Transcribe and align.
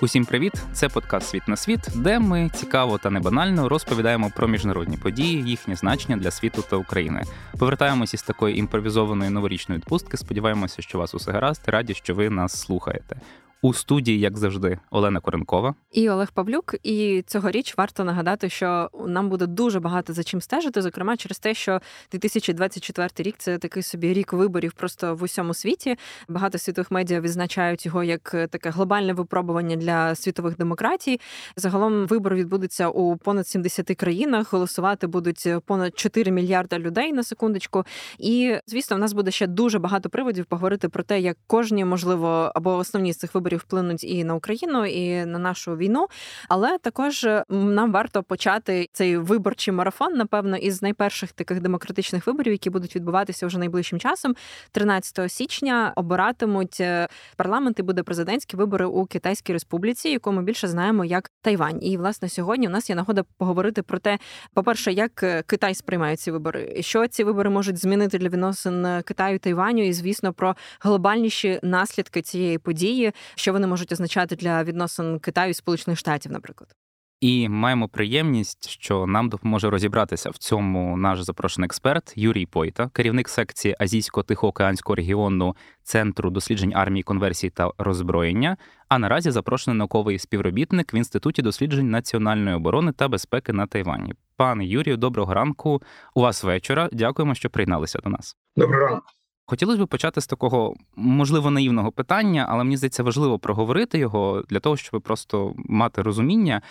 Усім 0.00 0.24
привіт! 0.24 0.52
Це 0.72 0.88
подкаст 0.88 1.28
Світ 1.28 1.48
на 1.48 1.56
світ, 1.56 1.80
де 1.94 2.18
ми 2.18 2.50
цікаво 2.54 2.98
та 2.98 3.10
небанально 3.10 3.68
розповідаємо 3.68 4.30
про 4.36 4.48
міжнародні 4.48 4.96
події, 4.96 5.42
їхнє 5.42 5.76
значення 5.76 6.16
для 6.16 6.30
світу 6.30 6.64
та 6.70 6.76
України. 6.76 7.22
Повертаємось 7.58 8.14
із 8.14 8.22
такої 8.22 8.58
імпровізованої 8.58 9.30
новорічної 9.30 9.78
відпустки. 9.78 10.16
Сподіваємося, 10.16 10.82
що 10.82 10.98
вас 10.98 11.14
усе 11.14 11.32
гаразд 11.32 11.62
раді, 11.66 11.94
що 11.94 12.14
ви 12.14 12.30
нас 12.30 12.60
слухаєте. 12.60 13.16
У 13.62 13.74
студії, 13.74 14.20
як 14.20 14.38
завжди, 14.38 14.78
Олена 14.90 15.20
Коренкова 15.20 15.74
і 15.92 16.10
Олег 16.10 16.32
Павлюк. 16.32 16.74
І 16.82 17.24
цьогоріч 17.26 17.76
варто 17.76 18.04
нагадати, 18.04 18.48
що 18.48 18.90
нам 19.06 19.28
буде 19.28 19.46
дуже 19.46 19.80
багато 19.80 20.12
за 20.12 20.24
чим 20.24 20.40
стежити, 20.40 20.82
зокрема 20.82 21.16
через 21.16 21.38
те, 21.38 21.54
що 21.54 21.80
2024 22.12 23.10
рік 23.18 23.34
це 23.38 23.58
такий 23.58 23.82
собі 23.82 24.12
рік 24.12 24.32
виборів 24.32 24.72
просто 24.72 25.14
в 25.14 25.22
усьому 25.22 25.54
світі. 25.54 25.96
Багато 26.28 26.58
світових 26.58 26.90
медіа 26.90 27.20
відзначають 27.20 27.86
його 27.86 28.04
як 28.04 28.30
таке 28.30 28.70
глобальне 28.70 29.12
випробування 29.12 29.76
для 29.76 30.14
світових 30.14 30.56
демократій. 30.56 31.20
Загалом 31.56 32.06
вибори 32.06 32.36
відбудуться 32.36 32.88
у 32.88 33.16
понад 33.16 33.48
70 33.48 33.86
країнах. 33.86 34.52
Голосувати 34.52 35.06
будуть 35.06 35.48
понад 35.66 35.98
4 35.98 36.32
мільярда 36.32 36.78
людей 36.78 37.12
на 37.12 37.22
секундочку. 37.22 37.84
І 38.18 38.56
звісно, 38.66 38.96
в 38.96 39.00
нас 39.00 39.12
буде 39.12 39.30
ще 39.30 39.46
дуже 39.46 39.78
багато 39.78 40.08
приводів 40.08 40.44
поговорити 40.44 40.88
про 40.88 41.02
те, 41.02 41.20
як 41.20 41.36
кожні 41.46 41.84
можливо 41.84 42.52
або 42.54 42.76
основні 42.76 43.12
з 43.12 43.16
цих 43.16 43.34
виборів 43.34 43.45
виборів 43.46 43.58
вплинуть 43.58 44.04
і 44.04 44.24
на 44.24 44.34
Україну, 44.34 44.86
і 44.86 45.26
на 45.26 45.38
нашу 45.38 45.76
війну. 45.76 46.06
Але 46.48 46.78
також 46.78 47.26
нам 47.48 47.92
варто 47.92 48.22
почати 48.22 48.88
цей 48.92 49.16
виборчий 49.16 49.74
марафон, 49.74 50.12
напевно, 50.14 50.56
із 50.56 50.82
найперших 50.82 51.32
таких 51.32 51.60
демократичних 51.60 52.26
виборів, 52.26 52.52
які 52.52 52.70
будуть 52.70 52.96
відбуватися 52.96 53.46
вже 53.46 53.58
найближчим 53.58 53.98
часом. 53.98 54.34
13 54.72 55.32
січня 55.32 55.92
обиратимуть 55.96 56.80
е, 56.80 57.08
парламент 57.36 57.78
і 57.78 57.82
буде 57.82 58.02
президентські 58.02 58.56
вибори 58.56 58.86
у 58.86 59.06
Китайській 59.06 59.52
Республіці, 59.52 60.08
яку 60.08 60.32
ми 60.32 60.42
більше 60.42 60.68
знаємо 60.68 61.04
як 61.04 61.30
Тайвань. 61.42 61.78
І 61.82 61.96
власне 61.96 62.28
сьогодні 62.28 62.66
у 62.66 62.70
нас 62.70 62.90
є 62.90 62.96
нагода 62.96 63.22
поговорити 63.38 63.82
про 63.82 63.98
те, 63.98 64.18
по-перше, 64.54 64.92
як 64.92 65.22
е, 65.22 65.42
Китай 65.46 65.74
сприймає 65.74 66.16
ці 66.16 66.30
вибори, 66.30 66.76
що 66.80 67.06
ці 67.06 67.24
вибори 67.24 67.50
можуть 67.50 67.78
змінити 67.78 68.18
для 68.18 68.28
відносин 68.28 69.02
Китаю 69.04 69.36
і 69.36 69.38
Тайваню, 69.38 69.84
і 69.84 69.92
звісно 69.92 70.32
про 70.32 70.56
глобальніші 70.80 71.60
наслідки 71.62 72.22
цієї 72.22 72.58
події, 72.58 73.12
що 73.36 73.52
вони 73.52 73.66
можуть 73.66 73.92
означати 73.92 74.36
для 74.36 74.64
відносин 74.64 75.18
Китаю 75.18 75.50
і 75.50 75.54
Сполучених 75.54 75.98
Штатів, 75.98 76.32
наприклад. 76.32 76.74
І 77.20 77.48
маємо 77.48 77.88
приємність, 77.88 78.68
що 78.68 79.06
нам 79.06 79.28
допоможе 79.28 79.70
розібратися 79.70 80.30
в 80.30 80.36
цьому 80.36 80.96
наш 80.96 81.22
запрошений 81.22 81.66
експерт 81.66 82.12
Юрій 82.16 82.46
Пойта, 82.46 82.90
керівник 82.92 83.28
секції 83.28 83.76
Азійсько-Тихоокеанського 83.80 84.94
регіону 84.94 85.56
Центру 85.82 86.30
досліджень 86.30 86.72
армії, 86.74 87.02
конверсії 87.02 87.50
та 87.50 87.70
роззброєння. 87.78 88.56
А 88.88 88.98
наразі 88.98 89.30
запрошений 89.30 89.78
науковий 89.78 90.18
співробітник 90.18 90.94
в 90.94 90.96
інституті 90.96 91.42
досліджень 91.42 91.90
національної 91.90 92.56
оборони 92.56 92.92
та 92.92 93.08
безпеки 93.08 93.52
на 93.52 93.66
Тайвані. 93.66 94.14
Пане 94.36 94.66
Юрію, 94.66 94.96
доброго 94.96 95.34
ранку. 95.34 95.82
У 96.14 96.20
вас 96.20 96.44
вечора. 96.44 96.88
Дякуємо, 96.92 97.34
що 97.34 97.50
приєдналися 97.50 97.98
до 97.98 98.10
нас. 98.10 98.36
Доброго 98.56 98.86
ранку. 98.86 99.15
Хотілося 99.46 99.84
б 99.84 99.88
почати 99.88 100.20
з 100.20 100.26
такого 100.26 100.74
можливо 100.96 101.50
наївного 101.50 101.92
питання, 101.92 102.46
але 102.48 102.64
мені 102.64 102.76
здається 102.76 103.02
важливо 103.02 103.38
проговорити 103.38 103.98
його 103.98 104.42
для 104.48 104.60
того, 104.60 104.76
щоб 104.76 105.02
просто 105.02 105.54
мати 105.56 106.02
розуміння. 106.02 106.62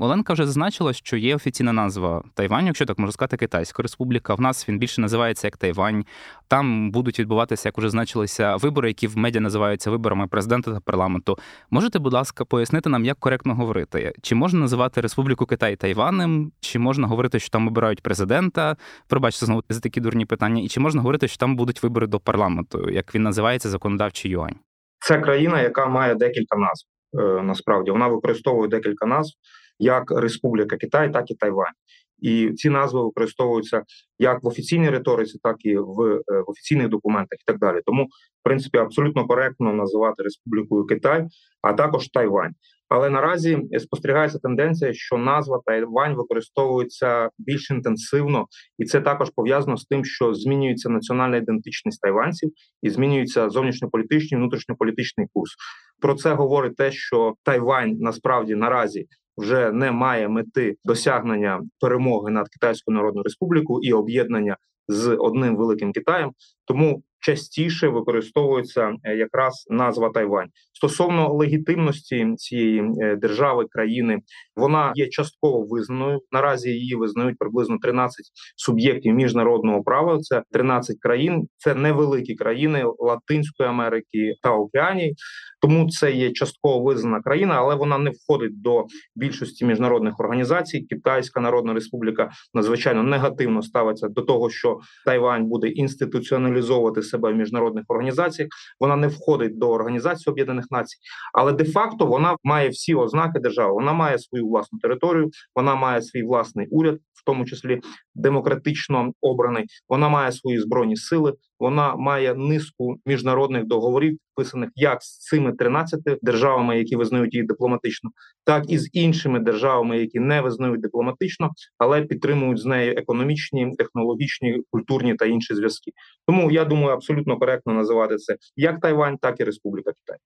Оленка 0.00 0.32
вже 0.32 0.46
зазначила, 0.46 0.92
що 0.92 1.16
є 1.16 1.36
офіційна 1.36 1.72
назва 1.72 2.22
Тайваню, 2.34 2.66
якщо 2.66 2.86
так 2.86 2.98
можна 2.98 3.12
сказати, 3.12 3.36
Китайська 3.36 3.82
Республіка. 3.82 4.34
В 4.34 4.40
нас 4.40 4.68
він 4.68 4.78
більше 4.78 5.00
називається 5.00 5.46
як 5.46 5.56
Тайвань. 5.56 6.04
Там 6.48 6.90
будуть 6.90 7.18
відбуватися, 7.18 7.68
як 7.68 7.78
вже 7.78 7.90
значилися, 7.90 8.56
вибори, 8.56 8.88
які 8.88 9.06
в 9.06 9.18
медіа 9.18 9.40
називаються 9.40 9.90
виборами 9.90 10.26
президента 10.26 10.72
та 10.72 10.80
парламенту. 10.80 11.38
Можете, 11.70 11.98
будь 11.98 12.12
ласка, 12.12 12.44
пояснити 12.44 12.88
нам, 12.88 13.04
як 13.04 13.18
коректно 13.18 13.54
говорити? 13.54 14.12
Чи 14.22 14.34
можна 14.34 14.60
називати 14.60 15.00
Республіку 15.00 15.46
Китай 15.46 15.76
Тайванем, 15.76 16.52
чи 16.60 16.78
можна 16.78 17.06
говорити, 17.06 17.40
що 17.40 17.50
там 17.50 17.68
обирають 17.68 18.02
президента? 18.02 18.76
Пробачте 19.08 19.46
знову 19.46 19.62
за 19.68 19.80
такі 19.80 20.00
дурні 20.00 20.26
питання, 20.26 20.62
і 20.62 20.68
чи 20.68 20.80
можна 20.80 21.00
говорити, 21.00 21.28
що 21.28 21.36
там 21.36 21.56
будуть 21.56 21.82
вибори 21.82 22.06
до 22.06 22.20
парламенту, 22.20 22.90
як 22.90 23.14
він 23.14 23.22
називається 23.22 23.68
законодавчий 23.68 24.30
юань? 24.30 24.56
Це 24.98 25.18
країна, 25.18 25.62
яка 25.62 25.86
має 25.86 26.14
декілька 26.14 26.56
назв. 26.56 26.93
Е, 27.18 27.42
насправді 27.42 27.90
вона 27.90 28.08
використовує 28.08 28.68
декілька 28.68 29.06
назв 29.06 29.34
як 29.78 30.10
Республіка 30.10 30.76
Китай, 30.76 31.12
так 31.12 31.30
і 31.30 31.34
Тайвань. 31.34 31.72
І 32.18 32.50
ці 32.50 32.70
назви 32.70 33.02
використовуються 33.02 33.82
як 34.18 34.42
в 34.42 34.46
офіційній 34.46 34.90
риториці, 34.90 35.38
так 35.42 35.56
і 35.60 35.76
в, 35.76 36.00
е, 36.02 36.40
в 36.46 36.50
офіційних 36.50 36.88
документах, 36.88 37.38
і 37.40 37.44
так 37.46 37.58
далі. 37.58 37.80
Тому, 37.86 38.04
в 38.04 38.42
принципі, 38.42 38.78
абсолютно 38.78 39.26
коректно 39.26 39.72
називати 39.72 40.22
Республікою 40.22 40.86
Китай, 40.86 41.26
а 41.62 41.72
також 41.72 42.08
Тайвань. 42.08 42.52
Але 42.88 43.10
наразі 43.10 43.58
спостерігається 43.78 44.38
тенденція, 44.38 44.92
що 44.92 45.16
назва 45.18 45.60
Тайвань 45.66 46.14
використовується 46.14 47.30
більш 47.38 47.70
інтенсивно, 47.70 48.46
і 48.78 48.84
це 48.84 49.00
також 49.00 49.30
пов'язано 49.36 49.76
з 49.76 49.84
тим, 49.84 50.04
що 50.04 50.34
змінюється 50.34 50.88
національна 50.88 51.36
ідентичність 51.36 52.00
тайванців 52.00 52.50
і 52.82 52.90
змінюється 52.90 53.50
зовнішньополітичний 53.50 54.40
внутрішньополітичний 54.40 55.26
курс. 55.32 55.54
Про 56.00 56.14
це 56.14 56.34
говорить 56.34 56.76
те, 56.76 56.92
що 56.92 57.34
Тайвань 57.42 57.96
насправді 58.00 58.54
наразі 58.54 59.06
вже 59.36 59.72
не 59.72 59.92
має 59.92 60.28
мети 60.28 60.76
досягнення 60.84 61.62
перемоги 61.80 62.30
над 62.30 62.48
Китайською 62.48 62.96
Народною 62.96 63.22
Республікою 63.22 63.80
і 63.82 63.92
об'єднання 63.92 64.56
з 64.88 65.16
одним 65.16 65.56
великим 65.56 65.92
Китаєм. 65.92 66.32
Тому 66.64 67.02
частіше 67.20 67.88
використовується 67.88 68.92
е, 69.04 69.16
якраз 69.16 69.66
назва 69.70 70.10
Тайвань 70.10 70.48
стосовно 70.74 71.34
легітимності 71.34 72.34
цієї 72.36 72.82
е, 73.02 73.16
держави 73.16 73.66
країни. 73.70 74.18
Вона 74.56 74.92
є 74.94 75.08
частково 75.08 75.66
визнаною. 75.70 76.20
Наразі 76.32 76.70
її 76.70 76.94
визнають 76.94 77.38
приблизно 77.38 77.78
13 77.82 78.26
суб'єктів 78.56 79.14
міжнародного 79.14 79.82
права. 79.82 80.18
Це 80.18 80.42
13 80.52 80.96
країн, 81.00 81.48
це 81.56 81.74
невеликі 81.74 82.34
країни 82.34 82.84
Латинської 82.98 83.68
Америки 83.68 84.34
та 84.42 84.50
Океанії. 84.50 85.14
Тому 85.60 85.88
це 85.88 86.12
є 86.12 86.30
частково 86.30 86.84
визнана 86.84 87.20
країна, 87.20 87.54
але 87.54 87.74
вона 87.74 87.98
не 87.98 88.10
входить 88.10 88.62
до 88.62 88.84
більшості 89.16 89.64
міжнародних 89.64 90.20
організацій. 90.20 90.80
Китайська 90.80 91.40
Народна 91.40 91.74
Республіка 91.74 92.30
надзвичайно 92.54 93.02
негативно 93.02 93.62
ставиться 93.62 94.08
до 94.08 94.22
того, 94.22 94.50
що 94.50 94.78
Тайвань 95.06 95.44
буде 95.44 95.68
інституціоналізовувати 95.68 97.02
себе 97.02 97.32
в 97.32 97.36
міжнародних 97.36 97.84
організаціях. 97.88 98.48
Вона 98.80 98.96
не 98.96 99.06
входить 99.06 99.58
до 99.58 99.70
організації 99.70 100.32
Об'єднаних 100.32 100.63
Націй, 100.70 100.96
але 101.32 101.52
де-факто 101.52 102.06
вона 102.06 102.36
має 102.44 102.68
всі 102.68 102.94
ознаки 102.94 103.40
держави. 103.40 103.72
Вона 103.72 103.92
має 103.92 104.18
свою 104.18 104.46
власну 104.46 104.78
територію, 104.78 105.30
вона 105.56 105.74
має 105.74 106.02
свій 106.02 106.22
власний 106.22 106.66
уряд, 106.70 106.98
в 107.12 107.24
тому 107.26 107.44
числі 107.44 107.80
демократично 108.14 109.12
обраний. 109.20 109.64
Вона 109.88 110.08
має 110.08 110.32
свої 110.32 110.60
збройні 110.60 110.96
сили. 110.96 111.32
Вона 111.60 111.96
має 111.96 112.34
низку 112.34 112.96
міжнародних 113.06 113.64
договорів, 113.64 114.18
підписаних 114.36 114.70
як 114.74 115.02
з 115.02 115.18
цими 115.18 115.52
13 115.52 116.00
державами, 116.22 116.78
які 116.78 116.96
визнають 116.96 117.34
її 117.34 117.46
дипломатично, 117.46 118.10
так 118.44 118.64
і 118.70 118.78
з 118.78 118.90
іншими 118.92 119.40
державами, 119.40 119.98
які 119.98 120.20
не 120.20 120.40
визнають 120.40 120.80
дипломатично, 120.80 121.50
але 121.78 122.02
підтримують 122.02 122.58
з 122.58 122.64
нею 122.64 122.94
економічні, 122.96 123.74
технологічні, 123.78 124.62
культурні 124.70 125.14
та 125.14 125.26
інші 125.26 125.54
зв'язки. 125.54 125.90
Тому 126.26 126.50
я 126.50 126.64
думаю, 126.64 126.88
абсолютно 126.88 127.38
коректно 127.38 127.72
називати 127.72 128.16
це 128.16 128.36
як 128.56 128.80
Тайвань, 128.80 129.18
так 129.18 129.40
і 129.40 129.44
Республіка 129.44 129.92
Китай. 129.92 130.18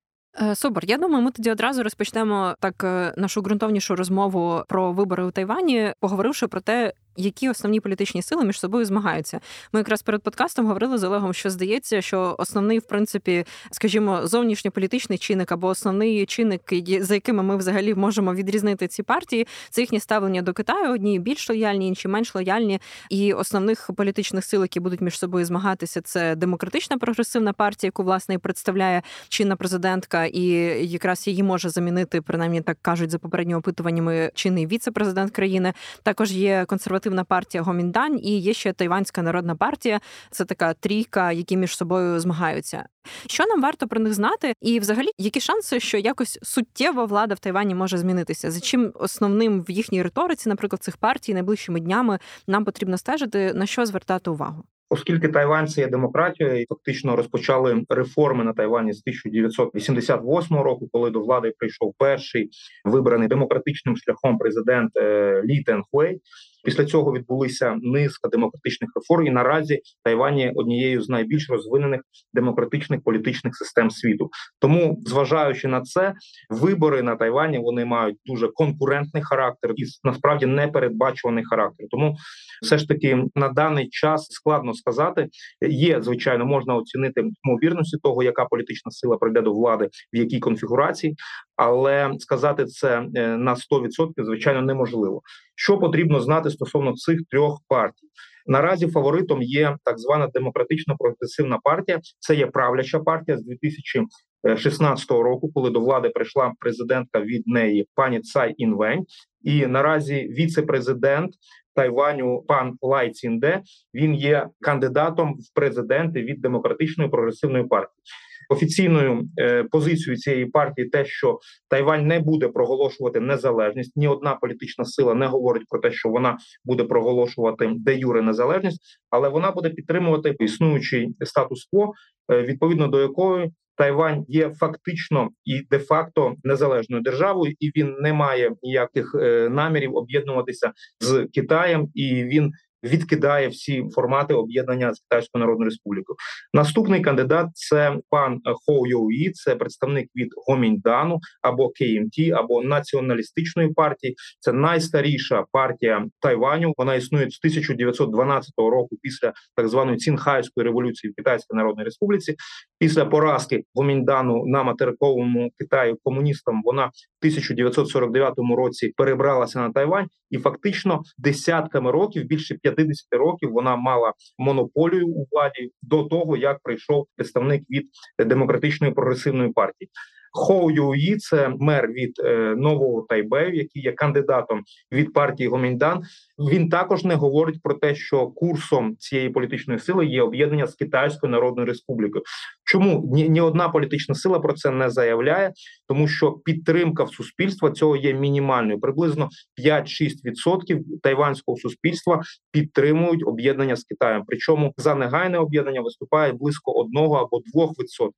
Е, 0.42 0.54
супер, 0.54 0.84
я 0.86 0.98
думаю, 0.98 1.24
ми 1.24 1.30
тоді 1.30 1.50
одразу 1.50 1.82
розпочнемо 1.82 2.54
так 2.60 2.84
е, 2.84 3.14
нашу 3.16 3.40
ґрунтовнішу 3.40 3.96
розмову 3.96 4.62
про 4.68 4.92
вибори 4.92 5.24
у 5.24 5.30
Тайвані, 5.30 5.92
поговоривши 6.00 6.46
про 6.46 6.60
те, 6.60 6.92
які 7.18 7.48
основні 7.48 7.80
політичні 7.80 8.22
сили 8.22 8.44
між 8.44 8.60
собою 8.60 8.84
змагаються. 8.84 9.40
Ми 9.72 9.80
якраз 9.80 10.02
перед 10.02 10.22
подкастом 10.22 10.66
говорили 10.66 10.98
з 10.98 11.04
Олегом, 11.04 11.34
що 11.34 11.50
здається, 11.50 12.02
що 12.02 12.36
основний, 12.38 12.78
в 12.78 12.82
принципі, 12.82 13.44
скажімо, 13.70 14.26
зовнішньополітичний 14.26 15.18
чинник 15.18 15.52
або 15.52 15.66
основний 15.66 16.26
чинник, 16.26 16.60
за 17.00 17.14
якими 17.14 17.42
ми 17.42 17.56
взагалі 17.56 17.94
можемо 17.94 18.34
відрізнити 18.34 18.88
ці 18.88 19.02
партії, 19.02 19.46
це 19.70 19.80
їхнє 19.80 20.00
ставлення 20.00 20.42
до 20.42 20.52
Китаю. 20.52 20.94
Одні 20.94 21.18
більш 21.18 21.48
лояльні, 21.48 21.88
інші 21.88 22.08
менш 22.08 22.34
лояльні. 22.34 22.80
І 23.10 23.32
основних 23.32 23.90
політичних 23.96 24.44
сил, 24.44 24.62
які 24.62 24.80
будуть 24.80 25.00
між 25.00 25.18
собою 25.18 25.44
змагатися, 25.44 26.00
це 26.00 26.36
демократична 26.36 26.98
прогресивна 26.98 27.52
партія, 27.52 27.88
яку 27.88 28.02
власне 28.02 28.34
і 28.34 28.38
представляє 28.38 29.02
чинна 29.28 29.56
президентка, 29.56 30.24
і 30.24 30.42
якраз 30.86 31.26
її 31.26 31.42
може 31.42 31.70
замінити, 31.70 32.20
принаймні 32.22 32.60
так 32.60 32.78
кажуть 32.82 33.10
за 33.10 33.18
попередніми 33.18 33.58
опитуваннями, 33.58 34.30
чинний 34.34 34.66
віце-президент 34.66 35.32
країни. 35.32 35.72
Також 36.02 36.32
є 36.32 36.64
консервативна 36.68 37.07
консервативна 37.08 37.24
партія 37.24 37.62
Гоміндань 37.62 38.20
і 38.22 38.38
є 38.38 38.52
ще 38.52 38.72
Тайванська 38.72 39.22
народна 39.22 39.56
партія. 39.56 40.00
Це 40.30 40.44
така 40.44 40.74
трійка, 40.74 41.32
які 41.32 41.56
між 41.56 41.76
собою 41.76 42.20
змагаються. 42.20 42.88
Що 43.26 43.46
нам 43.46 43.62
варто 43.62 43.88
про 43.88 44.00
них 44.00 44.14
знати? 44.14 44.52
І, 44.60 44.80
взагалі, 44.80 45.08
які 45.18 45.40
шанси, 45.40 45.80
що 45.80 45.98
якось 45.98 46.38
суттєво 46.42 47.06
влада 47.06 47.34
в 47.34 47.38
Тайвані 47.38 47.74
може 47.74 47.98
змінитися? 47.98 48.50
За 48.50 48.60
чим 48.60 48.92
основним 48.94 49.62
в 49.62 49.70
їхній 49.70 50.02
риториці, 50.02 50.48
наприклад, 50.48 50.82
цих 50.82 50.96
партій 50.96 51.34
найближчими 51.34 51.80
днями 51.80 52.18
нам 52.46 52.64
потрібно 52.64 52.98
стежити, 52.98 53.52
на 53.54 53.66
що 53.66 53.86
звертати 53.86 54.30
увагу? 54.30 54.64
Оскільки 54.90 55.28
Тайвань 55.28 55.68
це 55.68 55.80
є 55.80 55.86
демократія, 55.86 56.54
і 56.54 56.66
фактично 56.68 57.16
розпочали 57.16 57.84
реформи 57.88 58.44
на 58.44 58.52
Тайвані 58.52 58.92
з 58.92 59.00
1988 59.00 60.56
року, 60.56 60.88
коли 60.92 61.10
до 61.10 61.20
влади 61.20 61.52
прийшов 61.58 61.94
перший 61.98 62.50
вибраний 62.84 63.28
демократичним 63.28 63.96
шляхом 63.96 64.38
президент 64.38 64.96
е, 64.96 65.42
Лі 65.44 65.62
Тенхуей. 65.62 66.20
Після 66.68 66.84
цього 66.84 67.12
відбулися 67.12 67.76
низка 67.82 68.28
демократичних 68.28 68.90
реформ. 68.96 69.26
І 69.26 69.30
наразі 69.30 69.80
Тайвань 70.04 70.38
є 70.38 70.52
однією 70.56 71.02
з 71.02 71.08
найбільш 71.08 71.50
розвинених 71.50 72.00
демократичних 72.32 73.02
політичних 73.02 73.56
систем 73.56 73.90
світу. 73.90 74.30
Тому, 74.60 75.02
зважаючи 75.06 75.68
на 75.68 75.82
це, 75.82 76.14
вибори 76.50 77.02
на 77.02 77.16
Тайвані 77.16 77.58
вони 77.58 77.84
мають 77.84 78.16
дуже 78.26 78.48
конкурентний 78.48 79.22
характер 79.22 79.72
і 79.76 79.84
насправді 80.04 80.46
непередбачуваний 80.46 81.44
характер. 81.44 81.86
Тому 81.90 82.16
все 82.62 82.78
ж 82.78 82.88
таки 82.88 83.24
на 83.34 83.48
даний 83.48 83.88
час 83.88 84.26
складно 84.30 84.74
сказати. 84.74 85.28
Є 85.68 86.02
звичайно, 86.02 86.46
можна 86.46 86.74
оцінити 86.74 87.24
ймовірності 87.44 87.96
того, 88.02 88.22
яка 88.22 88.44
політична 88.44 88.90
сила 88.90 89.16
прийде 89.16 89.40
до 89.40 89.52
влади 89.52 89.88
в 90.12 90.16
якій 90.16 90.38
конфігурації, 90.38 91.16
але 91.58 92.12
сказати 92.18 92.64
це 92.64 93.06
е, 93.14 93.36
на 93.36 93.54
100% 93.54 94.24
звичайно 94.24 94.62
неможливо. 94.62 95.20
Що 95.54 95.78
потрібно 95.78 96.20
знати 96.20 96.50
стосовно 96.50 96.94
цих 96.94 97.20
трьох 97.30 97.60
партій? 97.68 98.06
Наразі 98.46 98.86
фаворитом 98.86 99.42
є 99.42 99.76
так 99.84 99.98
звана 99.98 100.26
демократично 100.26 100.96
прогресивна 100.98 101.58
партія. 101.64 102.00
Це 102.18 102.34
є 102.34 102.46
правляча 102.46 102.98
партія 102.98 103.38
з 103.38 103.44
2016 103.44 105.10
року, 105.10 105.50
коли 105.54 105.70
до 105.70 105.80
влади 105.80 106.08
прийшла 106.08 106.52
президентка 106.60 107.20
від 107.20 107.46
неї 107.46 107.88
пані 107.94 108.20
Цай 108.20 108.54
Інвень, 108.56 109.04
і 109.42 109.66
наразі 109.66 110.14
віце-президент 110.14 111.34
Тайваню 111.74 112.44
пан 112.48 112.74
Лай 112.82 113.10
Цінде, 113.10 113.62
Він 113.94 114.14
є 114.14 114.48
кандидатом 114.60 115.34
в 115.34 115.54
президенти 115.54 116.22
від 116.22 116.40
демократичної 116.40 117.10
прогресивної 117.10 117.64
партії. 117.64 118.02
Офіційною 118.48 119.28
е, 119.38 119.64
позицією 119.64 120.16
цієї 120.16 120.46
партії 120.46 120.88
те, 120.88 121.04
що 121.04 121.38
Тайвань 121.68 122.06
не 122.06 122.20
буде 122.20 122.48
проголошувати 122.48 123.20
незалежність. 123.20 123.96
Ні 123.96 124.08
одна 124.08 124.34
політична 124.34 124.84
сила 124.84 125.14
не 125.14 125.26
говорить 125.26 125.62
про 125.68 125.80
те, 125.80 125.90
що 125.90 126.08
вона 126.08 126.36
буде 126.64 126.84
проголошувати 126.84 127.70
де 127.76 127.96
юре 127.96 128.22
незалежність, 128.22 128.80
але 129.10 129.28
вона 129.28 129.50
буде 129.50 129.70
підтримувати 129.70 130.36
існуючий 130.40 131.14
статус-кво, 131.20 131.92
е, 132.32 132.42
відповідно 132.42 132.88
до 132.88 133.00
якої 133.00 133.52
Тайвань 133.78 134.24
є 134.28 134.50
фактично 134.50 135.28
і 135.44 135.60
де-факто 135.70 136.34
незалежною 136.44 137.02
державою, 137.02 137.54
і 137.60 137.70
він 137.76 137.96
не 138.00 138.12
має 138.12 138.52
ніяких 138.62 139.14
е, 139.14 139.48
намірів 139.48 139.96
об'єднуватися 139.96 140.72
з 141.00 141.28
Китаєм, 141.34 141.88
і 141.94 142.24
він 142.24 142.52
відкидає 142.84 143.48
всі 143.48 143.84
формати 143.94 144.34
об'єднання 144.34 144.94
з 144.94 145.00
Китайською 145.00 145.40
Народною 145.40 145.70
Республікою. 145.70 146.16
Наступний 146.54 147.00
кандидат 147.00 147.46
це 147.54 147.98
пан 148.10 148.40
Хоу 148.66 148.86
Йоуї, 148.86 149.30
це 149.30 149.56
представник 149.56 150.08
від 150.16 150.28
Гоміньдану 150.46 151.20
або 151.42 151.68
КМТ, 151.68 152.32
або 152.34 152.62
націоналістичної 152.62 153.68
партії. 153.68 154.16
Це 154.40 154.52
найстаріша 154.52 155.44
партія 155.52 156.06
Тайваню. 156.20 156.72
Вона 156.76 156.94
існує 156.94 157.30
з 157.30 157.38
1912 157.38 158.52
року 158.56 158.96
після 159.02 159.32
так 159.56 159.68
званої 159.68 159.96
Цінхайської 159.96 160.64
революції 160.64 161.10
в 161.10 161.14
Китайській 161.16 161.56
Народній 161.56 161.84
Республіці. 161.84 162.36
Після 162.78 163.04
поразки 163.04 163.64
Гоміньдану 163.74 164.46
на 164.46 164.62
материковому 164.62 165.50
Китаї 165.58 165.96
комуністам 166.04 166.62
вона 166.64 166.86
в 166.86 166.90
1949 167.20 168.34
році 168.56 168.92
перебралася 168.96 169.58
на 169.58 169.72
Тайвань, 169.72 170.06
і 170.30 170.38
фактично 170.38 171.02
десятками 171.18 171.90
років 171.90 172.24
більше 172.24 172.56
50 172.72 173.06
років 173.12 173.52
вона 173.52 173.76
мала 173.76 174.12
монополію 174.38 175.08
у 175.08 175.26
владі 175.30 175.70
до 175.82 176.04
того, 176.04 176.36
як 176.36 176.60
прийшов 176.62 177.06
представник 177.16 177.62
від 177.70 177.86
демократичної 178.18 178.92
прогресивної 178.92 179.52
партії. 179.52 179.90
Хоу 180.32 180.70
Юї– 180.70 181.16
це 181.18 181.48
мер 181.58 181.88
від 181.88 182.12
е, 182.24 182.54
нового 182.56 183.06
Тайбею, 183.08 183.54
який 183.54 183.82
є 183.82 183.92
кандидатом 183.92 184.62
від 184.92 185.12
партії 185.12 185.48
Гоміндан. 185.48 186.02
Він 186.38 186.68
також 186.68 187.04
не 187.04 187.14
говорить 187.14 187.62
про 187.62 187.74
те, 187.74 187.94
що 187.94 188.26
курсом 188.26 188.96
цієї 188.96 189.30
політичної 189.30 189.80
сили 189.80 190.06
є 190.06 190.22
об'єднання 190.22 190.66
з 190.66 190.74
Китайською 190.74 191.32
Народною 191.32 191.66
Республікою. 191.66 192.24
Чому 192.64 193.10
ні, 193.12 193.28
ні 193.28 193.40
одна 193.40 193.68
політична 193.68 194.14
сила 194.14 194.38
про 194.40 194.52
це 194.52 194.70
не 194.70 194.90
заявляє? 194.90 195.52
Тому 195.88 196.08
що 196.08 196.32
підтримка 196.32 197.04
в 197.04 197.10
суспільства 197.10 197.70
цього 197.70 197.96
є 197.96 198.14
мінімальною. 198.14 198.80
Приблизно 198.80 199.28
5-6% 199.64 200.80
тайванського 201.02 201.58
суспільства 201.58 202.22
підтримують 202.52 203.26
об'єднання 203.26 203.76
з 203.76 203.84
Китаєм. 203.84 204.22
Причому 204.26 204.74
за 204.76 204.94
негайне 204.94 205.38
об'єднання 205.38 205.80
виступає 205.80 206.32
близько 206.32 206.72
1 206.72 206.96
або 206.98 207.40
2% 207.54 208.10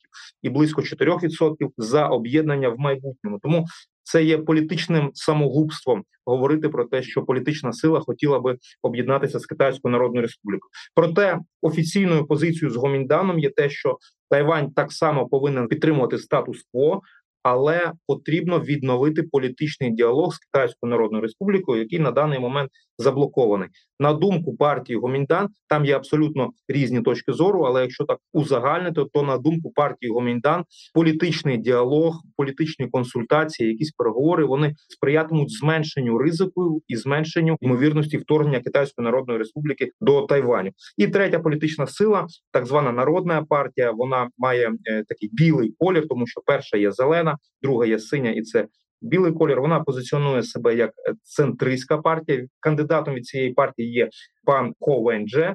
і 0.43 0.51
близько 0.51 0.81
4% 0.81 1.71
за 1.77 2.09
об'єднання 2.09 2.69
в 2.69 2.79
майбутньому. 2.79 3.39
Тому 3.43 3.67
це 4.13 4.25
є 4.25 4.39
політичним 4.39 5.11
самогубством 5.15 6.05
говорити 6.27 6.69
про 6.69 6.85
те, 6.85 7.03
що 7.03 7.23
політична 7.23 7.73
сила 7.73 8.01
хотіла 8.01 8.41
би 8.41 8.59
об'єднатися 8.83 9.39
з 9.39 9.47
Китайською 9.47 9.93
Народною 9.93 10.23
Республікою. 10.23 10.71
Проте 10.95 11.39
офіційною 11.63 12.27
позицією 12.27 12.71
з 12.71 12.77
Гомінданом 12.77 13.39
є 13.39 13.51
те, 13.51 13.71
що 13.71 13.99
Тайвань 14.31 14.71
так 14.71 14.93
само 14.93 15.29
повинен 15.29 15.69
підтримувати 15.69 16.19
статус-кво 16.19 17.01
але 17.43 17.93
потрібно 18.07 18.61
відновити 18.61 19.23
політичний 19.23 19.91
діалог 19.91 20.35
з 20.35 20.39
Китайською 20.39 20.91
Народною 20.91 21.23
Республікою, 21.23 21.83
який 21.83 21.99
на 21.99 22.11
даний 22.11 22.39
момент 22.39 22.71
заблокований. 22.99 23.69
На 23.99 24.13
думку 24.13 24.57
партії 24.57 24.99
Гоміндан, 24.99 25.49
там 25.69 25.85
є 25.85 25.97
абсолютно 25.97 26.51
різні 26.69 27.01
точки 27.01 27.33
зору. 27.33 27.61
Але 27.61 27.83
якщо 27.83 28.05
так 28.05 28.19
узагальнити, 28.33 29.05
то 29.13 29.23
на 29.23 29.39
думку 29.39 29.73
партії 29.75 30.13
Гоміндан, 30.13 30.65
політичний 30.95 31.59
діалог, 31.59 32.23
політичні 32.37 32.87
консультації, 32.87 33.71
якісь 33.71 33.91
переговори 33.91 34.45
вони 34.45 34.75
сприятимуть 34.89 35.51
зменшенню 35.51 36.19
ризику 36.19 36.83
і 36.89 36.97
зменшенню 36.97 37.57
ймовірності 37.61 38.17
вторгнення 38.17 38.61
Китайської 38.61 39.05
Народної 39.05 39.39
Республіки 39.39 39.91
до 40.01 40.23
Тайваню. 40.23 40.71
І 40.97 41.09
третя 41.09 41.39
політична 41.39 41.87
сила, 41.87 42.27
так 42.53 42.67
звана 42.67 42.93
народна 42.93 43.45
партія, 43.49 43.91
вона 43.91 44.29
має 44.39 44.73
е, 44.87 45.05
такий 45.09 45.31
білий 45.33 45.75
колір, 45.79 46.09
тому 46.09 46.27
що 46.27 46.41
перша 46.47 46.77
є 46.77 46.93
зелена 46.93 47.30
зелена, 47.31 47.39
друга 47.63 47.87
є 47.87 47.99
синя, 47.99 48.31
і 48.31 48.43
це 48.43 48.67
білий 49.03 49.33
колір. 49.33 49.61
Вона 49.61 49.81
позиціонує 49.81 50.43
себе 50.43 50.75
як 50.75 50.91
е, 50.91 51.15
центристська 51.23 51.99
партія. 51.99 52.47
Кандидатом 52.61 53.15
від 53.15 53.27
цієї 53.27 53.53
партії 53.53 53.93
є 53.93 54.09
пан 54.45 54.73
Ковендже. 54.79 55.55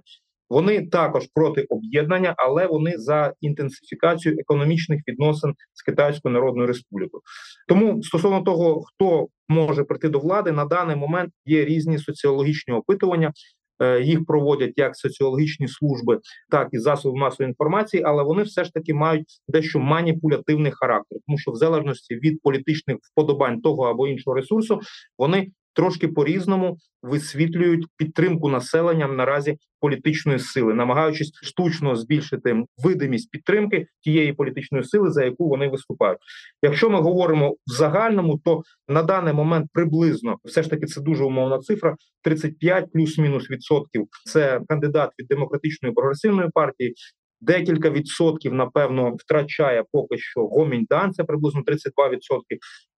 Вони 0.50 0.88
також 0.88 1.28
проти 1.34 1.66
об'єднання, 1.70 2.36
але 2.38 2.68
вони 2.68 2.98
за 2.98 3.34
інтенсифікацію 3.42 4.36
економічних 4.40 5.02
відносин 5.08 5.54
з 5.74 5.82
Китайською 5.84 6.34
Народною 6.34 6.68
Республікою. 6.68 7.22
Тому 7.68 8.04
стосовно 8.04 8.42
того, 8.42 8.82
хто 8.82 9.28
може 9.50 9.84
прийти 9.84 10.10
до 10.10 10.20
влади, 10.20 10.52
на 10.52 10.66
даний 10.66 10.96
момент 10.96 11.32
є 11.46 11.66
різні 11.66 11.98
соціологічні 11.98 12.74
опитування. 12.74 13.32
Е, 13.80 14.02
їх 14.02 14.26
проводять 14.26 14.74
як 14.76 14.96
соціологічні 14.96 15.68
служби, 15.68 16.20
так 16.52 16.68
і 16.72 16.80
засоби 16.80 17.20
масової 17.20 17.50
інформації, 17.50 18.04
але 18.06 18.24
вони 18.24 18.44
все 18.44 18.64
ж 18.64 18.74
таки 18.74 18.94
мають 18.94 19.42
дещо 19.48 19.80
маніпулятивний 19.80 20.72
характер, 20.72 21.20
тому 21.28 21.38
що 21.38 21.52
в 21.52 21.56
залежності 21.56 22.16
від 22.16 22.42
політичних 22.42 22.98
вподобань 23.02 23.62
того 23.62 23.84
або 23.84 24.08
іншого 24.08 24.36
ресурсу 24.36 24.80
вони 25.18 25.48
трошки 25.76 26.08
по 26.08 26.26
різному 26.26 26.78
висвітлюють 27.04 27.88
підтримку 27.98 28.50
населенням 28.50 29.16
наразі 29.16 29.58
політичної 29.80 30.40
сили, 30.40 30.74
намагаючись 30.74 31.32
штучно 31.44 31.96
збільшити 31.96 32.64
видимість 32.84 33.32
підтримки 33.32 33.88
тієї 34.02 34.34
політичної 34.34 34.84
сили, 34.84 35.12
за 35.12 35.24
яку 35.24 35.50
вони 35.50 35.68
виступають. 35.68 36.20
Якщо 36.62 36.90
ми 36.90 37.02
говоримо 37.02 37.52
в 37.52 37.72
загальному, 37.72 38.40
то 38.44 38.62
на 38.88 39.04
даний 39.04 39.34
момент 39.34 39.68
приблизно 39.74 40.38
все 40.44 40.64
ж 40.64 40.70
таки 40.70 40.86
це 40.86 41.02
дуже 41.02 41.24
умовна 41.24 41.60
цифра: 41.60 41.96
35 42.24 42.92
плюс-мінус 42.92 43.50
відсотків. 43.52 44.08
Це 44.26 44.62
кандидат 44.68 45.12
від 45.20 45.28
демократичної 45.28 45.94
прогресивної 45.94 46.50
партії, 46.54 46.94
Декілька 47.42 47.90
відсотків, 47.90 48.54
напевно, 48.54 49.16
втрачає 49.20 49.84
поки 49.92 50.18
що 50.18 50.48
гоміньдан, 50.48 51.14
це 51.14 51.24
приблизно 51.24 51.62
32%, 51.62 51.82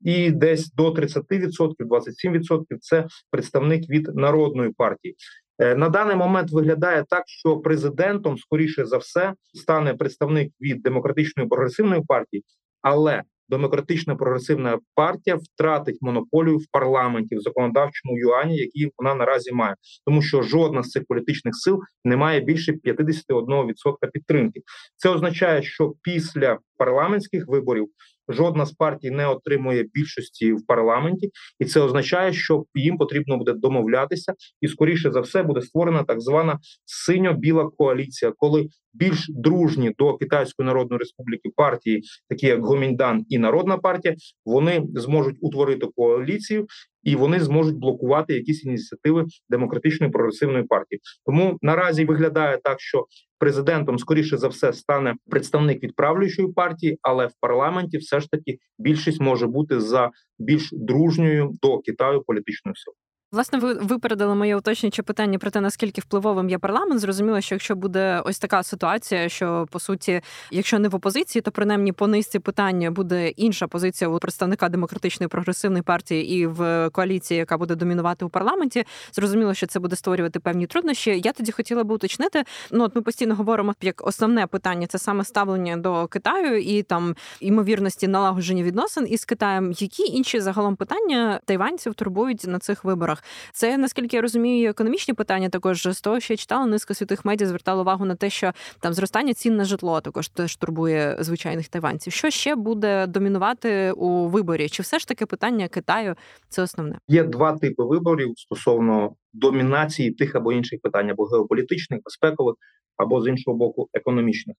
і 0.02 0.32
десь 0.32 0.74
до 0.74 0.92
30%, 0.92 1.74
27%– 1.80 2.64
це 2.80 3.08
представник 3.32 3.90
від 3.90 4.16
народної 4.16 4.72
партії. 4.72 5.16
Е, 5.60 5.76
на 5.76 5.90
даний 5.90 6.16
момент 6.16 6.52
виглядає 6.52 7.06
так, 7.10 7.24
що 7.28 7.58
президентом, 7.58 8.38
скоріше 8.38 8.86
за 8.86 8.98
все, 8.98 9.34
стане 9.54 9.94
представник 9.94 10.54
від 10.62 10.82
демократичної 10.82 11.50
прогресивної 11.50 12.02
партії, 12.08 12.44
але 12.82 13.24
демократична 13.50 14.16
прогресивна 14.16 14.80
партія 14.96 15.36
втратить 15.36 15.98
монополію 16.02 16.58
в 16.58 16.66
парламенті 16.72 17.36
в 17.36 17.42
законодавчому 17.42 18.18
юані, 18.18 18.58
який 18.58 18.92
вона 18.98 19.16
наразі 19.16 19.52
має, 19.52 19.76
тому 20.06 20.22
що 20.22 20.42
жодна 20.42 20.84
з 20.84 20.90
цих 20.90 21.04
політичних 21.08 21.56
сил 21.56 21.80
не 22.06 22.18
має 22.18 22.40
більше 22.40 22.72
51% 22.72 24.12
підтримки. 24.14 24.62
Це 24.96 25.10
означає, 25.10 25.64
що 25.64 25.94
після 26.02 26.60
парламентських 26.78 27.48
виборів 27.48 27.88
жодна 28.30 28.66
з 28.66 28.72
партій 28.72 29.12
не 29.12 29.28
отримує 29.28 29.86
більшості 29.94 30.54
в 30.54 30.66
парламенті, 30.66 31.30
і 31.60 31.66
це 31.66 31.82
означає, 31.82 32.34
що 32.34 32.66
їм 32.76 32.98
потрібно 32.98 33.38
буде 33.38 33.54
домовлятися, 33.54 34.34
і 34.62 34.68
скоріше 34.68 35.12
за 35.12 35.20
все 35.20 35.44
буде 35.44 35.62
створена 35.62 36.04
так 36.04 36.22
звана 36.22 36.60
синьо-біла 36.86 37.70
коаліція, 37.78 38.34
коли 38.38 38.68
більш 38.94 39.26
дружні 39.30 39.94
до 39.98 40.18
Китайської 40.18 40.66
Народної 40.68 41.00
Республіки 41.00 41.50
партії, 41.56 42.04
такі 42.30 42.48
як 42.48 42.66
Гоміндан 42.66 43.26
і 43.30 43.38
Народна 43.38 43.78
партія, 43.78 44.16
вони 44.46 44.84
зможуть 44.96 45.38
утворити 45.42 45.88
коаліцію 45.96 46.68
і 47.04 47.16
вони 47.16 47.40
зможуть 47.40 47.76
блокувати 47.76 48.34
якісь 48.34 48.66
ініціативи 48.66 49.26
демократичної 49.50 50.12
прогресивної 50.12 50.64
партії. 50.64 51.02
Тому 51.26 51.58
наразі 51.62 52.06
виглядає 52.06 52.60
так, 52.64 52.82
що 52.82 53.06
президентом 53.40 54.00
скоріше 54.00 54.38
за 54.38 54.48
все 54.48 54.74
стане 54.74 55.16
представник 55.30 55.84
від 55.84 55.96
правлячої 55.96 56.48
партії, 56.48 57.00
але 57.02 57.28
в 57.28 57.34
парламенті 57.40 57.98
все 57.98 58.20
ж 58.20 58.32
таки 58.32 58.58
більшість 58.80 59.22
може 59.22 59.48
бути 59.48 59.80
за 59.80 60.12
більш 60.40 60.70
дружньою 60.72 61.52
до 61.62 61.80
Китаю 61.80 62.22
політичною 62.22 62.76
силою. 62.76 63.07
Власне, 63.32 63.60
ви 63.60 63.74
випередили 63.74 64.36
моє 64.36 64.56
уточнююче 64.56 65.04
питання 65.04 65.40
про 65.40 65.52
те, 65.52 65.62
наскільки 65.62 66.02
впливовим 66.02 66.50
є 66.50 66.58
парламент. 66.58 67.02
Зрозуміло, 67.02 67.42
що 67.42 67.56
якщо 67.56 67.76
буде 67.76 68.22
ось 68.26 68.40
така 68.40 68.64
ситуація, 68.64 69.30
що 69.30 69.68
по 69.72 69.80
суті, 69.80 70.22
якщо 70.52 70.80
не 70.80 70.90
в 70.90 70.96
опозиції, 70.96 71.42
то 71.42 71.52
принаймні 71.52 71.92
по 71.92 72.08
низці 72.08 72.40
питання 72.40 72.92
буде 72.92 73.30
інша 73.30 73.68
позиція 73.68 74.10
у 74.10 74.20
представника 74.20 74.70
демократичної 74.70 75.28
прогресивної 75.28 75.84
партії 75.84 76.38
і 76.38 76.48
в 76.48 76.90
коаліції, 76.90 77.38
яка 77.38 77.58
буде 77.58 77.76
домінувати 77.76 78.26
у 78.26 78.30
парламенті. 78.30 78.86
Зрозуміло, 79.12 79.54
що 79.54 79.68
це 79.68 79.80
буде 79.80 79.96
створювати 79.96 80.40
певні 80.40 80.68
труднощі. 80.68 81.22
Я 81.24 81.32
тоді 81.32 81.52
хотіла 81.52 81.84
би 81.84 81.96
уточнити. 81.96 82.44
Ну 82.72 82.84
от 82.84 82.96
ми 82.96 83.02
постійно 83.02 83.36
говоримо 83.36 83.76
як 83.82 84.08
основне 84.08 84.48
питання 84.48 84.88
це 84.88 85.00
саме 85.00 85.24
ставлення 85.24 85.78
до 85.78 86.08
Китаю 86.08 86.62
і 86.62 86.84
там 86.84 87.16
ймовірності 87.40 88.08
налагодження 88.08 88.64
відносин 88.64 89.08
із 89.10 89.26
Китаєм. 89.26 89.72
Які 89.72 90.04
інші 90.04 90.40
загалом 90.40 90.76
питання 90.76 91.40
тайванців 91.46 91.94
турбують 91.94 92.44
на 92.48 92.60
цих 92.60 92.84
виборах? 92.84 93.17
Виборах. 93.18 93.24
Це 93.54 93.78
наскільки 93.78 94.16
я 94.16 94.22
розумію, 94.22 94.70
економічні 94.70 95.14
питання 95.14 95.50
також 95.50 95.88
з 95.88 96.02
того, 96.02 96.20
що 96.20 96.34
я 96.34 96.38
читала, 96.38 96.66
низка 96.66 96.94
світових 96.94 97.26
медіа 97.26 97.48
звертала 97.48 97.82
увагу 97.82 98.06
на 98.06 98.16
те, 98.16 98.30
що 98.30 98.52
там 98.80 98.94
зростання 98.94 99.34
цін 99.34 99.56
на 99.56 99.66
житло 99.66 100.02
також 100.02 100.30
теж 100.30 100.56
турбує 100.56 101.18
звичайних 101.20 101.68
тайванців. 101.68 102.14
Що 102.14 102.30
ще 102.30 102.56
буде 102.56 103.08
домінувати 103.08 103.92
у 103.92 104.28
виборі? 104.28 104.70
Чи 104.70 104.84
все 104.84 105.00
ж 105.00 105.08
таки 105.08 105.26
питання 105.26 105.68
Китаю 105.68 106.16
це 106.50 106.62
основне? 106.62 107.00
Є 107.08 107.24
два 107.24 107.58
типи 107.58 107.84
виборів 107.84 108.34
стосовно 108.38 109.16
домінації 109.34 110.12
тих 110.12 110.36
або 110.36 110.54
інших 110.54 110.82
питань, 110.82 111.10
або 111.10 111.26
геополітичних, 111.26 112.00
безпекових, 112.04 112.56
або 112.98 113.22
з 113.22 113.28
іншого 113.28 113.58
боку, 113.58 113.90
економічних. 113.94 114.56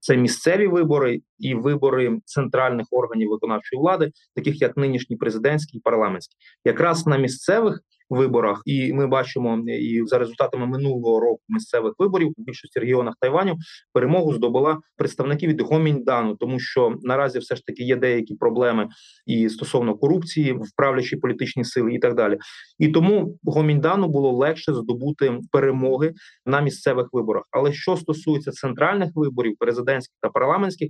Це 0.00 0.16
місцеві 0.16 0.66
вибори 0.66 1.20
і 1.38 1.54
вибори 1.54 2.20
центральних 2.24 2.86
органів 2.90 3.30
виконавчої 3.30 3.80
влади, 3.80 4.12
таких 4.34 4.60
як 4.60 4.76
нинішній 4.76 5.16
президентський 5.16 5.78
і 5.78 5.82
парламентський, 5.82 6.36
якраз 6.64 7.06
на 7.06 7.16
місцевих 7.16 7.80
виборах, 8.10 8.62
і 8.64 8.92
ми 8.92 9.06
бачимо 9.06 9.64
і 9.66 10.02
за 10.06 10.18
результатами 10.18 10.66
минулого 10.66 11.20
року 11.20 11.40
місцевих 11.48 11.92
виборів 11.98 12.28
в 12.28 12.42
більшості 12.42 12.80
регіонах 12.80 13.14
Тайваню 13.20 13.56
перемогу 13.92 14.34
здобула 14.34 14.78
представники 14.96 15.46
від 15.46 15.60
Гоміньдану, 15.60 16.34
тому 16.34 16.60
що 16.60 16.94
наразі 17.02 17.38
все 17.38 17.56
ж 17.56 17.62
таки 17.66 17.82
є 17.82 17.96
деякі 17.96 18.34
проблеми 18.34 18.88
і 19.26 19.48
стосовно 19.48 19.94
корупції 19.94 20.52
в 20.52 20.76
правлячій 20.76 21.16
політичній 21.16 21.64
сили, 21.64 21.94
і 21.94 21.98
так 21.98 22.14
далі. 22.14 22.38
І 22.78 22.88
тому 22.88 23.38
Гоміньдану 23.44 24.08
було 24.08 24.32
легше 24.32 24.74
здобути 24.74 25.38
перемоги 25.52 26.12
на 26.46 26.60
місцевих 26.60 27.06
виборах. 27.12 27.44
Але 27.50 27.72
що 27.72 27.96
стосується 27.96 28.50
центральних 28.50 29.10
виборів, 29.14 29.56
президентських 29.58 30.16
та 30.20 30.28
парламентських, 30.28 30.88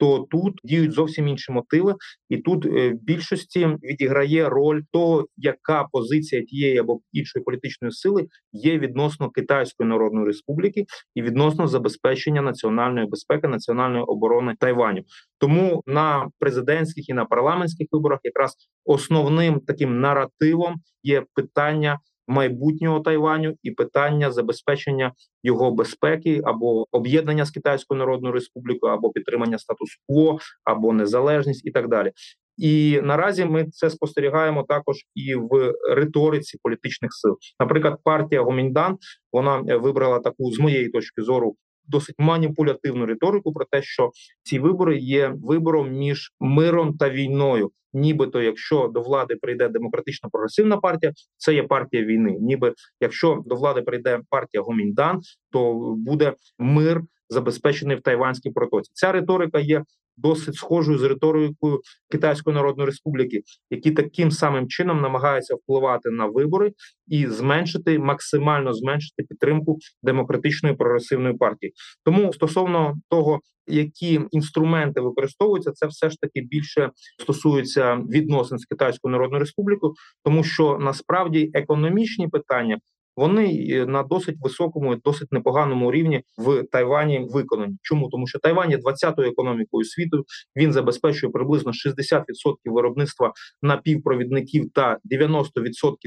то 0.00 0.26
тут 0.30 0.60
діють 0.64 0.92
зовсім 0.92 1.28
інші 1.28 1.52
мотиви, 1.52 1.94
і 2.28 2.36
тут 2.36 2.66
е, 2.66 2.90
в 2.90 3.02
більшості 3.02 3.66
відіграє 3.82 4.48
роль 4.48 4.82
того, 4.92 5.26
яка 5.36 5.84
позиція 5.92 6.42
тієї 6.42 6.78
або 6.78 7.00
іншої 7.12 7.42
політичної 7.42 7.92
сили 7.92 8.26
є 8.52 8.78
відносно 8.78 9.30
Китайської 9.30 9.88
Народної 9.88 10.26
Республіки 10.26 10.84
і 11.14 11.22
відносно 11.22 11.68
забезпечення 11.68 12.42
національної 12.42 13.06
безпеки, 13.06 13.48
національної 13.48 14.04
оборони 14.04 14.54
Тайваню. 14.60 15.02
Тому 15.38 15.82
на 15.86 16.28
президентських 16.38 17.08
і 17.08 17.12
на 17.12 17.24
парламентських 17.24 17.86
виборах 17.92 18.20
якраз 18.24 18.56
основним 18.84 19.60
таким 19.60 20.00
наративом 20.00 20.74
є 21.02 21.24
питання 21.34 21.98
майбутнього 22.30 23.00
Тайваню 23.00 23.54
і 23.62 23.70
питання 23.70 24.30
забезпечення 24.30 25.12
його 25.42 25.70
безпеки 25.70 26.40
або 26.44 26.86
об'єднання 26.90 27.44
з 27.44 27.50
Китайською 27.50 27.98
Народною 27.98 28.34
Республікою, 28.34 28.92
або 28.92 29.10
підтримання 29.10 29.58
статус-кво, 29.58 30.38
або 30.64 30.92
незалежність, 30.92 31.66
і 31.66 31.70
так 31.70 31.88
далі. 31.88 32.12
І 32.56 33.00
наразі 33.02 33.44
ми 33.44 33.66
це 33.70 33.90
спостерігаємо 33.90 34.62
також 34.62 34.96
і 35.14 35.34
в 35.34 35.74
риториці 35.90 36.58
політичних 36.62 37.10
сил. 37.12 37.36
Наприклад, 37.60 37.98
партія 38.04 38.42
Гоміндан 38.42 38.98
вона 39.32 39.56
вибрала 39.76 40.18
таку 40.18 40.52
з 40.52 40.58
моєї 40.58 40.88
точки 40.88 41.22
зору 41.22 41.56
досить 41.90 42.14
маніпулятивну 42.18 43.06
риторику 43.06 43.52
про 43.52 43.64
те, 43.64 43.82
що 43.82 44.10
ці 44.42 44.58
вибори 44.58 44.98
є 44.98 45.34
вибором 45.42 45.92
між 45.92 46.32
миром 46.40 46.96
та 46.96 47.10
війною. 47.10 47.70
Нібито, 47.92 48.42
якщо 48.42 48.90
до 48.94 49.00
влади 49.00 49.36
прийде 49.36 49.68
демократична 49.68 50.28
прогресивна 50.28 50.76
партія, 50.76 51.12
це 51.36 51.54
є 51.54 51.62
партія 51.62 52.04
війни. 52.04 52.36
Ніби 52.40 52.74
якщо 53.00 53.42
до 53.46 53.54
влади 53.54 53.82
прийде 53.82 54.20
партія 54.30 54.62
Гоміндан, 54.62 55.20
то 55.50 55.74
буде 55.98 56.34
мир 56.58 57.02
забезпечений 57.30 57.96
в 57.96 58.00
Тайванській 58.00 58.50
протоці. 58.50 58.90
Ця 58.94 59.12
риторика 59.12 59.58
є 59.58 59.82
досить 60.16 60.54
схожою 60.54 60.98
з 60.98 61.02
риторикою 61.02 61.80
Китайської 62.10 62.56
Народної 62.56 62.86
Республіки, 62.86 63.42
які 63.70 63.90
таким 63.90 64.30
самим 64.30 64.68
чином 64.68 65.00
намагаються 65.00 65.54
впливати 65.54 66.10
на 66.10 66.26
вибори 66.26 66.72
і 67.06 67.26
зменшити 67.26 67.98
максимально 67.98 68.72
зменшити 68.72 69.22
підтримку 69.22 69.78
демократичної 70.02 70.74
прогресивної 70.74 71.34
партії. 71.34 71.72
Тому 72.04 72.32
стосовно 72.32 72.94
того, 73.08 73.40
які 73.66 74.20
інструменти 74.30 75.00
використовуються, 75.00 75.72
це 75.72 75.86
все 75.86 76.10
ж 76.10 76.16
таки 76.20 76.40
більше 76.40 76.90
стосується 77.22 77.94
відносин 77.94 78.58
з 78.58 78.64
Китайською 78.64 79.12
Народною 79.12 79.40
Республікою, 79.40 79.92
тому 80.24 80.44
що 80.44 80.78
насправді 80.80 81.50
економічні 81.54 82.28
питання 82.28 82.78
вони 83.16 83.66
е, 83.70 83.86
на 83.86 84.02
досить 84.02 84.36
високому, 84.40 84.94
і 84.94 84.96
досить 85.04 85.32
непоганому 85.32 85.92
рівні 85.92 86.22
в 86.38 86.64
Тайвані 86.72 87.26
виконані. 87.30 87.76
Чому 87.82 88.08
тому, 88.08 88.26
що 88.26 88.38
Тайвань 88.38 88.70
є 88.70 88.76
20-ю 88.76 89.28
економікою 89.28 89.84
світу? 89.84 90.24
Він 90.56 90.72
забезпечує 90.72 91.32
приблизно 91.32 91.72
60% 91.72 92.22
виробництва 92.64 93.32
напівпровідників 93.62 94.70
та 94.74 94.98
90% 95.22 95.44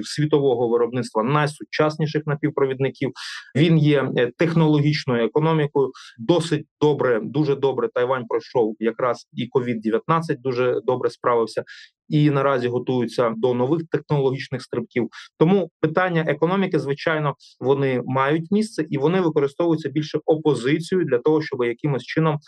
світового 0.04 0.68
виробництва 0.68 1.24
найсучасніших 1.24 2.24
напівпровідників. 2.26 3.12
Він 3.56 3.78
є 3.78 4.12
е, 4.18 4.32
технологічною 4.38 5.26
економікою. 5.26 5.92
Досить 6.20 6.66
добре, 6.82 7.20
дуже 7.24 7.56
добре. 7.56 7.90
Тайвань 7.94 8.26
пройшов 8.28 8.76
якраз 8.80 9.28
і 9.34 9.50
covid 9.56 9.82
19 9.82 10.42
дуже 10.42 10.82
добре 10.86 11.10
справився 11.10 11.64
і 12.10 12.30
наразі 12.30 12.68
готуються 12.68 13.34
до 13.38 13.54
нових 13.54 13.82
технологічних 13.92 14.62
стрибків. 14.62 15.10
Тому 15.38 15.70
питання 15.80 16.26
економіки, 16.28 16.80
звичайно, 16.80 17.36
вони 17.60 18.02
мають 18.06 18.52
місце 18.52 18.86
і 18.90 18.98
вони 18.98 19.22
використовуються 19.22 19.90
більше 19.90 20.20
опозицією 20.26 21.06
для 21.06 21.18
того, 21.20 21.42
щоб 21.42 21.64
якимось 21.64 22.04
чином 22.04 22.40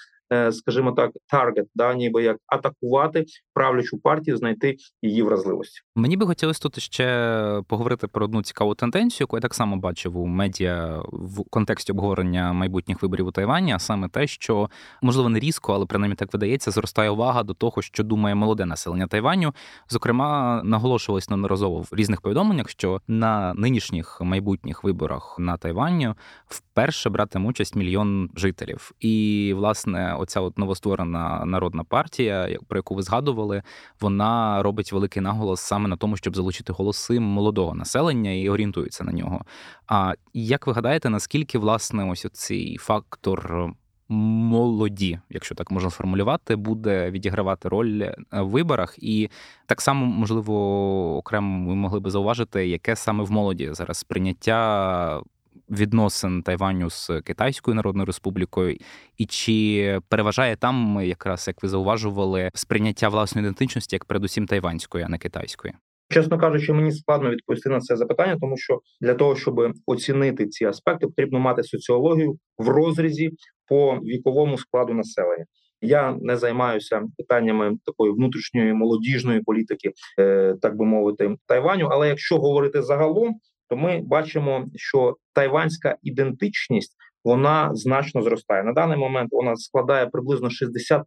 скажімо 0.52 0.92
так, 0.92 1.12
таргет, 1.28 1.68
да, 1.76 1.94
ніби 1.94 2.24
як 2.24 2.38
атакувати 2.48 3.26
правлячу 3.54 3.98
партію, 3.98 4.38
знайти 4.38 4.76
її 5.02 5.22
вразливості. 5.22 5.82
Мені 5.96 6.18
би 6.18 6.26
хотілося 6.26 6.60
тут 6.62 6.80
ще 6.80 7.62
поговорити 7.68 8.08
про 8.08 8.26
одну 8.26 8.44
цікаву 8.44 8.76
тенденцію, 8.76 9.26
яку 9.26 9.38
я 9.38 9.42
так 9.42 9.54
само 9.54 9.78
бачив 9.78 10.18
у 10.18 10.26
медіа 10.26 11.02
в 11.12 11.50
контексті 11.50 11.92
обговорення 11.92 12.54
майбутніх 12.54 13.02
виборів 13.02 13.28
у 13.28 13.32
Тайвані, 13.32 13.74
а 13.74 13.80
саме 13.80 14.10
те, 14.10 14.28
що 14.28 14.70
можливо 15.02 15.30
не 15.30 15.40
різко, 15.40 15.74
але 15.74 15.86
принаймні 15.86 16.16
так 16.16 16.34
видається, 16.34 16.72
зростає 16.72 17.10
увага 17.10 17.44
до 17.44 17.54
того, 17.54 17.82
що 17.82 18.04
думає 18.04 18.36
молоде 18.36 18.66
населення 18.66 19.08
Тайваню. 19.08 19.54
Зокрема, 19.90 20.62
наголошувалось 20.64 21.30
неодноразово 21.30 21.82
в 21.82 21.90
різних 21.92 22.22
повідомленнях, 22.22 22.70
що 22.70 23.02
на 23.08 23.54
нинішніх 23.54 24.22
майбутніх 24.22 24.84
виборах 24.84 25.36
на 25.40 25.58
Тайвані 25.58 26.14
вперше 26.48 27.10
братиме 27.10 27.50
участь 27.50 27.76
мільйон 27.76 28.30
жителів, 28.36 28.92
і 29.00 29.54
власне 29.56 30.15
оця 30.18 30.42
от 30.42 30.58
новостворена 30.58 31.46
народна 31.46 31.84
партія, 31.84 32.58
про 32.68 32.78
яку 32.78 32.96
ви 32.96 33.02
згадували, 33.02 33.64
вона 34.02 34.64
робить 34.64 34.92
великий 34.92 35.22
наголос 35.22 35.62
саме 35.62 35.90
на 35.90 35.98
тому, 35.98 36.18
щоб 36.18 36.36
залучити 36.36 36.74
голоси 36.74 37.20
молодого 37.20 37.76
населення 37.76 38.32
і 38.32 38.50
орієнтується 38.50 39.04
на 39.04 39.12
нього. 39.12 39.46
А 39.88 40.14
як 40.34 40.68
ви 40.68 40.74
гадаєте, 40.74 41.10
наскільки 41.10 41.58
власне 41.58 42.12
ось 42.12 42.28
цей 42.34 42.78
фактор? 42.78 43.70
Молоді, 44.10 45.20
якщо 45.30 45.56
так 45.56 45.72
можна 45.72 45.90
сформулювати, 45.90 46.56
буде 46.56 47.12
відігравати 47.12 47.70
роль 47.70 48.02
е, 48.02 48.16
в 48.32 48.50
виборах, 48.50 48.96
і 48.98 49.30
так 49.66 49.82
само 49.82 50.06
можливо 50.06 51.18
окремо 51.18 51.70
ми 51.70 51.76
могли 51.76 52.00
би 52.00 52.10
зауважити, 52.10 52.68
яке 52.68 52.96
саме 52.96 53.24
в 53.24 53.32
молоді 53.32 53.70
зараз 53.74 53.98
сприйняття 53.98 55.22
відносин 55.70 56.44
Тайваню 56.44 56.90
з 56.90 57.12
Китайською 57.24 57.76
Народною 57.76 58.06
Республікою, 58.06 58.78
і 59.18 59.26
чи 59.26 60.00
переважає 60.10 60.56
там, 60.56 61.02
якраз 61.04 61.48
як 61.48 61.64
ви 61.64 61.70
зауважували, 61.70 62.50
сприйняття 62.54 63.10
власної 63.10 63.46
ідентичності 63.46 63.96
як 63.96 64.06
передусім 64.06 64.46
тайванської, 64.46 65.04
а 65.04 65.10
не 65.10 65.18
китайської? 65.18 65.74
Чесно 66.10 66.38
кажучи, 66.38 66.74
мені 66.74 66.92
складно 66.92 67.30
відповісти 67.30 67.70
на 67.70 67.80
це 67.80 67.96
запитання, 67.96 68.38
тому 68.42 68.58
що 68.58 68.80
для 69.02 69.14
того, 69.14 69.36
щоб 69.36 69.74
оцінити 69.86 70.48
ці 70.48 70.66
аспекти, 70.66 71.08
потрібно 71.08 71.40
мати 71.40 71.64
соціологію 71.64 72.38
в 72.58 72.70
розрізі 72.70 73.32
по 73.68 73.96
віковому 73.96 74.58
складу 74.58 74.94
населення. 74.94 75.46
Я 75.82 76.18
не 76.22 76.38
займаюся 76.38 77.02
питаннями 77.18 77.78
такої 77.86 78.12
внутрішньої 78.12 78.74
молодіжної 78.74 79.42
політики, 79.42 79.92
е, 80.20 80.56
так 80.62 80.78
би 80.78 80.86
мовити, 80.86 81.36
Тайваню. 81.48 81.88
Але 81.92 82.08
якщо 82.08 82.38
говорити 82.38 82.82
загалом, 82.82 83.36
то 83.70 83.78
ми 83.78 84.02
бачимо, 84.02 84.66
що 84.76 85.18
тайванська 85.34 85.96
ідентичність 86.04 86.96
вона 87.26 87.72
значно 87.74 88.22
зростає. 88.22 88.64
На 88.64 88.74
даний 88.74 88.98
момент 88.98 89.30
вона 89.32 89.56
складає 89.56 90.06
приблизно 90.06 90.50
63% 90.50 91.04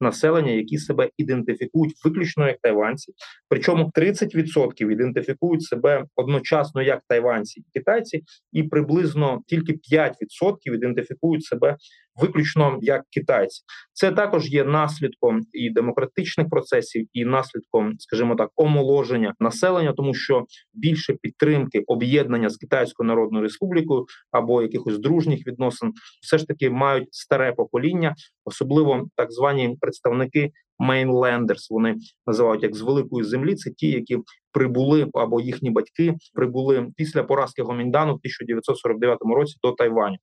населення, 0.00 0.52
які 0.52 0.78
себе 0.78 1.10
ідентифікують 1.16 1.94
виключно 2.04 2.46
як 2.46 2.58
тайванці. 2.62 3.12
Причому 3.48 3.90
30% 3.94 4.90
ідентифікують 4.90 5.62
себе 5.62 6.04
одночасно 6.16 6.82
як 6.82 7.00
тайванці 7.08 7.60
і 7.60 7.78
китайці, 7.78 8.22
і 8.52 8.62
приблизно 8.62 9.40
тільки 9.46 9.72
5% 9.92 10.54
ідентифікують 10.64 11.44
себе 11.44 11.76
виключно 12.20 12.78
як 12.82 13.02
китайці. 13.10 13.62
Це 13.92 14.12
також 14.12 14.48
є 14.48 14.64
наслідком 14.64 15.40
і 15.52 15.70
демократичних 15.70 16.48
процесів, 16.48 17.06
і 17.12 17.24
наслідком, 17.24 17.94
скажімо 17.98 18.34
так, 18.34 18.50
омоложення 18.56 19.34
населення, 19.40 19.92
тому 19.92 20.14
що 20.14 20.44
більше 20.74 21.16
підтримки 21.22 21.84
об'єднання 21.86 22.50
з 22.50 22.56
Китайською 22.56 23.06
Народною 23.06 23.42
Республікою 23.42 24.04
або 24.30 24.62
якихось 24.62 24.98
дружніх 24.98 25.46
відносин, 25.46 25.92
все 26.22 26.38
ж 26.38 26.46
таки 26.46 26.70
мають 26.70 27.08
старе 27.10 27.52
покоління, 27.52 28.14
особливо 28.44 29.08
так 29.16 29.32
звані 29.32 29.76
представники 29.80 30.50
Мейнлендерс. 30.78 31.70
Вони 31.70 31.96
називають 32.26 32.62
як 32.62 32.76
з 32.76 32.80
великої 32.80 33.24
землі. 33.24 33.54
Це 33.54 33.70
ті, 33.70 33.90
які 33.90 34.18
прибули 34.52 35.10
або 35.14 35.40
їхні 35.40 35.70
батьки 35.70 36.14
прибули 36.34 36.86
після 36.96 37.22
поразки 37.22 37.62
Гоміндану 37.62 38.12
в 38.12 38.16
1949 38.16 39.18
році 39.36 39.56
до 39.62 39.72
Тайваню. 39.72 40.16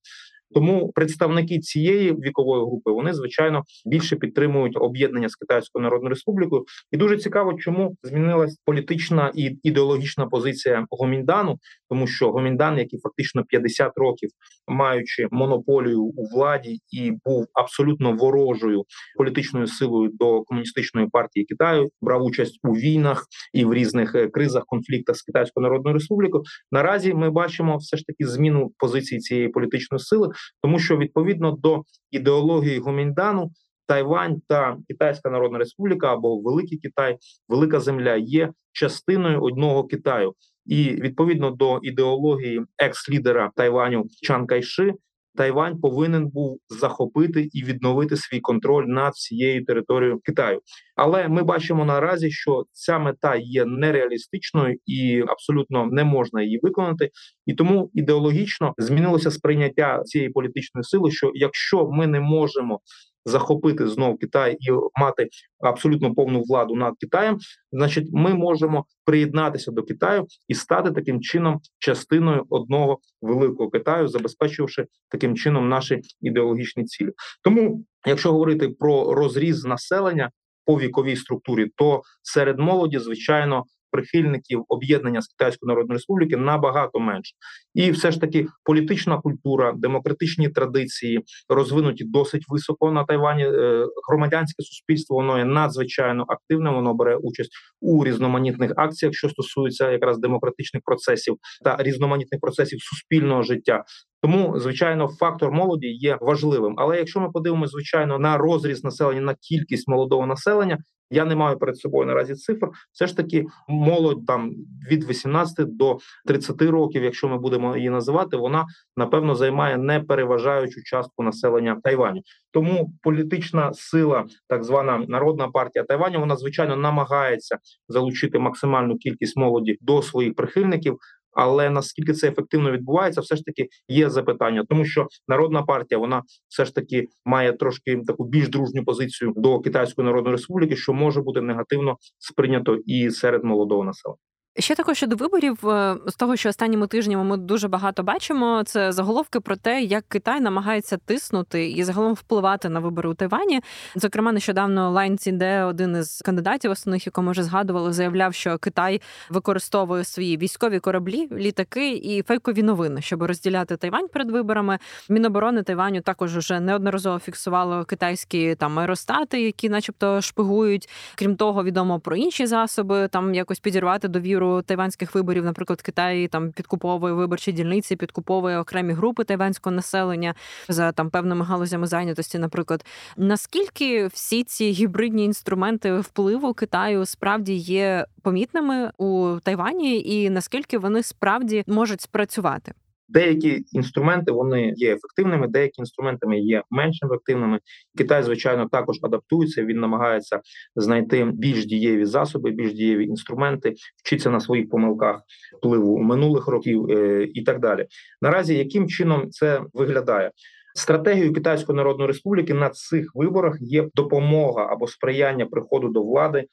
Тому 0.55 0.91
представники 0.91 1.59
цієї 1.59 2.11
вікової 2.13 2.65
групи 2.65 2.91
вони 2.91 3.13
звичайно 3.13 3.63
більше 3.85 4.15
підтримують 4.15 4.77
об'єднання 4.77 5.29
з 5.29 5.35
Китайською 5.35 5.83
Народною 5.83 6.09
Республікою, 6.09 6.65
і 6.91 6.97
дуже 6.97 7.17
цікаво, 7.17 7.53
чому 7.53 7.95
змінилась 8.03 8.57
політична 8.65 9.31
і 9.35 9.57
ідеологічна 9.63 10.25
позиція 10.25 10.85
Гоміндану, 10.89 11.57
тому 11.89 12.07
що 12.07 12.31
Гоміндан, 12.31 12.77
який 12.77 12.99
фактично 12.99 13.43
50 13.43 13.91
років 13.95 14.29
маючи 14.67 15.27
монополію 15.31 16.03
у 16.03 16.27
владі 16.35 16.79
і 16.91 17.11
був 17.25 17.45
абсолютно 17.53 18.13
ворожою 18.13 18.83
політичною 19.17 19.67
силою 19.67 20.11
до 20.13 20.41
комуністичної 20.41 21.07
партії 21.07 21.45
Китаю, 21.45 21.89
брав 22.01 22.23
участь 22.23 22.59
у 22.63 22.71
війнах 22.71 23.25
і 23.53 23.65
в 23.65 23.73
різних 23.73 24.15
е, 24.15 24.27
кризах, 24.27 24.63
конфліктах 24.65 25.15
з 25.15 25.21
Китайською 25.21 25.63
Народною 25.63 25.93
Республікою. 25.93 26.43
Наразі 26.71 27.13
ми 27.13 27.29
бачимо 27.29 27.77
все 27.77 27.97
ж 27.97 28.03
таки 28.05 28.27
зміну 28.31 28.71
позиції 28.77 29.19
цієї 29.19 29.49
політичної 29.49 29.99
сили 29.99 30.29
тому 30.61 30.79
що 30.79 30.97
відповідно 30.97 31.51
до 31.51 31.83
ідеології 32.11 32.79
Гоміндану 32.79 33.51
Тайвань 33.87 34.41
та 34.47 34.77
Китайська 34.87 35.29
Народна 35.29 35.59
Республіка 35.59 36.13
або 36.13 36.41
Великий 36.41 36.77
Китай, 36.77 37.17
Велика 37.49 37.79
Земля 37.79 38.15
є 38.15 38.51
частиною 38.71 39.41
одного 39.41 39.83
Китаю, 39.83 40.33
і 40.65 40.83
відповідно 40.89 41.51
до 41.51 41.79
ідеології 41.81 42.61
екс-лідера 42.77 43.51
Тайваню 43.55 44.05
Чан 44.21 44.47
Кайши, 44.47 44.93
Тайвань 45.35 45.79
повинен 45.79 46.27
був 46.27 46.59
захопити 46.69 47.49
і 47.51 47.63
відновити 47.63 48.17
свій 48.17 48.39
контроль 48.39 48.85
над 48.85 49.13
всією 49.13 49.65
територією 49.65 50.19
Китаю. 50.19 50.61
Але 50.95 51.27
ми 51.27 51.43
бачимо 51.43 51.85
наразі, 51.85 52.31
що 52.31 52.65
ця 52.71 52.99
мета 52.99 53.35
є 53.35 53.65
нереалістичною 53.65 54.77
і 54.85 55.23
абсолютно 55.27 55.85
не 55.85 56.03
можна 56.03 56.43
її 56.43 56.59
виконати. 56.63 57.09
І 57.45 57.53
тому 57.53 57.91
ідеологічно 57.93 58.73
змінилося 58.77 59.31
сприйняття 59.31 60.03
цієї 60.03 60.29
політичної 60.29 60.83
сили. 60.83 61.11
Що 61.11 61.31
якщо 61.33 61.89
ми 61.91 62.07
не 62.07 62.19
можемо 62.19 62.79
захопити 63.25 63.87
знов 63.87 64.17
Китай 64.17 64.57
і 64.59 64.71
мати 64.99 65.29
абсолютно 65.59 66.13
повну 66.13 66.41
владу 66.41 66.75
над 66.75 66.93
Китаєм, 66.99 67.37
значить, 67.71 68.07
ми 68.11 68.33
можемо 68.33 68.85
приєднатися 69.05 69.71
до 69.71 69.83
Китаю 69.83 70.25
і 70.47 70.53
стати 70.53 70.91
таким 70.91 71.21
чином 71.21 71.59
частиною 71.79 72.45
одного 72.49 72.99
великого 73.21 73.69
Китаю, 73.69 74.07
забезпечивши 74.07 74.85
таким 75.09 75.35
чином 75.35 75.69
наші 75.69 76.01
ідеологічні 76.21 76.83
цілі. 76.83 77.09
Тому, 77.43 77.85
якщо 78.07 78.31
говорити 78.31 78.69
про 78.69 79.13
розріз 79.13 79.65
населення 79.65 80.31
по 80.65 80.79
віковій 80.79 81.15
структурі, 81.15 81.71
то 81.75 82.01
серед 82.23 82.59
молоді, 82.59 82.99
звичайно, 82.99 83.63
прихильників 83.95 84.65
об'єднання 84.67 85.21
з 85.21 85.27
Китайської 85.27 85.67
Народної 85.67 85.95
Республіки 85.95 86.37
набагато 86.37 86.99
менше, 86.99 87.35
і 87.73 87.91
все 87.91 88.11
ж 88.11 88.21
таки 88.21 88.47
політична 88.63 89.21
культура, 89.21 89.73
демократичні 89.77 90.49
традиції 90.49 91.19
розвинуті 91.49 92.03
досить 92.03 92.43
високо 92.47 92.91
на 92.91 93.03
Тайвані. 93.03 93.43
Е, 93.43 93.85
громадянське 94.09 94.63
суспільство 94.63 95.15
воно 95.15 95.37
є 95.37 95.45
надзвичайно 95.45 96.25
активне. 96.27 96.69
Воно 96.69 96.93
бере 96.93 97.15
участь 97.15 97.51
у 97.81 98.05
різноманітних 98.05 98.71
акціях, 98.75 99.15
що 99.15 99.29
стосуються 99.29 99.91
якраз 99.91 100.19
демократичних 100.19 100.83
процесів 100.85 101.35
та 101.63 101.77
різноманітних 101.79 102.41
процесів 102.41 102.79
суспільного 102.81 103.43
життя. 103.43 103.83
Тому, 104.25 104.59
звичайно, 104.59 105.07
фактор 105.07 105.51
молоді 105.51 105.87
є 105.87 106.17
важливим. 106.21 106.73
Але 106.77 106.97
якщо 106.97 107.19
ми 107.19 107.31
подивимося, 107.31 107.71
звичайно, 107.71 108.19
на 108.19 108.37
розріз 108.37 108.83
населення 108.83 109.21
на 109.21 109.35
кількість 109.35 109.87
молодого 109.87 110.25
населення, 110.25 110.77
я 111.09 111.25
не 111.25 111.35
маю 111.35 111.57
перед 111.57 111.77
собою 111.77 112.07
наразі 112.07 112.35
цифр. 112.35 112.67
Все 112.91 113.07
ж 113.07 113.17
таки, 113.17 113.45
молодь 113.67 114.25
там 114.25 114.51
від 114.91 115.09
18 115.09 115.75
до 115.77 115.97
30 116.25 116.61
років, 116.61 117.03
якщо 117.03 117.27
ми 117.27 117.37
будемо 117.37 117.77
її 117.77 117.89
називати, 117.89 118.37
вона 118.37 118.65
напевно 118.97 119.35
займає 119.35 119.77
непереважаючу 119.77 120.83
частку 120.83 121.23
населення 121.23 121.79
Тайваню. 121.83 122.21
Тому 122.51 122.93
політична 123.01 123.73
сила, 123.73 124.25
так 124.47 124.63
звана 124.63 125.05
народна 125.07 125.47
партія 125.47 125.85
Тайваню, 125.85 126.19
вона 126.19 126.35
звичайно 126.35 126.75
намагається 126.75 127.57
залучити 127.87 128.39
максимальну 128.39 128.97
кількість 128.97 129.37
молоді 129.37 129.77
до 129.81 130.01
своїх 130.01 130.35
прихильників. 130.35 130.97
Але 131.35 131.69
наскільки 131.69 132.13
це 132.13 132.27
ефективно 132.27 132.71
відбувається, 132.71 133.21
все 133.21 133.35
ж 133.35 133.43
таки 133.43 133.67
є 133.87 134.09
запитання, 134.09 134.63
тому 134.69 134.85
що 134.85 135.07
народна 135.27 135.63
партія 135.63 135.99
вона 135.99 136.23
все 136.47 136.65
ж 136.65 136.75
таки 136.75 137.07
має 137.25 137.53
трошки 137.53 138.01
таку 138.07 138.25
більш 138.25 138.49
дружню 138.49 138.83
позицію 138.83 139.33
до 139.35 139.59
Китайської 139.59 140.05
Народної 140.05 140.35
Республіки, 140.35 140.75
що 140.75 140.93
може 140.93 141.21
бути 141.21 141.41
негативно 141.41 141.97
сприйнято 142.17 142.77
і 142.85 143.09
серед 143.11 143.43
молодого 143.43 143.83
населення. 143.83 144.34
Ще 144.59 144.75
також 144.75 144.97
щодо 144.97 145.15
виборів, 145.15 145.69
е, 145.69 145.95
з 146.07 146.15
того, 146.15 146.35
що 146.35 146.49
останніми 146.49 146.87
тижнями 146.87 147.23
ми 147.23 147.37
дуже 147.37 147.67
багато 147.67 148.03
бачимо, 148.03 148.63
це 148.65 148.91
заголовки 148.91 149.39
про 149.39 149.55
те, 149.55 149.81
як 149.81 150.05
Китай 150.07 150.41
намагається 150.41 150.97
тиснути 150.97 151.69
і 151.69 151.83
загалом 151.83 152.13
впливати 152.13 152.69
на 152.69 152.79
вибори 152.79 153.09
у 153.09 153.13
Тайвані. 153.13 153.61
Зокрема, 153.95 154.31
нещодавно 154.31 154.91
Лайн 154.91 155.17
Цінде, 155.17 155.63
один 155.63 155.95
із 155.95 156.21
кандидатів, 156.25 156.71
основних, 156.71 157.05
якому 157.05 157.31
вже 157.31 157.43
згадували, 157.43 157.93
заявляв, 157.93 158.33
що 158.33 158.57
Китай 158.57 159.01
використовує 159.29 160.03
свої 160.03 160.37
військові 160.37 160.79
кораблі, 160.79 161.27
літаки 161.31 161.91
і 161.91 162.21
фейкові 162.21 162.63
новини, 162.63 163.01
щоб 163.01 163.23
розділяти 163.23 163.77
Тайвань 163.77 164.07
перед 164.07 164.31
виборами. 164.31 164.79
Міноборони 165.09 165.63
Тайваню 165.63 166.01
також 166.01 166.37
вже 166.37 166.59
неодноразово 166.59 167.19
фіксувало 167.19 167.85
китайські 167.85 168.55
там 168.55 168.79
аеростати, 168.79 169.41
які, 169.41 169.69
начебто, 169.69 170.21
шпигують. 170.21 170.89
Крім 171.15 171.35
того, 171.35 171.63
відомо 171.63 171.99
про 171.99 172.15
інші 172.15 172.45
засоби 172.45 173.07
там 173.07 173.33
якось 173.33 173.59
підірвати 173.59 174.07
довіру 174.07 174.44
вибору 174.45 174.61
тайванських 174.61 175.15
виборів, 175.15 175.45
наприклад, 175.45 175.81
Китай 175.81 176.27
там 176.27 176.51
підкуповує 176.51 177.13
виборчі 177.13 177.51
дільниці, 177.51 177.95
підкуповує 177.95 178.59
окремі 178.59 178.93
групи 178.93 179.23
тайванського 179.23 179.75
населення 179.75 180.35
за 180.67 180.91
там 180.91 181.09
певними 181.09 181.45
галузями 181.45 181.87
зайнятості. 181.87 182.39
Наприклад, 182.39 182.85
наскільки 183.17 184.07
всі 184.07 184.43
ці 184.43 184.71
гібридні 184.71 185.25
інструменти 185.25 185.99
впливу 185.99 186.53
Китаю 186.53 187.05
справді 187.05 187.53
є 187.53 188.05
помітними 188.21 188.91
у 188.97 189.37
Тайвані, 189.43 190.01
і 190.01 190.29
наскільки 190.29 190.77
вони 190.77 191.03
справді 191.03 191.63
можуть 191.67 192.01
спрацювати? 192.01 192.73
Деякі 193.07 193.63
інструменти 193.71 194.31
вони 194.31 194.73
є 194.75 194.93
ефективними, 194.93 195.47
деякі 195.47 195.81
інструментами 195.81 196.39
є 196.39 196.63
менш 196.69 196.99
ефективними. 197.03 197.59
Китай, 197.97 198.23
звичайно, 198.23 198.67
також 198.71 198.99
адаптується. 199.01 199.65
Він 199.65 199.79
намагається 199.79 200.41
знайти 200.75 201.25
більш 201.33 201.65
дієві 201.65 202.05
засоби, 202.05 202.51
більш 202.51 202.73
дієві 202.73 203.05
інструменти, 203.05 203.73
вчиться 204.03 204.29
на 204.29 204.39
своїх 204.39 204.69
помилках 204.69 205.21
впливу 205.57 205.97
минулих 205.97 206.47
років 206.47 206.85
е, 206.89 207.23
і 207.33 207.43
так 207.43 207.59
далі. 207.59 207.85
Наразі 208.21 208.57
яким 208.57 208.89
чином 208.89 209.29
це 209.29 209.61
виглядає? 209.73 210.31
Стратегією 210.75 211.33
Китайської 211.33 211.75
Народної 211.75 212.07
Республіки 212.07 212.53
на 212.53 212.69
цих 212.69 213.11
виборах 213.13 213.57
є 213.59 213.87
допомога 213.95 214.67
або 214.71 214.87
сприяння 214.87 215.45
приходу 215.45 215.87
до 215.87 216.03
влади 216.03 216.45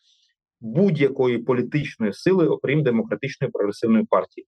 будь-якої 0.61 1.39
політичної 1.39 2.13
сили, 2.13 2.49
окрім 2.49 2.83
демократичної 2.83 3.51
прогресивної 3.51 4.05
партії. 4.05 4.47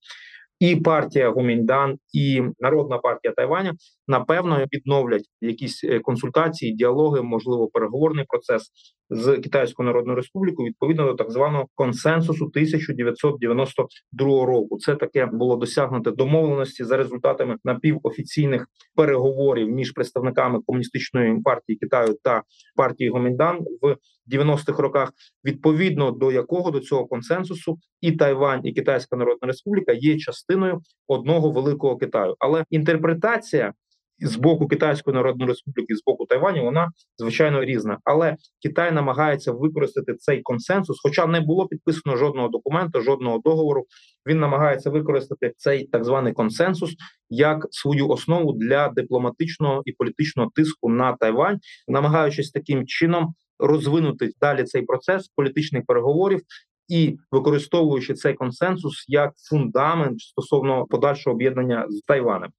І 0.60 0.76
партія 0.76 1.30
Гуміндан 1.30 1.98
і 2.12 2.42
Народна 2.60 2.98
партія 2.98 3.34
Тайваня 3.34 3.74
напевно 4.08 4.66
відновлять 4.72 5.24
якісь 5.40 5.84
е, 5.84 6.00
консультації, 6.00 6.72
діалоги, 6.72 7.22
можливо, 7.22 7.68
переговорний 7.68 8.24
процес 8.28 8.70
з 9.10 9.36
Китайською 9.36 9.86
Народною 9.86 10.16
Республікою 10.16 10.68
відповідно 10.68 11.06
до 11.06 11.14
так 11.14 11.30
званого 11.30 11.66
консенсусу 11.74 12.44
1992 12.44 14.46
року. 14.46 14.78
Це 14.78 14.94
таке 14.94 15.26
було 15.26 15.56
досягнуте 15.56 16.10
домовленості 16.10 16.84
за 16.84 16.96
результатами 16.96 17.56
напівофіційних 17.64 18.66
переговорів 18.94 19.68
між 19.68 19.92
представниками 19.92 20.60
комуністичної 20.66 21.40
партії 21.40 21.78
Китаю 21.78 22.16
та 22.22 22.42
партії 22.76 23.10
Гоміндан 23.10 23.58
в 23.82 23.96
90-х 24.32 24.82
роках, 24.82 25.12
відповідно 25.44 26.10
до 26.10 26.32
якого 26.32 26.70
до 26.70 26.80
цього 26.80 27.06
консенсусу 27.06 27.78
і 28.00 28.12
Тайвань, 28.12 28.60
і 28.64 28.72
Китайська 28.72 29.16
Народна 29.16 29.48
Республіка 29.48 29.92
є 29.92 30.18
частиною 30.18 30.80
одного 31.08 31.50
великого 31.50 31.96
Китаю, 31.96 32.34
але 32.38 32.64
інтерпретація 32.70 33.72
з 34.20 34.36
боку 34.36 34.68
Китайської 34.68 35.14
Народної 35.14 35.48
Республіки, 35.48 35.96
з 35.96 36.02
боку 36.06 36.26
Тайваню, 36.26 36.64
вона 36.64 36.90
звичайно 37.18 37.64
різна. 37.64 37.98
Але 38.04 38.36
Китай 38.62 38.92
намагається 38.92 39.52
використати 39.52 40.14
цей 40.14 40.42
консенсус, 40.42 41.00
хоча 41.02 41.26
не 41.26 41.40
було 41.40 41.66
підписано 41.66 42.16
жодного 42.16 42.48
документу, 42.48 43.00
жодного 43.00 43.38
договору. 43.38 43.84
Він 44.26 44.40
намагається 44.40 44.90
використати 44.90 45.52
цей 45.56 45.86
так 45.86 46.04
званий 46.04 46.32
консенсус 46.32 46.94
як 47.30 47.66
свою 47.70 48.08
основу 48.08 48.52
для 48.52 48.88
дипломатичного 48.88 49.82
і 49.84 49.92
політичного 49.92 50.50
тиску 50.54 50.88
на 50.88 51.12
Тайвань, 51.12 51.58
намагаючись 51.88 52.50
таким 52.50 52.86
чином 52.86 53.34
розвинути 53.58 54.30
далі 54.40 54.64
цей 54.64 54.82
процес 54.82 55.28
політичних 55.36 55.84
переговорів. 55.86 56.40
І 56.88 57.16
використовуючи 57.30 58.14
цей 58.14 58.34
консенсус 58.34 59.04
як 59.08 59.32
фундамент 59.50 60.20
стосовно 60.20 60.86
подальшого 60.86 61.34
об'єднання 61.34 61.86
з 61.88 62.00
Тайванем, 62.00 62.50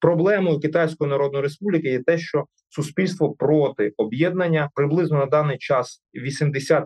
Проблемою 0.00 0.60
Китайської 0.60 1.10
Народної 1.10 1.42
Республіки 1.42 1.88
є 1.88 2.02
те, 2.02 2.18
що 2.18 2.44
суспільство 2.68 3.32
проти 3.32 3.92
об'єднання 3.96 4.70
приблизно 4.74 5.18
на 5.18 5.26
даний 5.26 5.58
час 5.58 6.02
80% 6.26 6.84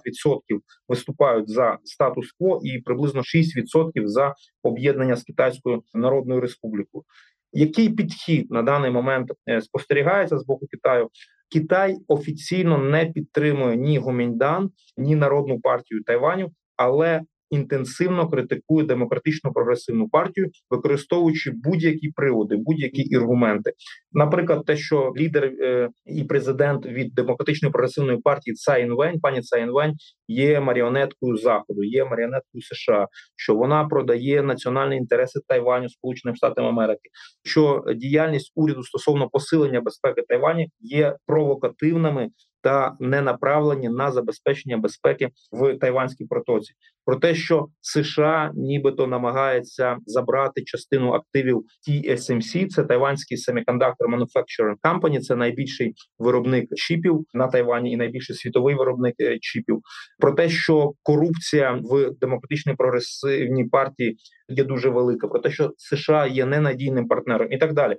виступають 0.88 1.50
за 1.50 1.79
статус-кво 1.85 2.61
і 2.62 2.79
приблизно 2.79 3.20
6% 3.20 4.07
за 4.07 4.35
об'єднання 4.62 5.16
з 5.16 5.22
Китайською 5.22 5.83
Народною 5.94 6.40
Республікою. 6.40 7.05
Який 7.53 7.88
підхід 7.88 8.50
на 8.50 8.62
даний 8.62 8.90
момент 8.90 9.33
е, 9.48 9.61
спостерігається 9.61 10.38
з 10.38 10.46
боку 10.46 10.66
Китаю? 10.66 11.09
Китай 11.53 11.96
офіційно 12.09 12.79
не 12.79 13.07
підтримує 13.07 13.77
ні 13.77 13.98
Гоміньдан, 13.98 14.70
ні 14.96 15.16
народну 15.16 15.61
партію 15.61 16.03
Тайваню, 16.03 16.50
але 16.77 17.22
інтенсивно 17.55 18.29
критикує 18.29 18.87
демократичну 18.87 19.53
прогресивну 19.53 20.09
партію, 20.09 20.51
використовуючи 20.71 21.53
будь-які 21.55 22.09
приводи, 22.09 22.57
будь-які 22.57 23.17
аргументи. 23.17 23.73
Наприклад, 24.12 24.64
те, 24.64 24.77
що 24.77 25.12
лідер 25.17 25.45
е, 25.45 25.88
і 26.07 26.25
президент 26.25 26.87
від 26.87 27.14
демократичної 27.14 27.73
прогресивної 27.73 28.19
партії 28.19 28.55
Цай 28.55 28.90
Вень, 28.90 29.21
пані 29.21 29.40
Цай 29.40 29.71
Вень, 29.71 29.95
є 30.29 30.61
маріонеткою 30.61 31.37
заходу, 31.37 31.85
є 31.85 32.05
маріонеткою 32.05 32.62
США, 32.62 33.07
що 33.37 33.55
вона 33.55 33.85
продає 33.85 34.43
національні 34.43 34.97
інтереси 34.97 35.40
Тайваню 35.49 35.88
Сполученим 35.88 36.37
Штатам 36.37 36.67
Америки, 36.67 37.09
що 37.43 37.85
діяльність 37.97 38.53
уряду 38.55 38.83
стосовно 38.83 39.29
посилення 39.29 39.81
безпеки 39.81 40.23
Тайвані 40.29 40.69
є 40.81 41.17
провокативними 41.27 42.29
та 42.64 42.96
не 43.00 43.22
направлені 43.22 43.88
на 43.88 44.12
забезпечення 44.12 44.77
безпеки 44.79 45.29
в 45.53 45.79
Тайванській 45.79 46.24
протоці. 46.24 46.72
Про 47.05 47.16
те, 47.16 47.35
що 47.35 47.66
США 47.81 48.50
нібито 48.55 49.07
намагається 49.07 49.96
забрати 50.07 50.62
частину 50.64 51.12
активів 51.12 51.64
TSMC, 51.88 52.66
це 52.68 52.85
Тайванський 52.85 53.38
Semiconductor 53.38 54.09
Manufacturing 54.11 54.77
Company, 54.83 55.20
це 55.20 55.37
найбільший 55.37 55.94
виробник 56.18 56.74
чіпів 56.74 57.24
на 57.35 57.48
Тайвані 57.48 57.92
і 57.92 57.96
найбільший 57.96 58.37
світовий 58.37 58.74
виробник 58.74 59.14
е, 59.20 59.38
чіпів. 59.40 59.81
Про 60.18 60.33
те, 60.33 60.48
що 60.48 60.92
корупція 61.03 61.81
в 61.83 62.11
демократичній 62.20 62.74
прогресивній 62.74 63.64
партії 63.64 64.16
є 64.48 64.64
дуже 64.64 64.88
велика, 64.88 65.29
про 65.29 65.38
те, 65.38 65.50
що 65.50 65.72
США 65.77 66.27
є 66.27 66.46
ненадійним 66.46 67.09
партнером, 67.09 67.53
і 67.53 67.59
так 67.59 67.72
далі. 67.72 67.96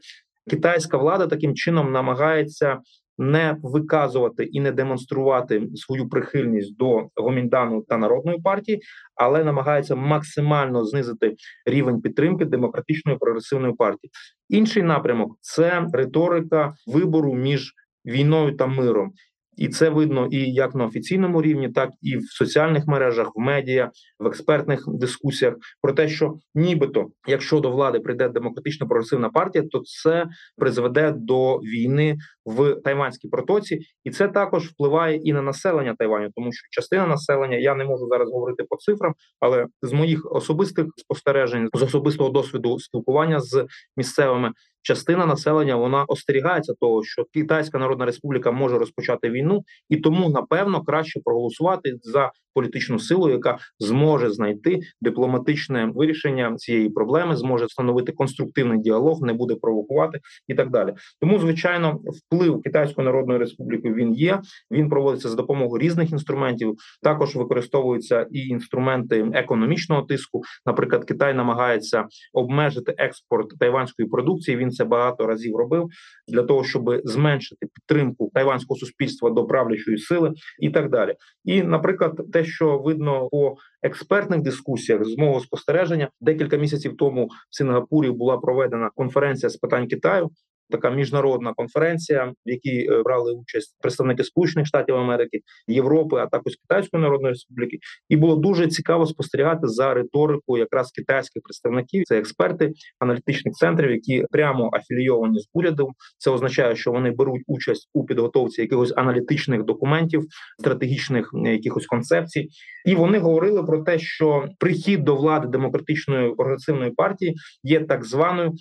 Китайська 0.50 0.98
влада 0.98 1.28
таким 1.28 1.56
чином 1.56 1.92
намагається 1.92 2.80
не 3.18 3.58
виказувати 3.64 4.44
і 4.44 4.60
не 4.60 4.72
демонструвати 4.72 5.68
свою 5.76 6.10
прихильність 6.10 6.78
до 6.78 7.10
гоміндану 7.16 7.82
та 7.82 7.98
народної 7.98 8.40
партії, 8.42 8.82
але 9.16 9.44
намагається 9.44 9.96
максимально 9.96 10.86
знизити 10.86 11.36
рівень 11.66 12.02
підтримки 12.02 12.46
демократичної 12.46 13.18
прогресивної 13.18 13.74
партії. 13.74 14.12
Інший 14.50 14.84
напрямок 14.84 15.38
це 15.42 15.88
риторика 15.94 16.74
вибору 16.88 17.34
між 17.34 17.74
війною 18.06 18.58
та 18.58 18.68
миром. 18.68 19.14
І 19.58 19.68
це 19.68 19.90
видно 19.90 20.28
і 20.32 20.54
як 20.54 20.76
на 20.76 20.86
офіційному 20.86 21.42
рівні, 21.42 21.70
так 21.70 21.90
і 22.02 22.18
в 22.18 22.24
соціальних 22.24 22.88
мережах, 22.88 23.32
в 23.36 23.40
медіа, 23.40 23.92
в 24.20 24.28
експертних 24.28 24.84
дискусіях 24.88 25.56
про 25.82 25.94
те, 25.94 26.08
що 26.08 26.34
нібито, 26.56 27.08
якщо 27.28 27.60
до 27.60 27.72
влади 27.72 28.00
прийде 28.00 28.30
демократично 28.30 28.88
прогресивна 28.88 29.30
партія, 29.30 29.66
то 29.72 29.82
це 29.86 30.26
призведе 30.58 31.14
до 31.18 31.58
війни 31.58 32.18
в 32.46 32.76
Тайванській 32.76 33.30
протоці, 33.30 33.80
і 34.04 34.12
це 34.12 34.28
також 34.28 34.68
впливає 34.68 35.18
і 35.18 35.34
на 35.34 35.42
населення 35.42 35.96
Тайваню, 35.98 36.30
тому 36.36 36.52
що 36.52 36.68
частина 36.70 37.08
населення 37.08 37.58
я 37.58 37.76
не 37.76 37.86
можу 37.86 38.08
зараз 38.08 38.32
говорити 38.32 38.64
по 38.70 38.76
цифрам, 38.76 39.14
але 39.40 39.66
з 39.82 39.94
моїх 39.94 40.32
особистих 40.32 40.86
спостережень, 40.98 41.70
з 41.74 41.82
особистого 41.82 42.30
досвіду 42.30 42.80
спілкування 42.80 43.40
з 43.40 43.66
місцевими 43.98 44.52
частина 44.86 45.26
населення 45.26 45.76
вона 45.76 46.04
остерігається 46.04 46.74
того, 46.80 47.04
що 47.04 47.26
Китайська 47.34 47.80
Народна 47.80 48.06
Республіка 48.06 48.52
може 48.52 48.78
розпочати 48.78 49.30
війну, 49.30 49.64
і 49.90 49.98
тому 49.98 50.30
напевно 50.30 50.84
краще 50.84 51.20
проголосувати 51.24 51.96
за 52.02 52.32
політичну 52.56 53.00
силу, 53.00 53.30
яка 53.30 53.58
зможе 53.80 54.30
знайти 54.30 54.80
дипломатичне 55.02 55.92
вирішення 55.96 56.56
цієї 56.56 56.90
проблеми, 56.90 57.36
зможе 57.36 57.66
встановити 57.66 58.12
конструктивний 58.12 58.80
діалог, 58.80 59.22
не 59.22 59.34
буде 59.34 59.56
провокувати 59.56 60.20
і 60.48 60.54
так 60.56 60.70
далі. 60.70 60.94
Тому, 61.22 61.40
звичайно, 61.40 62.00
вплив 62.04 62.62
Китайської 62.62 63.06
Народної 63.06 63.40
Республіки 63.40 63.94
він 63.94 64.14
є. 64.14 64.42
Він 64.72 64.90
проводиться 64.90 65.30
за 65.30 65.36
допомогою 65.36 65.82
різних 65.82 66.12
інструментів. 66.12 66.76
Також 67.02 67.36
використовуються 67.36 68.28
і 68.32 68.40
інструменти 68.40 69.32
економічного 69.34 70.02
тиску. 70.02 70.42
Наприклад, 70.66 71.06
Китай 71.06 71.34
намагається 71.34 72.06
обмежити 72.34 72.96
експорт 72.98 73.60
тайванської 73.60 74.10
продукції. 74.10 74.58
Він 74.58 74.72
це 74.76 74.86
багато 74.86 75.28
разів 75.28 75.56
робив 75.56 75.88
для 76.28 76.44
того, 76.44 76.64
щоб 76.64 77.02
зменшити 77.04 77.68
підтримку 77.74 78.32
тайванського 78.34 78.80
суспільства 78.80 79.30
до 79.30 79.46
правлячої 79.46 79.98
сили 79.98 80.34
і 80.60 80.70
так 80.70 80.90
далі. 80.90 81.16
І, 81.44 81.64
наприклад, 81.64 82.22
те, 82.34 82.46
що 82.46 82.78
видно 82.78 83.30
по 83.30 83.56
експертних 83.82 84.42
дискусіях 84.42 85.06
з 85.06 85.18
мого 85.18 85.40
спостереження, 85.40 86.10
декілька 86.22 86.58
місяців 86.58 86.98
тому 86.98 87.26
в 87.26 87.56
Сингапурі 87.56 88.12
була 88.12 88.38
проведена 88.38 88.90
конференція 88.96 89.50
з 89.50 89.56
питань 89.58 89.88
Китаю 89.88 90.30
така 90.70 90.90
міжнародна 90.90 91.54
конференція, 91.54 92.34
в 92.46 92.50
якій 92.50 92.88
е, 92.92 93.04
брали 93.04 93.34
участь 93.34 93.76
представники 93.82 94.24
Сполучених 94.24 94.68
Штатів 94.68 94.96
Америки, 94.96 95.40
Європи, 95.68 96.18
а 96.18 96.28
також 96.28 96.54
Китайської 96.56 97.04
Народної 97.04 97.32
Республіки, 97.32 97.78
і 98.10 98.16
було 98.16 98.36
дуже 98.36 98.68
цікаво 98.68 99.06
спостерігати 99.06 99.68
за 99.68 99.94
риторику 99.94 100.58
якраз 100.58 100.92
китайських 100.92 101.44
представників. 101.44 102.04
Це 102.06 102.18
експерти 102.18 102.72
аналітичних 103.00 103.54
центрів, 103.54 103.92
які 103.92 104.26
прямо 104.32 104.70
афілійовані 104.74 105.40
з 105.40 105.48
урядом. 105.54 105.92
Це 106.18 106.32
означає, 106.32 106.76
що 106.76 106.92
вони 106.92 107.12
беруть 107.12 107.44
участь 107.48 107.90
у 107.94 108.06
підготовці 108.06 108.62
якихось 108.62 108.94
аналітичних 108.96 109.64
документів, 109.64 110.24
стратегічних 110.60 111.30
якихось 111.34 111.86
концепцій, 111.86 112.50
і 112.86 112.96
вони 112.96 113.20
говорили 113.20 113.64
про 113.64 113.84
те, 113.84 114.00
що 114.00 114.48
прихід 114.60 115.04
до 115.04 115.16
влади 115.16 115.48
демократичної 115.48 116.36
прогресивної 116.36 116.92
партії 116.92 117.36
є 117.64 117.80
так 117.80 118.06
званою 118.06 118.54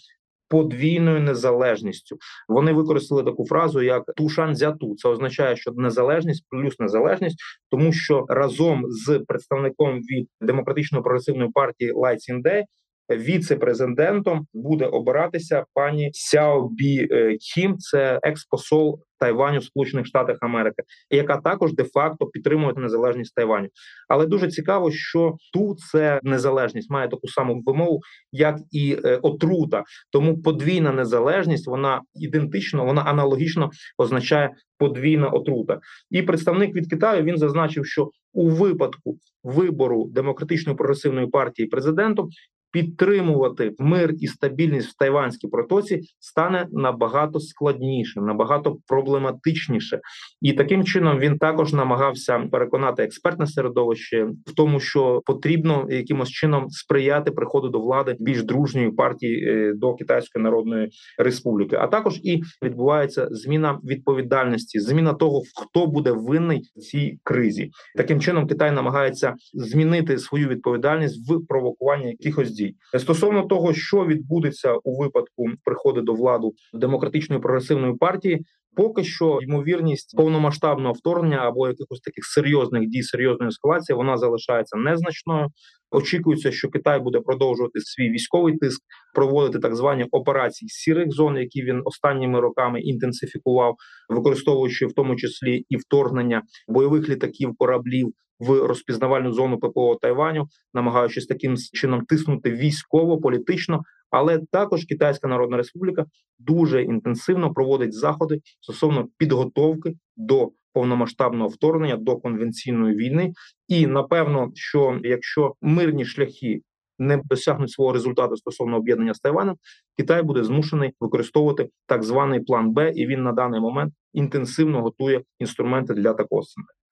подвійною 0.54 1.20
незалежністю. 1.20 2.16
Вони 2.48 2.72
використали 2.72 3.22
таку 3.22 3.46
фразу 3.46 3.82
як 3.82 4.04
тушан 4.16 4.56
зяту. 4.56 4.94
Це 4.96 5.08
означає, 5.08 5.56
що 5.56 5.72
незалежність 5.72 6.44
плюс 6.50 6.78
незалежність, 6.78 7.36
тому 7.70 7.92
що 7.92 8.24
разом 8.28 8.84
з 8.88 9.18
представником 9.28 9.98
від 9.98 10.28
демократично 10.40 11.02
прогресивної 11.02 11.50
партії 11.50 11.92
Лай 11.92 12.16
Цінде 12.16 12.64
віце-президентом 13.10 14.46
буде 14.54 14.86
обиратися 14.86 15.64
пані 15.74 16.10
Сяо 16.12 16.68
Бі 16.68 17.08
е, 17.10 17.36
Кім, 17.36 17.78
це 17.78 18.20
експосол 18.22 19.00
Тайваню 19.18 19.60
Сполучених 19.60 20.06
Штатах 20.06 20.36
Америки, 20.40 20.82
яка 21.10 21.36
також 21.36 21.74
де-факто 21.74 22.26
підтримує 22.26 22.74
незалежність 22.76 23.34
Тайваню. 23.34 23.68
Але 24.08 24.26
дуже 24.26 24.48
цікаво, 24.48 24.90
що 24.90 25.36
тут 25.52 25.78
це 25.80 26.20
незалежність 26.22 26.90
має 26.90 27.08
таку 27.08 27.28
саму 27.28 27.62
вимогу, 27.66 28.00
як 28.32 28.56
і 28.70 28.96
е, 29.04 29.16
отрута. 29.22 29.84
Тому 30.10 30.42
подвійна 30.42 30.92
незалежність 30.92 31.66
вона 31.66 32.02
ідентично, 32.14 32.84
вона 32.84 33.02
аналогічно 33.02 33.70
означає 33.98 34.50
подвійна 34.78 35.28
отрута. 35.28 35.80
І 36.10 36.22
представник 36.22 36.74
від 36.74 36.90
Китаю 36.90 37.22
він 37.22 37.38
зазначив, 37.38 37.86
що 37.86 38.10
у 38.32 38.48
випадку 38.48 39.18
вибору 39.42 40.08
демократичної 40.12 40.76
прогресивної 40.76 41.26
партії 41.26 41.68
президентом 41.68 42.28
підтримувати 42.74 43.72
мир 43.78 44.14
і 44.18 44.26
стабільність 44.26 44.88
в 44.88 44.98
Тайванській 44.98 45.48
протоці 45.48 46.00
стане 46.18 46.66
набагато 46.72 47.40
складніше, 47.40 48.20
набагато 48.20 48.76
проблематичніше, 48.86 50.00
і 50.40 50.52
таким 50.52 50.84
чином 50.84 51.18
він 51.18 51.38
також 51.38 51.72
намагався 51.72 52.38
переконати 52.38 53.02
експертне 53.02 53.46
середовище 53.46 54.24
в 54.46 54.54
тому, 54.56 54.80
що 54.80 55.22
потрібно 55.26 55.86
якимось 55.90 56.28
чином 56.28 56.68
сприяти 56.68 57.30
приходу 57.30 57.68
до 57.68 57.80
влади 57.80 58.16
більш 58.20 58.42
дружньої 58.42 58.90
партії 58.90 59.48
е, 59.48 59.72
до 59.74 59.94
Китайської 59.94 60.42
Народної 60.42 60.90
Республіки. 61.18 61.76
А 61.76 61.86
також 61.86 62.20
і 62.22 62.42
відбувається 62.62 63.28
зміна 63.30 63.78
відповідальності, 63.84 64.80
зміна 64.80 65.12
того, 65.12 65.42
хто 65.62 65.86
буде 65.86 66.12
винний 66.12 66.62
в 66.76 66.80
цій 66.80 67.18
кризі. 67.22 67.70
Таким 67.96 68.20
чином 68.20 68.46
Китай 68.46 68.72
намагається 68.72 69.34
змінити 69.52 70.18
свою 70.18 70.48
відповідальність 70.48 71.30
в 71.30 71.46
провокуванні 71.46 72.06
якихось 72.06 72.50
дій 72.50 72.63
дій 72.64 72.74
стосовно 72.98 73.42
того, 73.42 73.74
що 73.74 74.06
відбудеться 74.06 74.74
у 74.84 75.02
випадку 75.02 75.46
приходу 75.64 76.00
до 76.00 76.14
влади 76.14 76.48
демократичної 76.72 77.42
прогресивної 77.42 77.94
партії. 77.94 78.44
Поки 78.76 79.04
що 79.04 79.38
ймовірність 79.42 80.16
повномасштабного 80.16 80.92
вторгнення 80.92 81.36
або 81.36 81.68
якихось 81.68 82.00
таких 82.00 82.24
серйозних 82.24 82.88
дій, 82.88 83.02
серйозної 83.02 83.48
ескалації, 83.48 83.96
вона 83.96 84.16
залишається 84.16 84.76
незначною. 84.76 85.48
Очікується, 85.90 86.52
що 86.52 86.68
Китай 86.68 87.00
буде 87.00 87.20
продовжувати 87.20 87.80
свій 87.80 88.10
військовий 88.10 88.56
тиск, 88.56 88.82
проводити 89.14 89.58
так 89.58 89.76
звані 89.76 90.04
операції 90.10 90.68
сірих 90.68 91.12
зон, 91.12 91.36
які 91.36 91.62
він 91.62 91.82
останніми 91.84 92.40
роками 92.40 92.80
інтенсифікував, 92.80 93.74
використовуючи 94.08 94.86
в 94.86 94.92
тому 94.92 95.16
числі 95.16 95.64
і 95.68 95.76
вторгнення 95.76 96.42
бойових 96.68 97.08
літаків, 97.08 97.54
кораблів 97.58 98.12
в 98.40 98.66
розпізнавальну 98.66 99.32
зону 99.32 99.58
ППО 99.58 99.94
Тайваню, 99.94 100.48
намагаючись 100.74 101.26
таким 101.26 101.56
чином 101.56 102.04
тиснути 102.04 102.50
військово, 102.50 103.20
політично, 103.20 103.82
але 104.10 104.40
також 104.50 104.84
Китайська 104.84 105.28
Народна 105.28 105.56
Республіка 105.56 106.04
дуже 106.38 106.82
інтенсивно 106.82 107.52
проводить 107.52 107.94
заходи 107.94 108.40
стосовно 108.60 109.08
підготовки 109.18 109.94
до 110.16 110.50
повномасштабного 110.72 111.48
вторгнення 111.48 111.96
до 111.96 112.16
конвенційної 112.16 112.96
війни. 112.96 113.32
І 113.68 113.86
напевно, 113.86 114.50
що 114.54 115.00
якщо 115.02 115.54
мирні 115.62 116.04
шляхи 116.04 116.60
не 116.98 117.20
досягнуть 117.24 117.70
свого 117.70 117.92
результату 117.92 118.36
стосовно 118.36 118.76
об'єднання 118.76 119.14
з 119.14 119.20
Тайванем, 119.20 119.56
Китай 119.98 120.22
буде 120.22 120.44
змушений 120.44 120.92
використовувати 121.00 121.68
так 121.86 122.02
званий 122.02 122.40
план 122.40 122.72
Б, 122.72 122.92
і 122.94 123.06
він 123.06 123.22
на 123.22 123.32
даний 123.32 123.60
момент 123.60 123.94
інтенсивно 124.12 124.82
готує 124.82 125.22
інструменти 125.38 125.94
для 125.94 126.14
такого 126.14 126.42
сценарію. 126.42 126.83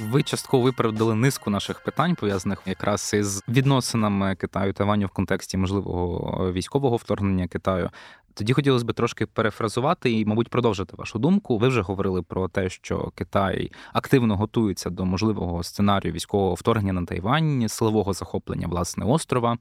Ви 0.00 0.22
частково 0.22 0.64
виправдали 0.64 1.14
низку 1.14 1.50
наших 1.50 1.80
питань, 1.80 2.14
пов'язаних 2.14 2.62
якраз 2.66 3.14
із 3.14 3.42
відносинами 3.48 4.36
Китаю 4.36 4.72
та 4.72 4.78
Таваню 4.78 5.06
в 5.06 5.10
контексті 5.10 5.56
можливого 5.56 6.52
військового 6.52 6.96
вторгнення 6.96 7.48
Китаю. 7.48 7.90
Тоді 8.34 8.52
хотілося 8.52 8.84
б 8.84 8.92
трошки 8.92 9.26
перефразувати 9.26 10.12
і, 10.12 10.24
мабуть, 10.24 10.48
продовжити 10.48 10.94
вашу 10.96 11.18
думку. 11.18 11.58
Ви 11.58 11.68
вже 11.68 11.80
говорили 11.80 12.22
про 12.22 12.48
те, 12.48 12.68
що 12.68 13.12
Китай 13.14 13.72
активно 13.92 14.36
готується 14.36 14.90
до 14.90 15.04
можливого 15.04 15.62
сценарію 15.62 16.12
військового 16.12 16.54
вторгнення 16.54 16.92
на 16.92 17.06
Тайвань, 17.06 17.68
силового 17.68 18.12
захоплення 18.12 18.66
власне 18.66 19.04
острова. 19.04 19.58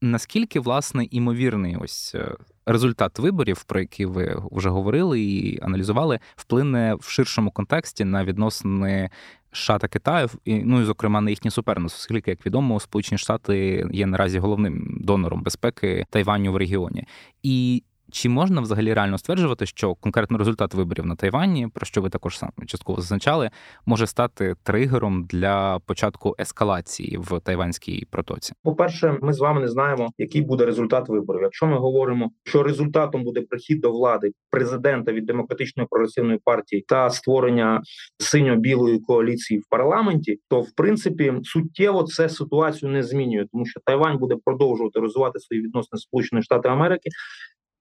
Наскільки 0.00 0.60
власне 0.60 1.04
імовірний 1.10 1.76
ось 1.76 2.14
е, 2.14 2.36
результат 2.70 3.18
виборів, 3.18 3.64
про 3.64 3.80
які 3.80 4.06
ви 4.06 4.42
вже 4.52 4.68
говорили 4.68 5.20
і 5.20 5.58
аналізували, 5.62 6.18
вплине 6.36 6.94
в 6.94 7.04
ширшому 7.08 7.50
контексті 7.50 8.04
на 8.04 8.24
відносини 8.24 9.10
США 9.52 9.78
та 9.78 9.88
Китаю, 9.88 10.28
ну 10.46 10.80
і 10.80 10.84
зокрема 10.84 11.20
на 11.20 11.30
їхні 11.30 11.50
суперництво, 11.50 11.98
оскільки, 12.00 12.30
як 12.30 12.46
відомо, 12.46 12.80
Сполучені 12.80 13.18
Штати 13.18 13.86
є 13.92 14.06
наразі 14.06 14.38
головним 14.38 14.98
донором 15.00 15.42
безпеки 15.42 16.04
Тайваню 16.10 16.52
в 16.52 16.56
регіоні. 16.56 17.04
І 17.42 17.82
чи 18.10 18.28
можна 18.28 18.60
взагалі 18.60 18.94
реально 18.94 19.18
стверджувати, 19.18 19.66
що 19.66 19.94
конкретно 19.94 20.38
результат 20.38 20.74
виборів 20.74 21.06
на 21.06 21.16
Тайвані, 21.16 21.68
про 21.74 21.86
що 21.86 22.02
ви 22.02 22.10
також 22.10 22.38
саме 22.38 22.52
частково 22.66 23.00
зазначали, 23.00 23.50
може 23.86 24.06
стати 24.06 24.54
тригером 24.62 25.24
для 25.24 25.78
початку 25.78 26.34
ескалації 26.38 27.16
в 27.16 27.40
тайванській 27.40 28.06
протоці? 28.10 28.52
По 28.62 28.74
перше, 28.74 29.18
ми 29.22 29.32
з 29.32 29.38
вами 29.38 29.60
не 29.60 29.68
знаємо, 29.68 30.10
який 30.18 30.42
буде 30.42 30.66
результат 30.66 31.08
виборів. 31.08 31.42
Якщо 31.42 31.66
ми 31.66 31.78
говоримо, 31.78 32.30
що 32.44 32.62
результатом 32.62 33.24
буде 33.24 33.40
прихід 33.40 33.80
до 33.80 33.90
влади 33.90 34.32
президента 34.50 35.12
від 35.12 35.26
демократичної 35.26 35.86
прогресивної 35.90 36.38
партії 36.44 36.84
та 36.88 37.10
створення 37.10 37.82
синьо-білої 38.18 38.98
коаліції 38.98 39.60
в 39.60 39.64
парламенті, 39.70 40.38
то 40.48 40.60
в 40.60 40.72
принципі 40.76 41.34
суттєво 41.42 42.02
це 42.02 42.28
ситуацію 42.28 42.92
не 42.92 43.02
змінює, 43.02 43.46
тому 43.52 43.66
що 43.66 43.80
Тайвань 43.84 44.18
буде 44.18 44.36
продовжувати 44.44 45.00
розвивати 45.00 45.38
свої 45.38 45.62
відносини 45.62 45.98
з 45.98 46.02
Сполученими 46.02 46.42
Штатами 46.42 46.74
Америки. 46.74 47.10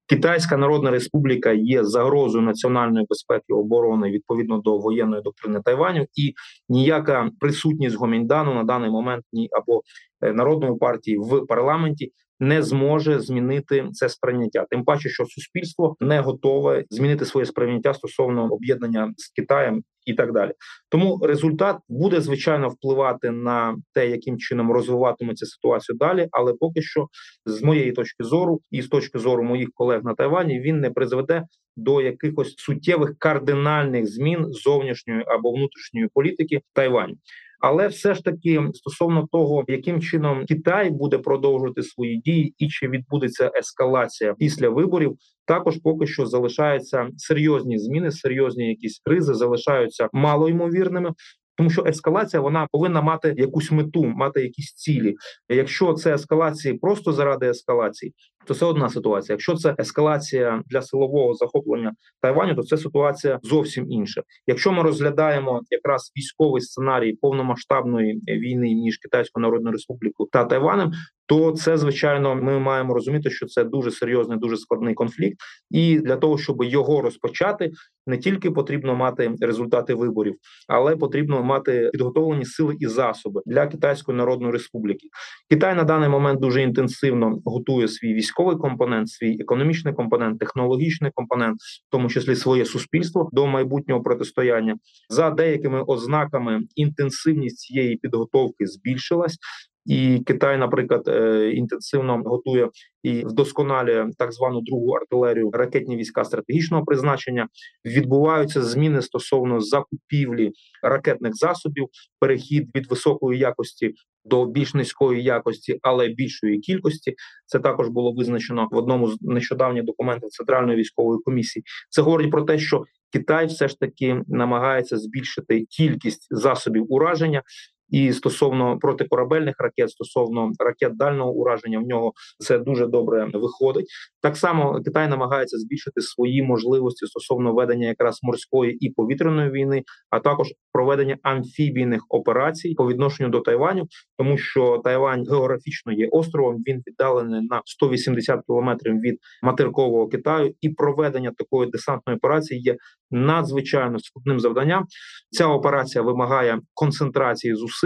Китайська 0.10 0.58
Народна 0.58 0.92
Республіка 0.92 1.52
є 1.52 1.84
загрозою 1.84 2.44
національної 2.44 3.06
безпеки 3.10 3.54
оборони 3.54 4.12
відповідно 4.12 4.58
до 4.58 4.78
воєнної 4.78 5.22
доктрини 5.22 5.62
Тайваню, 5.66 6.06
і 6.16 6.34
ніяка 6.70 7.30
присутність 7.40 7.96
Гоміндану 7.96 8.54
на 8.54 8.64
даний 8.64 8.90
момент 8.90 9.26
ні 9.34 9.50
або 9.52 9.82
е, 10.22 10.34
народної 10.34 10.76
партії 10.78 11.18
в 11.18 11.46
парламенті 11.48 12.12
не 12.40 12.64
зможе 12.64 13.20
змінити 13.20 13.90
це 13.94 14.10
сприйняття. 14.10 14.66
Тим 14.70 14.84
паче, 14.84 15.10
що 15.10 15.26
суспільство 15.26 15.96
не 16.00 16.20
готове 16.20 16.84
змінити 16.90 17.26
своє 17.26 17.46
сприйняття 17.46 17.94
стосовно 17.94 18.54
об'єднання 18.54 19.14
з 19.18 19.30
Китаєм 19.30 19.84
і 20.06 20.14
так 20.14 20.34
далі. 20.34 20.52
Тому 20.90 21.20
результат 21.24 21.78
буде 21.90 22.22
звичайно 22.22 22.70
впливати 22.70 23.32
на 23.32 23.78
те, 23.94 24.10
яким 24.10 24.38
чином 24.38 24.72
розвиватиметься 24.72 25.46
ситуацію 25.46 25.98
далі. 25.98 26.28
Але 26.32 26.54
поки 26.54 26.82
що, 26.82 27.08
з 27.46 27.62
моєї 27.62 27.92
точки 27.92 28.24
зору, 28.24 28.62
і 28.72 28.82
з 28.82 28.88
точки 28.88 29.20
зору 29.20 29.44
моїх 29.44 29.70
колег 29.74 30.04
на 30.04 30.14
Тайвані, 30.14 30.60
він 30.60 30.80
не 30.80 30.90
призведе 30.90 31.44
до 31.76 32.02
якихось 32.02 32.56
суттєвих 32.58 33.16
кардинальних 33.18 34.08
змін 34.08 34.46
зовнішньої 34.46 35.24
або 35.28 35.52
внутрішньої 35.52 36.10
політики 36.14 36.58
в 36.58 36.76
Тайвані. 36.76 37.18
Але 37.60 37.88
все 37.88 38.14
ж 38.14 38.24
таки 38.24 38.62
стосовно 38.74 39.28
того, 39.32 39.64
яким 39.68 40.02
чином 40.02 40.46
Китай 40.46 40.90
буде 40.90 41.18
продовжувати 41.18 41.84
свої 41.84 42.18
дії, 42.18 42.54
і 42.58 42.68
чи 42.68 42.88
відбудеться 42.88 43.52
ескалація 43.60 44.36
після 44.40 44.70
виборів, 44.70 45.18
також 45.46 45.78
поки 45.84 46.08
що 46.08 46.26
залишаються 46.26 47.08
серйозні 47.18 47.78
зміни, 47.78 48.12
серйозні 48.12 48.70
якісь 48.70 49.02
кризи 49.06 49.34
залишаються 49.34 50.10
малоймовірними. 50.14 51.14
Тому 51.60 51.70
що 51.70 51.84
ескалація 51.88 52.42
вона 52.42 52.68
повинна 52.72 53.02
мати 53.02 53.34
якусь 53.38 53.72
мету, 53.72 54.06
мати 54.06 54.42
якісь 54.42 54.74
цілі. 54.74 55.16
Якщо 55.50 55.94
це 55.94 56.14
ескалації 56.14 56.74
просто 56.74 57.14
заради 57.14 57.50
ескалації, 57.50 58.14
то 58.46 58.54
це 58.54 58.66
одна 58.66 58.90
ситуація. 58.90 59.34
Якщо 59.34 59.56
це 59.56 59.76
ескалація 59.80 60.64
для 60.66 60.82
силового 60.82 61.34
захоплення 61.34 61.94
Тайваню, 62.22 62.56
то 62.56 62.64
це 62.64 62.78
ситуація 62.78 63.40
зовсім 63.44 63.92
інша. 63.92 64.22
Якщо 64.48 64.72
ми 64.72 64.84
розглядаємо 64.84 65.62
якраз 65.70 66.12
військовий 66.18 66.62
сценарій 66.62 67.14
повномасштабної 67.14 68.22
війни 68.28 68.76
між 68.76 68.98
Китайською 68.98 69.42
Народною 69.42 69.72
Республікою 69.72 70.30
та 70.32 70.46
Тайванем, 70.46 70.92
то 71.30 71.52
це 71.52 71.78
звичайно 71.78 72.36
ми 72.36 72.60
маємо 72.60 72.94
розуміти, 72.94 73.30
що 73.30 73.46
це 73.46 73.64
дуже 73.64 73.92
серйозний, 73.92 74.38
дуже 74.38 74.58
складний 74.58 74.94
конфлікт, 74.94 75.38
і 75.72 76.00
для 76.00 76.16
того, 76.16 76.38
щоб 76.38 76.64
його 76.64 77.02
розпочати, 77.02 77.72
не 78.08 78.18
тільки 78.18 78.52
потрібно 78.52 78.96
мати 78.96 79.36
результати 79.42 79.94
виборів, 79.94 80.36
але 80.68 80.96
потрібно 80.96 81.44
мати 81.50 81.90
підготовлені 81.92 82.46
сили 82.46 82.76
і 82.80 82.88
засоби 82.88 83.42
для 83.46 83.68
Китайської 83.68 84.18
Народної 84.18 84.52
Республіки. 84.54 85.08
Китай 85.50 85.76
на 85.76 85.84
даний 85.84 86.10
момент 86.10 86.40
дуже 86.40 86.62
інтенсивно 86.62 87.42
готує 87.46 87.88
свій 87.88 88.14
військовий 88.14 88.56
компонент, 88.56 89.10
свій 89.10 89.38
економічний 89.42 89.94
компонент, 89.94 90.40
технологічний 90.40 91.12
компонент, 91.16 91.58
в 91.88 91.92
тому 91.92 92.10
числі 92.10 92.36
своє 92.36 92.66
суспільство 92.66 93.30
до 93.32 93.48
майбутнього 93.48 94.02
протистояння 94.02 94.76
за 95.10 95.30
деякими 95.30 95.82
ознаками 95.82 96.62
інтенсивність 96.76 97.58
цієї 97.58 97.96
підготовки 97.96 98.68
збільшилась. 98.68 99.38
І 99.86 100.20
Китай, 100.26 100.58
наприклад, 100.58 101.08
е, 101.08 101.50
інтенсивно 101.52 102.22
готує 102.26 102.70
і 103.04 103.26
вдосконалює 103.26 104.10
так 104.18 104.32
звану 104.32 104.62
другу 104.62 104.92
артилерію 104.92 105.52
ракетні 105.52 105.98
війська 105.98 106.26
стратегічного 106.26 106.86
призначення. 106.86 107.48
Відбуваються 107.86 108.62
зміни 108.62 109.02
стосовно 109.02 109.60
закупівлі 109.60 110.52
ракетних 110.84 111.36
засобів, 111.36 111.88
перехід 112.20 112.70
від 112.76 112.90
високої 112.90 113.40
якості 113.40 113.94
до 114.26 114.46
більш 114.46 114.74
низької 114.74 115.24
якості, 115.24 115.80
але 115.82 116.08
більшої 116.08 116.60
кількості. 116.60 117.16
Це 117.46 117.60
також 117.60 117.88
було 117.88 118.14
визначено 118.14 118.68
в 118.72 118.78
одному 118.78 119.08
з 119.08 119.18
нещодавніх 119.22 119.84
документів 119.84 120.30
центральної 120.30 120.78
військової 120.78 121.20
комісії. 121.26 121.64
Це 121.90 122.02
говорить 122.02 122.32
про 122.32 122.42
те, 122.42 122.60
що 122.60 122.84
Китай 123.12 123.46
все 123.46 123.68
ж 123.68 123.80
таки 123.80 124.22
намагається 124.28 124.98
збільшити 124.98 125.66
кількість 125.66 126.28
засобів 126.32 126.86
ураження 126.94 127.44
і 127.90 128.14
стосовно 128.14 128.80
протикорабельних 128.80 129.56
ракет, 129.60 129.90
стосовно 129.90 130.52
ракет 130.60 130.98
дальнього 130.98 131.32
ураження, 131.32 131.80
в 131.80 131.88
нього 131.88 132.14
це 132.40 132.60
дуже 132.60 132.88
добре 132.88 133.30
виходить. 133.34 133.86
Так 134.22 134.38
само 134.38 134.82
Китай 134.86 135.08
намагається 135.08 135.58
збільшити 135.58 136.02
свої 136.02 136.44
можливості 136.44 137.06
стосовно 137.06 137.54
ведення 137.54 137.88
якраз 137.88 138.20
морської 138.24 138.78
і 138.86 138.90
повітряної 138.90 139.52
війни, 139.52 139.84
а 140.10 140.20
також 140.20 140.48
проведення 140.74 141.18
амфібійних 141.24 142.06
операцій 142.10 142.74
по 142.78 142.88
відношенню 142.88 143.30
до 143.30 143.40
Тайваню, 143.40 143.88
тому 144.18 144.38
що 144.38 144.82
Тайвань 144.84 145.26
географічно 145.30 145.94
є 145.94 146.08
островом. 146.12 146.56
Він 146.68 146.84
віддалений 146.88 147.42
на 147.42 147.62
180 147.66 148.40
кілометрів 148.46 149.00
від 149.00 149.18
материкового 149.44 150.08
Китаю, 150.08 150.54
і 150.62 150.70
проведення 150.70 151.32
такої 151.38 151.70
десантної 151.70 152.18
операції 152.18 152.62
є 152.62 152.78
надзвичайно 153.12 154.00
складним 154.00 154.40
завданням. 154.40 154.86
Ця 155.32 155.48
операція 155.48 156.02
вимагає 156.02 156.60
концентрації 156.74 157.56
зусиль, 157.56 157.79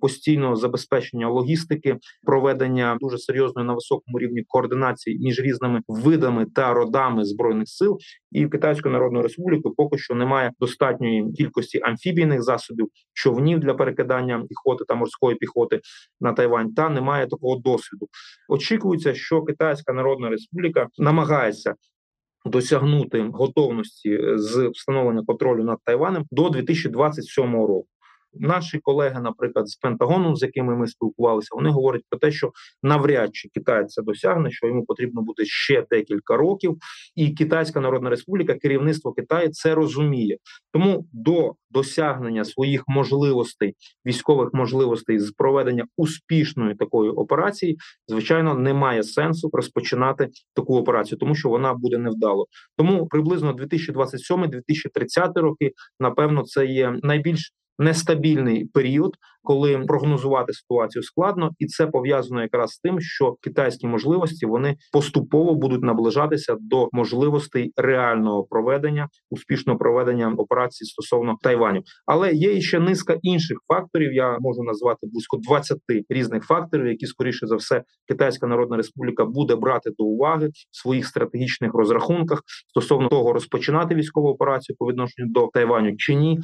постійного 0.00 0.56
забезпечення 0.56 1.28
логістики, 1.28 1.96
проведення 2.22 2.96
дуже 3.00 3.18
серйозної 3.18 3.66
на 3.66 3.74
високому 3.74 4.18
рівні 4.18 4.44
координації 4.48 5.18
між 5.18 5.40
різними 5.40 5.80
видами 5.88 6.46
та 6.54 6.74
родами 6.74 7.24
збройних 7.24 7.68
сил. 7.68 7.98
І 8.32 8.46
в 8.46 8.50
Китайської 8.50 8.92
Народної 8.92 9.22
Республіки 9.22 9.68
поки 9.76 9.98
що 9.98 10.14
немає 10.14 10.50
достатньої 10.60 11.32
кількості 11.32 11.80
амфібійних 11.82 12.42
засобів, 12.42 12.88
човнів 13.12 13.58
для 13.58 13.74
перекидання 13.74 14.44
піхоти 14.48 14.84
та 14.88 14.94
морської 14.94 15.36
піхоти 15.36 15.80
на 16.20 16.32
Тайвань. 16.32 16.74
Та 16.74 16.88
немає 16.88 17.26
такого 17.26 17.56
досвіду. 17.56 18.08
Очікується, 18.48 19.14
що 19.14 19.42
Китайська 19.42 19.92
Народна 19.92 20.28
Республіка 20.28 20.88
намагається 20.98 21.74
досягнути 22.44 23.30
готовності 23.32 24.20
з 24.34 24.68
встановлення 24.68 25.22
контролю 25.26 25.64
над 25.64 25.78
Тайванем 25.84 26.24
до 26.30 26.50
2027 26.50 27.52
року. 27.52 27.86
Наші 28.34 28.78
колеги, 28.78 29.20
наприклад, 29.20 29.68
з 29.68 29.76
Пентагону, 29.76 30.36
з 30.36 30.42
якими 30.42 30.76
ми 30.76 30.86
спілкувалися, 30.86 31.48
вони 31.52 31.70
говорять 31.70 32.02
про 32.10 32.18
те, 32.18 32.32
що 32.32 32.52
навряд 32.82 33.34
чи 33.34 33.48
Китай 33.48 33.86
це 33.86 34.02
досягне, 34.02 34.50
що 34.50 34.66
йому 34.66 34.84
потрібно 34.84 35.22
буде 35.22 35.44
ще 35.44 35.86
декілька 35.90 36.36
років, 36.36 36.76
і 37.16 37.30
Китайська 37.30 37.80
Народна 37.80 38.10
Республіка, 38.10 38.54
керівництво 38.54 39.12
Китаю 39.12 39.48
це 39.48 39.74
розуміє. 39.74 40.36
Тому 40.72 41.06
до 41.12 41.54
досягнення 41.70 42.44
своїх 42.44 42.84
можливостей, 42.88 43.74
військових 44.06 44.54
можливостей 44.54 45.18
з 45.18 45.30
проведення 45.30 45.84
успішної 45.96 46.74
такої 46.74 47.10
операції, 47.10 47.76
звичайно, 48.08 48.54
немає 48.54 49.02
сенсу 49.02 49.50
розпочинати 49.52 50.28
таку 50.54 50.76
операцію, 50.76 51.18
тому 51.18 51.34
що 51.34 51.48
вона 51.48 51.74
буде 51.74 51.98
невдало. 51.98 52.46
Тому 52.76 53.06
приблизно 53.06 53.52
2027-2030 53.52 55.32
роки, 55.34 55.72
напевно, 56.00 56.42
це 56.42 56.66
є 56.66 56.98
найбільш 57.02 57.52
нестабільний 57.80 58.64
період, 58.64 59.16
коли 59.42 59.78
прогнозувати 59.78 60.52
ситуацію 60.52 61.02
складно, 61.02 61.50
і 61.58 61.66
це 61.66 61.86
пов'язано 61.86 62.42
якраз 62.42 62.70
з 62.70 62.78
тим, 62.80 63.00
що 63.00 63.36
китайські 63.40 63.86
можливості 63.86 64.46
вони 64.46 64.76
поступово 64.92 65.54
будуть 65.54 65.82
наближатися 65.82 66.56
до 66.60 66.88
можливостей 66.92 67.72
реального 67.76 68.44
проведення 68.44 69.08
успішного 69.30 69.78
проведення 69.78 70.34
операції 70.38 70.86
стосовно 70.86 71.36
Тайваню. 71.42 71.82
Але 72.06 72.32
є 72.32 72.60
ще 72.60 72.80
низка 72.80 73.18
інших 73.22 73.58
факторів. 73.68 74.12
Я 74.12 74.38
можу 74.40 74.62
назвати 74.62 75.06
близько 75.12 75.36
20 75.36 75.78
різних 76.08 76.44
факторів, 76.44 76.86
які 76.86 77.06
скоріше 77.06 77.46
за 77.46 77.56
все 77.56 77.82
Китайська 78.08 78.46
Народна 78.46 78.76
Республіка 78.76 79.24
буде 79.24 79.56
брати 79.56 79.90
до 79.98 80.04
уваги 80.04 80.48
в 80.48 80.80
своїх 80.82 81.06
стратегічних 81.06 81.74
розрахунках 81.74 82.42
стосовно 82.68 83.08
того, 83.08 83.32
розпочинати 83.32 83.94
військову 83.94 84.28
операцію 84.28 84.76
по 84.78 84.86
відношенню 84.86 85.28
до 85.32 85.48
Тайваню 85.52 85.96
чи 85.96 86.14
ні 86.14 86.38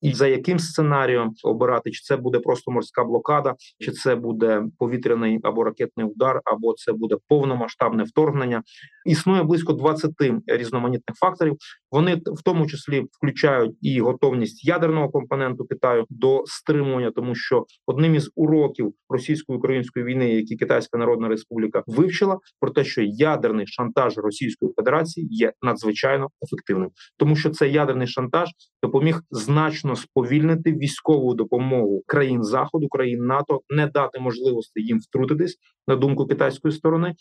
і 0.00 0.12
за 0.12 0.26
яким 0.26 0.58
сценарієм 0.58 1.32
обирати, 1.44 1.90
чи 1.90 2.02
це 2.02 2.16
буде 2.16 2.38
просто 2.38 2.70
морська 2.70 3.04
блокада, 3.04 3.54
чи 3.78 3.92
це 3.92 4.14
буде 4.14 4.62
повітряний 4.78 5.40
або 5.42 5.64
ракетний 5.64 6.06
удар, 6.06 6.40
або 6.44 6.72
це 6.72 6.92
буде 6.92 7.16
повномасштабне 7.28 8.02
вторгнення. 8.02 8.62
Існує 9.06 9.42
близько 9.42 9.72
20 9.72 10.12
різноманітних 10.46 11.16
факторів. 11.16 11.56
Вони 11.90 12.14
в 12.14 12.42
тому 12.44 12.66
числі 12.66 13.04
включають 13.12 13.76
і 13.80 14.00
готовність 14.00 14.64
ядерного 14.64 15.08
компоненту 15.08 15.64
Китаю 15.64 16.06
до 16.10 16.42
стримування, 16.46 17.10
тому 17.10 17.34
що 17.34 17.66
одним 17.86 18.14
із 18.14 18.30
уроків 18.34 18.94
російсько-української 19.08 20.04
війни, 20.04 20.34
які 20.34 20.56
Китайська 20.56 20.98
Народна 20.98 21.28
Республіка 21.28 21.82
вивчила, 21.86 22.38
про 22.60 22.70
те, 22.70 22.84
що 22.84 23.02
ядерний 23.02 23.66
шантаж 23.66 24.16
Російської 24.16 24.72
Федерації 24.76 25.28
є 25.30 25.52
надзвичайно 25.62 26.28
ефективним, 26.42 26.90
тому 27.16 27.36
що 27.36 27.50
цей 27.50 27.72
ядерний 27.72 28.06
шантаж 28.06 28.48
допоміг 28.82 29.22
значно 29.30 29.96
сповільнити 29.96 30.72
військову 30.72 31.34
допомогу 31.34 32.02
країн 32.06 32.44
заходу, 32.44 32.88
країн 32.88 33.26
НАТО, 33.26 33.60
не 33.70 33.86
дати 33.86 34.20
можливості 34.20 34.80
їм 34.80 34.98
втрутитись 34.98 35.56
на 35.86 35.96
думку 35.96 36.26
китайської 36.26 36.74
сторони. 36.74 37.14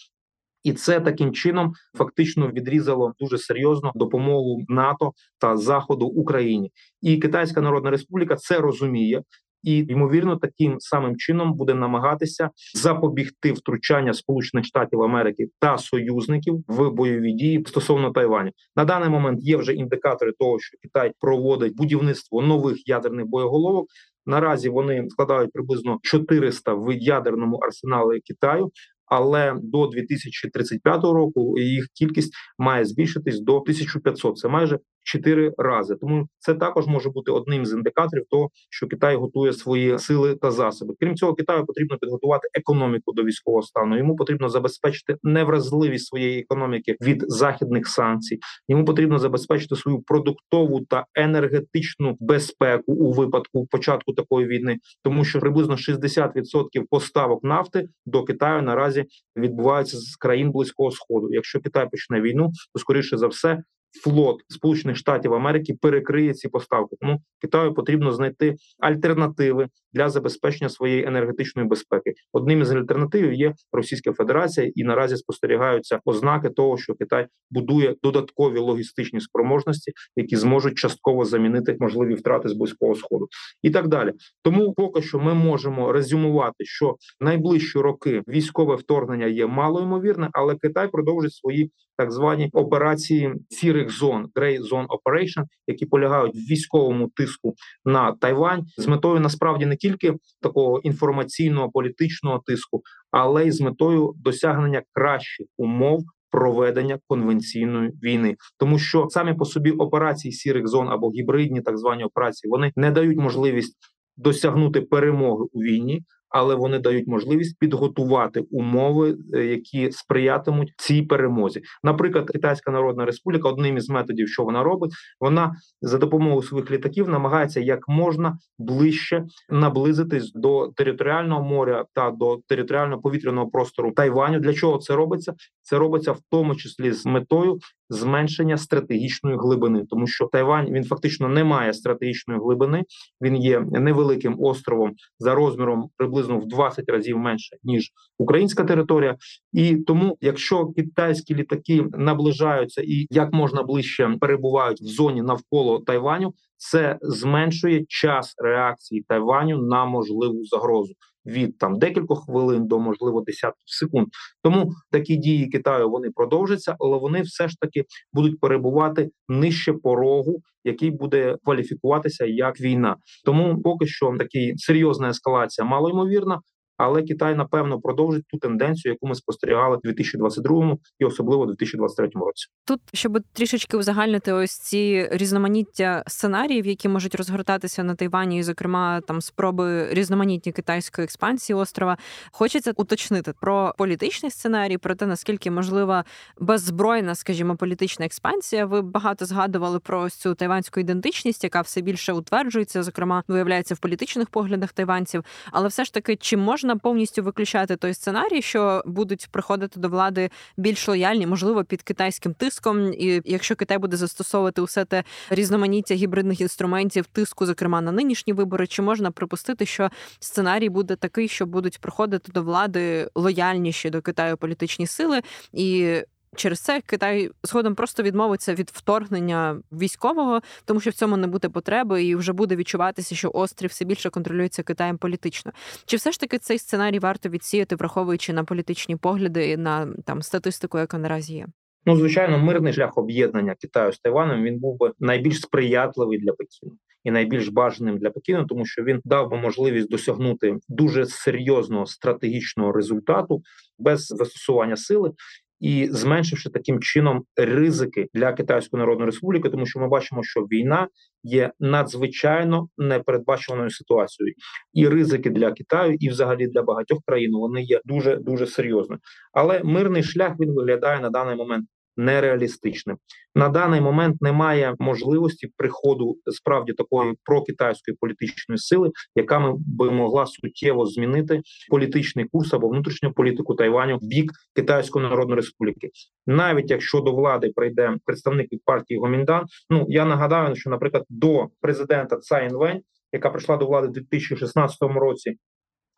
І 0.63 0.73
це 0.73 0.99
таким 0.99 1.33
чином 1.33 1.73
фактично 1.97 2.47
відрізало 2.47 3.13
дуже 3.19 3.37
серйозно 3.37 3.91
допомогу 3.95 4.65
НАТО 4.67 5.11
та 5.39 5.57
Заходу 5.57 6.05
Україні, 6.05 6.71
і 7.01 7.17
Китайська 7.17 7.61
Народна 7.61 7.89
Республіка 7.91 8.35
це 8.35 8.59
розуміє 8.59 9.23
і 9.63 9.85
ймовірно 9.89 10.35
таким 10.35 10.79
самим 10.79 11.17
чином 11.17 11.53
буде 11.53 11.73
намагатися 11.73 12.49
запобігти 12.75 13.51
втручання 13.51 14.13
Сполучених 14.13 14.65
Штатів 14.65 15.01
Америки 15.01 15.47
та 15.59 15.77
союзників 15.77 16.63
в 16.67 16.89
бойові 16.89 17.33
дії 17.33 17.63
стосовно 17.67 18.11
Тайваню. 18.11 18.51
На 18.75 18.85
даний 18.85 19.09
момент 19.09 19.39
є 19.43 19.57
вже 19.57 19.73
індикатори 19.73 20.31
того, 20.39 20.59
що 20.59 20.77
Китай 20.81 21.11
проводить 21.19 21.75
будівництво 21.75 22.41
нових 22.41 22.87
ядерних 22.87 23.25
боєголовок. 23.25 23.87
Наразі 24.25 24.69
вони 24.69 25.07
складають 25.09 25.51
приблизно 25.53 25.99
400 26.01 26.73
в 26.73 26.93
ядерному 26.93 27.57
арсеналі 27.57 28.19
Китаю 28.19 28.71
але 29.07 29.55
до 29.63 29.87
2035 29.87 31.03
року 31.03 31.59
їх 31.59 31.87
кількість 31.93 32.33
має 32.57 32.85
збільшитись 32.85 33.39
до 33.39 33.55
1500. 33.57 34.37
Це 34.37 34.47
майже 34.47 34.79
чотири 35.07 35.51
рази. 35.57 35.95
Тому 35.95 36.27
це 36.39 36.53
також 36.53 36.87
може 36.87 37.09
бути 37.09 37.31
одним 37.31 37.65
з 37.65 37.73
індикаторів 37.73 38.25
того, 38.29 38.49
що 38.69 38.87
Китай 38.87 39.15
готує 39.15 39.53
свої 39.53 39.99
сили 39.99 40.35
та 40.35 40.51
засоби. 40.51 40.93
Крім 40.99 41.15
цього, 41.15 41.33
Китаю 41.33 41.65
потрібно 41.65 41.97
підготувати 41.97 42.47
економіку 42.53 43.11
до 43.13 43.23
військового 43.23 43.63
стану. 43.63 43.97
Йому 43.97 44.15
потрібно 44.15 44.49
забезпечити 44.49 45.15
невразливість 45.23 46.07
своєї 46.07 46.39
економіки 46.39 46.95
від 47.01 47.23
західних 47.27 47.87
санкцій. 47.87 48.39
Йому 48.67 48.85
потрібно 48.85 49.19
забезпечити 49.19 49.75
свою 49.75 50.01
продуктову 50.01 50.81
та 50.89 51.05
енергетичну 51.15 52.17
безпеку 52.19 52.93
у 52.93 53.11
випадку 53.13 53.67
початку 53.71 54.13
такої 54.13 54.47
війни, 54.47 54.77
тому 55.03 55.23
що 55.23 55.39
приблизно 55.39 55.75
60% 55.75 56.83
поставок 56.89 57.43
нафти 57.43 57.89
до 58.05 58.23
Китаю 58.23 58.61
наразі 58.61 59.05
відбуваються 59.35 59.97
з 59.97 60.15
країн 60.15 60.51
близького 60.51 60.91
сходу. 60.91 61.27
Якщо 61.31 61.59
Китай 61.59 61.89
почне 61.91 62.21
війну, 62.21 62.51
то 62.73 62.79
скоріше 62.79 63.17
за 63.17 63.27
все 63.27 63.63
флот 64.03 64.41
Сполучених 64.49 64.97
Штатів 64.97 65.33
Америки 65.33 65.77
перекриє 65.81 66.33
ці 66.33 66.49
поставки. 66.49 66.95
Тому 67.01 67.21
Китаю 67.41 67.73
потрібно 67.73 68.11
знайти 68.11 68.55
альтернативи 68.79 69.67
для 69.93 70.09
забезпечення 70.09 70.69
своєї 70.69 71.05
енергетичної 71.05 71.67
безпеки. 71.67 72.13
Одним 72.33 72.61
із 72.61 72.71
альтернатив 72.71 73.33
є 73.33 73.53
Російська 73.71 74.13
Федерація, 74.13 74.71
і 74.75 74.83
наразі 74.83 75.17
спостерігаються 75.17 75.99
ознаки 76.05 76.49
того, 76.49 76.77
що 76.77 76.93
Китай 76.93 77.27
будує 77.51 77.95
додаткові 78.03 78.59
логістичні 78.59 79.21
спроможності, 79.21 79.91
які 80.15 80.35
зможуть 80.35 80.77
частково 80.77 81.25
замінити 81.25 81.77
можливі 81.79 82.13
втрати 82.13 82.49
з 82.49 82.53
близького 82.53 82.95
сходу, 82.95 83.27
і 83.63 83.69
так 83.69 83.87
далі. 83.87 84.13
Тому 84.43 84.73
поки 84.73 85.01
що 85.01 85.19
ми 85.19 85.33
можемо 85.33 85.91
резюмувати, 85.91 86.65
що 86.65 86.95
найближчі 87.19 87.79
роки 87.79 88.23
військове 88.27 88.75
вторгнення 88.75 89.25
є 89.25 89.47
малоймовірне, 89.47 90.29
але 90.33 90.55
Китай 90.55 90.87
продовжить 90.87 91.33
свої 91.33 91.71
так 91.97 92.11
звані 92.11 92.49
операції 92.53 93.33
сірих 93.77 93.91
зон 93.91 94.27
Grey 94.35 94.61
Zone 94.61 94.85
Operation, 94.87 95.43
які 95.67 95.85
полягають 95.85 96.35
в 96.35 96.51
військовому 96.51 97.07
тиску 97.15 97.53
на 97.85 98.11
Тайвань 98.11 98.65
з 98.77 98.87
метою 98.87 99.19
насправді 99.19 99.65
не 99.65 99.75
тільки 99.75 100.13
такого 100.41 100.79
інформаційного 100.79 101.71
політичного 101.71 102.41
тиску, 102.45 102.81
але 103.11 103.47
й 103.47 103.51
з 103.51 103.61
метою 103.61 104.13
досягнення 104.17 104.81
кращих 104.93 105.47
умов. 105.57 106.03
Проведення 106.31 106.99
конвенційної 107.07 107.91
війни, 108.03 108.35
тому 108.59 108.79
що 108.79 109.07
самі 109.09 109.33
по 109.33 109.45
собі 109.45 109.71
операції 109.71 110.31
сірих 110.31 110.67
зон 110.67 110.89
або 110.89 111.11
гібридні, 111.11 111.61
так 111.61 111.77
звані 111.77 112.03
операції, 112.03 112.51
вони 112.51 112.71
не 112.75 112.91
дають 112.91 113.17
можливість 113.17 113.77
досягнути 114.17 114.81
перемоги 114.81 115.45
у 115.51 115.59
війні, 115.59 116.03
але 116.29 116.55
вони 116.55 116.79
дають 116.79 117.07
можливість 117.07 117.59
підготувати 117.59 118.43
умови, 118.51 119.17
е, 119.33 119.45
які 119.45 119.91
сприятимуть 119.91 120.73
цій 120.77 121.01
перемозі. 121.01 121.61
Наприклад, 121.83 122.29
Китайська 122.31 122.71
Народна 122.71 123.05
Республіка, 123.05 123.49
одним 123.49 123.77
із 123.77 123.89
методів, 123.89 124.29
що 124.29 124.43
вона 124.43 124.63
робить, 124.63 124.91
вона 125.19 125.55
за 125.81 125.97
допомогою 125.97 126.41
своїх 126.41 126.71
літаків 126.71 127.09
намагається 127.09 127.59
як 127.59 127.87
можна 127.87 128.37
ближче 128.59 129.25
наблизитись 129.49 130.31
до 130.33 130.67
територіального 130.75 131.43
моря 131.43 131.85
та 131.93 132.11
до 132.11 132.39
територіального 132.47 133.01
повітряного 133.01 133.49
простору 133.49 133.91
Тайваню. 133.91 134.39
Для 134.39 134.53
чого 134.53 134.77
це 134.77 134.95
робиться? 134.95 135.33
Це 135.61 135.77
робиться 135.77 136.11
в 136.11 136.19
тому 136.31 136.55
числі 136.55 136.91
з 136.91 137.05
метою 137.05 137.59
зменшення 137.89 138.57
стратегічної 138.57 139.37
глибини, 139.37 139.85
тому 139.89 140.07
що 140.07 140.25
Тайвань 140.25 140.71
він 140.71 140.83
фактично 140.83 141.29
не 141.29 141.43
має 141.43 141.73
стратегічної 141.73 142.39
глибини. 142.39 142.83
Він 143.21 143.35
є 143.35 143.59
невеликим 143.59 144.35
островом 144.39 144.91
за 145.19 145.35
розміром 145.35 145.89
приблизно 145.97 146.16
в 146.21 146.47
20 146.47 146.89
разів 146.89 147.17
менше 147.17 147.57
ніж 147.63 147.91
українська 148.17 148.63
територія, 148.63 149.15
і 149.53 149.75
тому, 149.75 150.17
якщо 150.21 150.67
китайські 150.67 151.35
літаки 151.35 151.85
наближаються 151.91 152.81
і 152.85 153.07
як 153.09 153.33
можна 153.33 153.63
ближче 153.63 154.17
перебувають 154.21 154.81
в 154.81 154.85
зоні 154.85 155.21
навколо 155.21 155.79
Тайваню, 155.79 156.33
це 156.57 156.97
зменшує 157.01 157.85
час 157.87 158.35
реакції 158.37 159.05
Тайваню 159.07 159.57
на 159.57 159.85
можливу 159.85 160.45
загрозу 160.45 160.93
від 161.27 161.57
там 161.57 161.79
декількох 161.79 162.25
хвилин 162.25 162.67
до 162.67 162.79
можливо 162.79 163.21
десятків 163.21 163.63
секунд. 163.65 164.07
Тому 164.43 164.71
такі 164.91 165.15
дії 165.15 165.47
Китаю 165.47 165.89
вони 165.89 166.09
продовжаться, 166.11 166.75
але 166.79 166.97
вони 166.97 167.21
все 167.21 167.47
ж 167.47 167.55
таки 167.59 167.83
будуть 168.13 168.39
перебувати 168.39 169.09
нижче 169.27 169.73
порогу, 169.73 170.39
який 170.63 170.91
буде 170.91 171.35
кваліфікуватися 171.43 172.25
як 172.25 172.61
війна. 172.61 172.95
Тому 173.25 173.61
поки 173.61 173.87
що 173.87 174.15
такі 174.19 174.53
серйозна 174.57 175.09
ескалація 175.09 175.67
малоймовірна. 175.67 176.39
Але 176.77 177.03
Китай 177.03 177.35
напевно 177.35 177.81
продовжить 177.81 178.27
ту 178.27 178.37
тенденцію, 178.37 178.91
яку 178.93 179.07
ми 179.07 179.15
спостерігали 179.15 179.77
в 179.77 179.81
2022 179.83 180.77
і 180.99 181.05
особливо 181.05 181.43
в 181.43 181.47
2023 181.47 182.09
році. 182.15 182.47
Тут 182.65 182.81
щоб 182.93 183.19
трішечки 183.33 183.77
узагальнити 183.77 184.33
ось 184.33 184.51
ці 184.51 185.07
різноманіття 185.11 186.03
сценаріїв, 186.07 186.67
які 186.67 186.89
можуть 186.89 187.15
розгортатися 187.15 187.83
на 187.83 187.95
Тайвані, 187.95 188.39
і 188.39 188.43
зокрема 188.43 189.01
там 189.01 189.21
спроби 189.21 189.93
різноманітні 189.93 190.51
китайської 190.51 191.05
експансії 191.05 191.57
острова. 191.57 191.97
Хочеться 192.31 192.71
уточнити 192.75 193.33
про 193.41 193.73
політичний 193.77 194.31
сценарій, 194.31 194.77
про 194.77 194.95
те 194.95 195.05
наскільки 195.05 195.51
можлива 195.51 196.05
беззбройна, 196.39 197.15
скажімо, 197.15 197.55
політична 197.55 198.05
експансія. 198.05 198.65
Ви 198.65 198.81
багато 198.81 199.25
згадували 199.25 199.79
про 199.79 200.01
ось 200.01 200.15
цю 200.15 200.35
тайванську 200.35 200.79
ідентичність, 200.79 201.43
яка 201.43 201.61
все 201.61 201.81
більше 201.81 202.13
утверджується, 202.13 202.83
зокрема 202.83 203.23
виявляється 203.27 203.75
в 203.75 203.77
політичних 203.77 204.29
поглядах 204.29 204.73
тайванців. 204.73 205.23
Але 205.51 205.67
все 205.67 205.85
ж 205.85 205.93
таки, 205.93 206.15
чи 206.15 206.37
можна 206.37 206.66
можна 206.67 206.79
повністю 206.79 207.23
виключати 207.23 207.75
той 207.75 207.93
сценарій, 207.93 208.41
що 208.41 208.83
будуть 208.85 209.27
приходити 209.31 209.79
до 209.79 209.89
влади 209.89 210.29
більш 210.57 210.87
лояльні, 210.87 211.27
можливо, 211.27 211.63
під 211.63 211.81
китайським 211.81 212.33
тиском. 212.33 212.93
І 212.93 213.21
якщо 213.25 213.55
Китай 213.55 213.77
буде 213.77 213.97
застосовувати 213.97 214.61
усе 214.61 214.85
те 214.85 215.03
різноманіття 215.29 215.95
гібридних 215.95 216.41
інструментів, 216.41 217.05
тиску, 217.05 217.45
зокрема 217.45 217.81
на 217.81 217.91
нинішні 217.91 218.33
вибори, 218.33 218.67
чи 218.67 218.81
можна 218.81 219.11
припустити, 219.11 219.65
що 219.65 219.89
сценарій 220.19 220.69
буде 220.69 220.95
такий, 220.95 221.27
що 221.27 221.45
будуть 221.45 221.79
приходити 221.79 222.31
до 222.31 222.43
влади 222.43 223.09
лояльніші 223.15 223.89
до 223.89 224.01
Китаю 224.01 224.37
політичні 224.37 224.87
сили 224.87 225.21
і 225.53 225.95
Через 226.35 226.59
це 226.59 226.81
Китай 226.85 227.29
згодом 227.43 227.75
просто 227.75 228.03
відмовиться 228.03 228.53
від 228.53 228.69
вторгнення 228.69 229.61
військового, 229.71 230.41
тому 230.65 230.79
що 230.79 230.89
в 230.89 230.93
цьому 230.93 231.17
не 231.17 231.27
буде 231.27 231.49
потреби, 231.49 232.03
і 232.03 232.15
вже 232.15 232.33
буде 232.33 232.55
відчуватися, 232.55 233.15
що 233.15 233.31
острів 233.33 233.69
все 233.69 233.85
більше 233.85 234.09
контролюється 234.09 234.63
Китаєм 234.63 234.97
політично. 234.97 235.51
Чи 235.85 235.97
все 235.97 236.11
ж 236.11 236.19
таки 236.19 236.37
цей 236.37 236.57
сценарій 236.57 236.99
варто 236.99 237.29
відсіяти, 237.29 237.75
враховуючи 237.75 238.33
на 238.33 238.43
політичні 238.43 238.95
погляди 238.95 239.49
і 239.49 239.57
на 239.57 239.87
там 240.05 240.21
статистику, 240.21 240.77
яка 240.77 240.97
наразі 240.97 241.33
є? 241.33 241.47
Ну, 241.85 241.95
звичайно, 241.95 242.37
мирний 242.39 242.73
шлях 242.73 242.97
об'єднання 242.97 243.55
Китаю 243.55 243.91
з 243.91 243.99
Тайваном 243.99 244.43
він 244.43 244.59
був 244.59 244.77
би 244.77 244.91
найбільш 244.99 245.41
сприятливий 245.41 246.19
для 246.19 246.31
Пекіну 246.31 246.77
і 247.03 247.11
найбільш 247.11 247.47
бажаним 247.47 247.97
для 247.97 248.09
Пекіну, 248.09 248.45
тому 248.45 248.65
що 248.65 248.83
він 248.83 249.01
дав 249.05 249.29
би 249.29 249.37
можливість 249.37 249.89
досягнути 249.89 250.57
дуже 250.69 251.05
серйозного 251.05 251.85
стратегічного 251.85 252.71
результату 252.71 253.41
без 253.79 254.05
застосування 254.05 254.75
сили 254.75 255.11
і 255.59 255.87
зменшивши 255.91 256.49
таким 256.49 256.79
чином 256.79 257.23
ризики 257.35 258.07
для 258.13 258.33
Китайської 258.33 258.79
Народної 258.79 259.05
Республіки, 259.05 259.49
тому 259.49 259.65
що 259.65 259.79
ми 259.79 259.87
бачимо, 259.87 260.23
що 260.23 260.41
війна 260.41 260.87
є 261.23 261.51
надзвичайно 261.59 262.67
непередбачуваною 262.77 263.69
ситуацією, 263.69 264.35
і 264.73 264.87
ризики 264.87 265.29
для 265.29 265.51
Китаю, 265.51 265.97
і 265.99 266.09
взагалі 266.09 266.47
для 266.47 266.63
багатьох 266.63 266.99
країн 267.05 267.31
вони 267.31 267.61
є 267.61 267.81
дуже 267.85 268.15
дуже 268.15 268.47
серйозними. 268.47 268.99
Але 269.33 269.63
мирний 269.63 270.03
шлях 270.03 270.33
він 270.39 270.55
виглядає 270.55 270.99
на 270.99 271.09
даний 271.09 271.35
момент 271.35 271.65
нереалістичним. 271.97 272.97
На 273.35 273.49
даний 273.49 273.81
момент 273.81 274.21
немає 274.21 274.75
можливості 274.79 275.47
приходу 275.57 276.15
справді 276.31 276.73
такої 276.73 277.13
прокитайської 277.23 277.97
політичної 277.99 278.57
сили, 278.57 278.91
яка 279.15 279.53
би 279.57 279.91
могла 279.91 280.25
суттєво 280.25 280.85
змінити 280.85 281.41
політичний 281.69 282.25
курс 282.25 282.53
або 282.53 282.69
внутрішню 282.69 283.13
політику 283.13 283.55
Тайваню 283.55 283.97
в 283.97 284.07
бік 284.07 284.31
Китайської 284.55 285.05
Народної 285.05 285.35
Республіки. 285.35 285.89
Навіть 286.27 286.71
якщо 286.71 286.99
до 286.99 287.11
влади 287.11 287.51
прийде 287.55 287.97
представник 288.05 288.51
від 288.51 288.61
партії 288.65 288.99
Гоміндан, 288.99 289.45
ну 289.69 289.85
я 289.89 290.05
нагадаю, 290.05 290.55
що, 290.55 290.69
наприклад, 290.69 291.03
до 291.09 291.47
президента 291.61 292.17
Цай 292.17 292.49
Інвень, 292.49 292.81
яка 293.11 293.29
прийшла 293.29 293.57
до 293.57 293.65
влади 293.65 293.87
в 293.87 293.91
2016 293.91 294.77
році. 294.81 295.35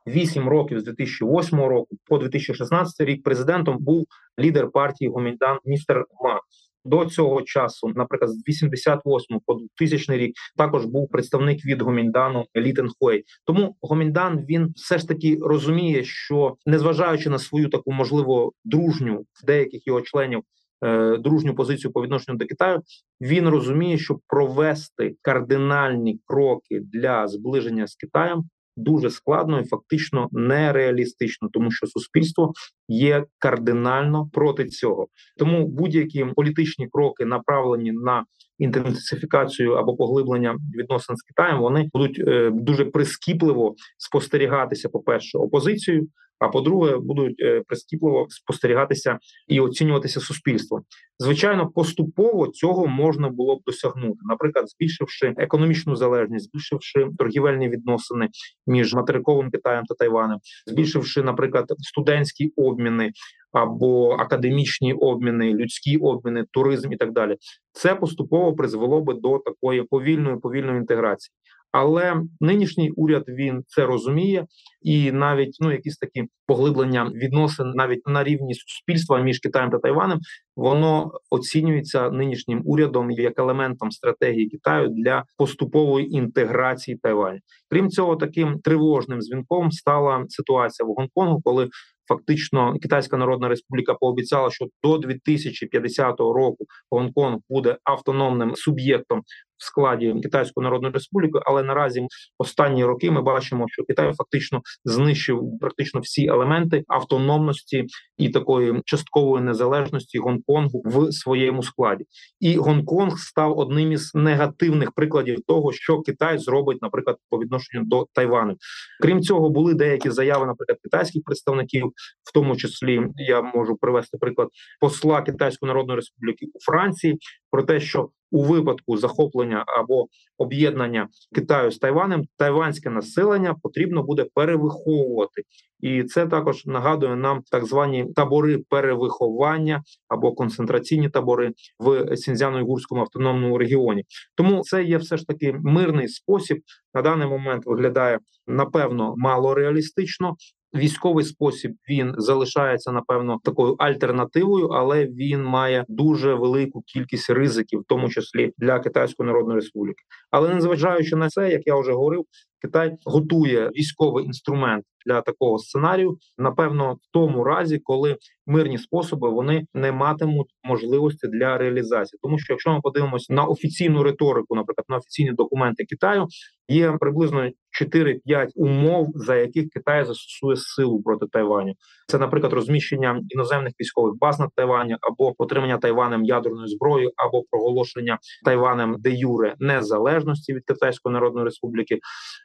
8 0.07 0.49
років 0.49 0.79
з 0.79 0.83
2008 0.83 1.59
року 1.59 1.97
по 2.05 2.17
2016 2.17 3.07
рік 3.07 3.23
президентом 3.23 3.77
був 3.79 4.05
лідер 4.39 4.71
партії 4.71 5.09
Гоміндан 5.09 5.57
містер 5.65 6.05
Ма. 6.23 6.39
До 6.85 7.05
цього 7.05 7.41
часу, 7.41 7.87
наприклад, 7.95 8.31
з 8.31 8.47
88 8.47 9.39
по 9.45 9.53
2000 9.53 10.17
рік, 10.17 10.33
також 10.57 10.85
був 10.85 11.09
представник 11.09 11.65
від 11.65 11.81
Гоміндану 11.81 12.45
Літен 12.55 12.89
Хуей. 12.99 13.23
Тому 13.45 13.75
Гоміндан 13.81 14.45
він 14.49 14.73
все 14.75 14.97
ж 14.97 15.07
таки 15.07 15.37
розуміє, 15.41 16.03
що 16.03 16.55
незважаючи 16.65 17.29
на 17.29 17.39
свою 17.39 17.69
таку 17.69 17.91
можливо 17.91 18.51
дружню 18.65 19.25
в 19.33 19.45
деяких 19.45 19.87
його 19.87 20.01
членів. 20.01 20.41
Е, 20.83 21.17
дружню 21.17 21.55
позицію 21.55 21.91
по 21.91 22.03
відношенню 22.03 22.37
до 22.37 22.45
Китаю 22.45 22.81
він 23.21 23.49
розуміє, 23.49 23.97
що 23.97 24.19
провести 24.27 25.15
кардинальні 25.21 26.19
кроки 26.25 26.79
для 26.79 27.27
зближення 27.27 27.87
з 27.87 27.95
Китаєм 27.95 28.43
дуже 28.79 29.09
складно 29.09 29.59
і 29.59 29.65
фактично 29.65 30.29
нереалістично, 30.31 31.49
тому 31.53 31.71
що 31.71 31.87
суспільство 31.87 32.53
є 32.87 33.25
кардинально 33.39 34.29
проти 34.33 34.65
цього. 34.65 35.07
Тому 35.37 35.67
будь-які 35.67 36.25
політичні 36.35 36.87
кроки 36.91 37.25
направлені 37.25 37.91
на 37.91 38.23
інтенсифікацію 38.57 39.73
або 39.73 39.95
поглиблення 39.95 40.57
відносин 40.75 41.15
з 41.15 41.21
Китаєм, 41.21 41.59
вони 41.59 41.89
будуть 41.93 42.19
е, 42.27 42.49
дуже 42.53 42.85
прискіпливо 42.85 43.75
спостерігатися. 43.97 44.89
По 44.89 44.99
перше, 44.99 45.37
опозицією. 45.37 46.07
А 46.39 46.47
по-друге, 46.47 46.97
будуть 46.97 47.35
е, 47.39 47.63
прискіпливо 47.67 48.25
спостерігатися 48.29 49.19
і 49.47 49.59
оцінюватися 49.59 50.19
суспільством. 50.19 50.81
Звичайно, 51.19 51.69
поступово 51.69 52.47
цього 52.47 52.87
можна 52.87 53.29
було 53.29 53.55
б 53.55 53.59
досягнути, 53.65 54.19
наприклад, 54.21 54.69
збільшивши 54.69 55.33
економічну 55.37 55.95
залежність, 55.95 56.45
збільшивши 56.45 57.07
торгівельні 57.17 57.69
відносини 57.69 58.29
між 58.67 58.93
материковим 58.93 59.51
Китаєм 59.51 59.85
та 59.85 59.95
Тайванем, 59.95 60.39
збільшивши, 60.67 61.23
наприклад, 61.23 61.65
студентські 61.79 62.53
обміни 62.55 63.11
або 63.51 64.11
академічні 64.11 64.93
обміни, 64.93 65.53
людські 65.53 65.97
обміни, 65.97 66.45
туризм 66.51 66.93
і 66.93 66.97
так 66.97 67.11
далі. 67.11 67.35
Це 67.71 67.95
поступово 67.95 68.53
призвело 68.53 69.01
би 69.01 69.13
до 69.13 69.39
такої 69.39 69.83
повільної 69.83 70.37
повільної 70.37 70.77
інтеграції. 70.77 71.33
Але 71.71 72.21
нинішній 72.39 72.91
уряд 72.91 73.23
він 73.27 73.63
це 73.67 73.85
розуміє, 73.85 74.45
і 74.81 75.11
навіть 75.11 75.57
ну 75.59 75.71
якісь 75.71 75.97
такі 75.97 76.23
поглиблення 76.47 77.11
відносин 77.15 77.71
навіть 77.75 78.07
на 78.07 78.23
рівні 78.23 78.53
суспільства 78.53 79.21
між 79.21 79.39
Китаєм 79.39 79.69
та 79.69 79.77
Тайванем, 79.77 80.19
воно 80.55 81.11
оцінюється 81.29 82.09
нинішнім 82.09 82.61
урядом 82.65 83.11
як 83.11 83.39
елементом 83.39 83.91
стратегії 83.91 84.49
Китаю 84.49 84.89
для 84.89 85.23
поступової 85.37 86.15
інтеграції 86.15 86.97
Тайваню. 86.97 87.39
Крім 87.69 87.89
цього, 87.89 88.15
таким 88.15 88.59
тривожним 88.59 89.19
дзвінком 89.19 89.71
стала 89.71 90.25
ситуація 90.27 90.87
в 90.87 90.93
Гонконгу, 90.93 91.41
коли 91.43 91.69
фактично 92.09 92.79
Китайська 92.81 93.17
Народна 93.17 93.47
Республіка 93.47 93.93
пообіцяла, 93.93 94.51
що 94.51 94.65
до 94.83 94.97
2050 94.97 96.19
року 96.19 96.65
Гонконг 96.91 97.37
буде 97.49 97.77
автономним 97.83 98.55
суб'єктом 98.55 99.23
в 99.59 99.65
складі 99.65 100.15
Китайської 100.23 100.63
Народної 100.63 100.93
Республіки, 100.93 101.39
але 101.45 101.63
наразі 101.63 102.07
останні 102.37 102.85
роки 102.85 103.11
ми 103.11 103.21
бачимо, 103.21 103.65
що 103.67 103.83
Китай 103.83 104.13
фактично 104.13 104.61
знищив 104.85 105.43
практично 105.61 105.99
всі 105.99 106.25
елементи 106.25 106.83
автономності 106.87 107.85
і 108.17 108.29
такої 108.29 108.81
часткової 108.85 109.43
незалежності 109.43 110.19
Гонконгу 110.19 110.81
в 110.85 111.11
своєму 111.11 111.63
складі. 111.63 112.05
І 112.39 112.55
Гонконг 112.55 113.17
став 113.17 113.57
одним 113.59 113.91
із 113.91 114.11
негативних 114.15 114.91
прикладів 114.91 115.37
того, 115.47 115.73
що 115.73 116.01
Китай 116.01 116.37
зробить, 116.37 116.81
наприклад, 116.81 117.17
по 117.29 117.37
відношенню 117.39 117.83
до 117.85 118.07
Тайвану. 118.13 118.55
Крім 119.01 119.21
цього, 119.21 119.49
були 119.49 119.73
деякі 119.73 120.09
заяви, 120.09 120.45
наприклад, 120.45 120.77
китайських 120.83 121.23
представників, 121.23 121.91
в 122.23 122.33
тому 122.33 122.55
числі 122.55 123.01
я 123.15 123.41
можу 123.41 123.75
привести 123.75 124.17
приклад 124.17 124.49
посла 124.79 125.21
Китайської 125.21 125.67
Народної 125.67 125.95
Республіки 125.95 126.45
у 126.53 126.59
Франції, 126.59 127.17
про 127.51 127.63
те, 127.63 127.79
що 127.79 128.09
у 128.31 128.43
випадку 128.43 128.97
захоплення 128.97 129.63
або 129.67 130.07
об'єднання 130.37 131.07
Китаю 131.35 131.71
з 131.71 131.77
Тайванем 131.77 132.23
тайванське 132.37 132.89
населення 132.89 133.55
потрібно 133.63 134.03
буде 134.03 134.25
перевиховувати, 134.33 135.43
і 135.79 136.03
це 136.03 136.27
також 136.27 136.65
нагадує 136.65 137.15
нам 137.15 137.41
так 137.51 137.65
звані 137.65 138.05
табори 138.15 138.63
перевиховання 138.69 139.83
або 140.07 140.33
концентраційні 140.33 141.09
табори 141.09 141.51
в 141.79 142.15
Сіньцзяно-Уйгурському 142.15 142.99
автономному 142.99 143.57
регіоні. 143.57 144.03
Тому 144.35 144.61
це 144.61 144.83
є 144.83 144.97
все 144.97 145.17
ж 145.17 145.27
таки 145.27 145.55
мирний 145.63 146.07
спосіб. 146.07 146.61
На 146.93 147.01
даний 147.01 147.27
момент 147.27 147.65
виглядає 147.65 148.19
напевно 148.47 149.13
мало 149.17 149.53
реалістично, 149.53 150.35
Військовий 150.75 151.25
спосіб 151.25 151.73
він 151.89 152.15
залишається 152.17 152.91
напевно 152.91 153.39
такою 153.43 153.73
альтернативою, 153.73 154.67
але 154.67 155.05
він 155.05 155.43
має 155.43 155.85
дуже 155.87 156.33
велику 156.33 156.81
кількість 156.81 157.29
ризиків, 157.29 157.79
в 157.79 157.83
тому 157.87 158.09
числі 158.09 158.53
для 158.57 158.79
Китайської 158.79 159.27
Народної 159.27 159.55
Республіки. 159.59 160.03
Але 160.31 160.53
незважаючи 160.53 161.15
на 161.15 161.29
це, 161.29 161.51
як 161.51 161.61
я 161.65 161.75
вже 161.75 161.91
говорив, 161.91 162.25
Китай 162.61 162.97
готує 163.05 163.69
військовий 163.69 164.25
інструмент 164.25 164.85
для 165.05 165.21
такого 165.21 165.59
сценарію. 165.59 166.17
Напевно, 166.37 166.93
в 166.93 167.07
тому 167.13 167.43
разі, 167.43 167.79
коли 167.79 168.17
мирні 168.47 168.77
способи 168.77 169.29
вони 169.29 169.65
не 169.73 169.91
матимуть 169.91 170.47
можливості 170.63 171.27
для 171.27 171.57
реалізації, 171.57 172.19
тому 172.21 172.39
що 172.39 172.53
якщо 172.53 172.73
ми 172.73 172.81
подивимося 172.81 173.33
на 173.33 173.43
офіційну 173.43 174.03
риторику, 174.03 174.55
наприклад, 174.55 174.85
на 174.89 174.97
офіційні 174.97 175.31
документи 175.31 175.85
Китаю, 175.85 176.27
є 176.67 176.91
приблизно 176.99 177.49
4-5 177.81 178.47
умов, 178.55 179.07
за 179.15 179.35
яких 179.35 179.69
Китай 179.69 180.05
застосує 180.05 180.55
силу 180.57 181.01
проти 181.01 181.25
Тайваню. 181.31 181.73
Це, 182.07 182.17
наприклад, 182.17 182.53
розміщення 182.53 183.21
іноземних 183.29 183.73
військових 183.81 184.15
баз 184.19 184.39
над 184.39 184.49
Тайвані, 184.55 184.97
або 185.01 185.33
отримання 185.37 185.77
Тайванем 185.77 186.23
ядерної 186.23 186.67
зброї, 186.67 187.11
або 187.15 187.43
проголошення 187.51 188.17
Тайванем 188.45 188.95
де 188.99 189.11
юре 189.11 189.55
незалежності 189.59 190.53
від 190.53 190.65
Китайської 190.65 191.13
Народної 191.13 191.45
Республіки. 191.45 191.99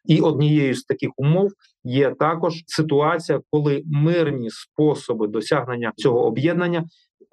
І 0.05 0.20
однією 0.20 0.74
з 0.74 0.82
таких 0.82 1.11
умов 1.16 1.50
є 1.84 2.14
також 2.18 2.62
ситуація, 2.66 3.40
коли 3.50 3.82
мирні 3.86 4.50
способи 4.50 5.26
досягнення 5.28 5.92
цього 5.96 6.26
об'єднання 6.26 6.84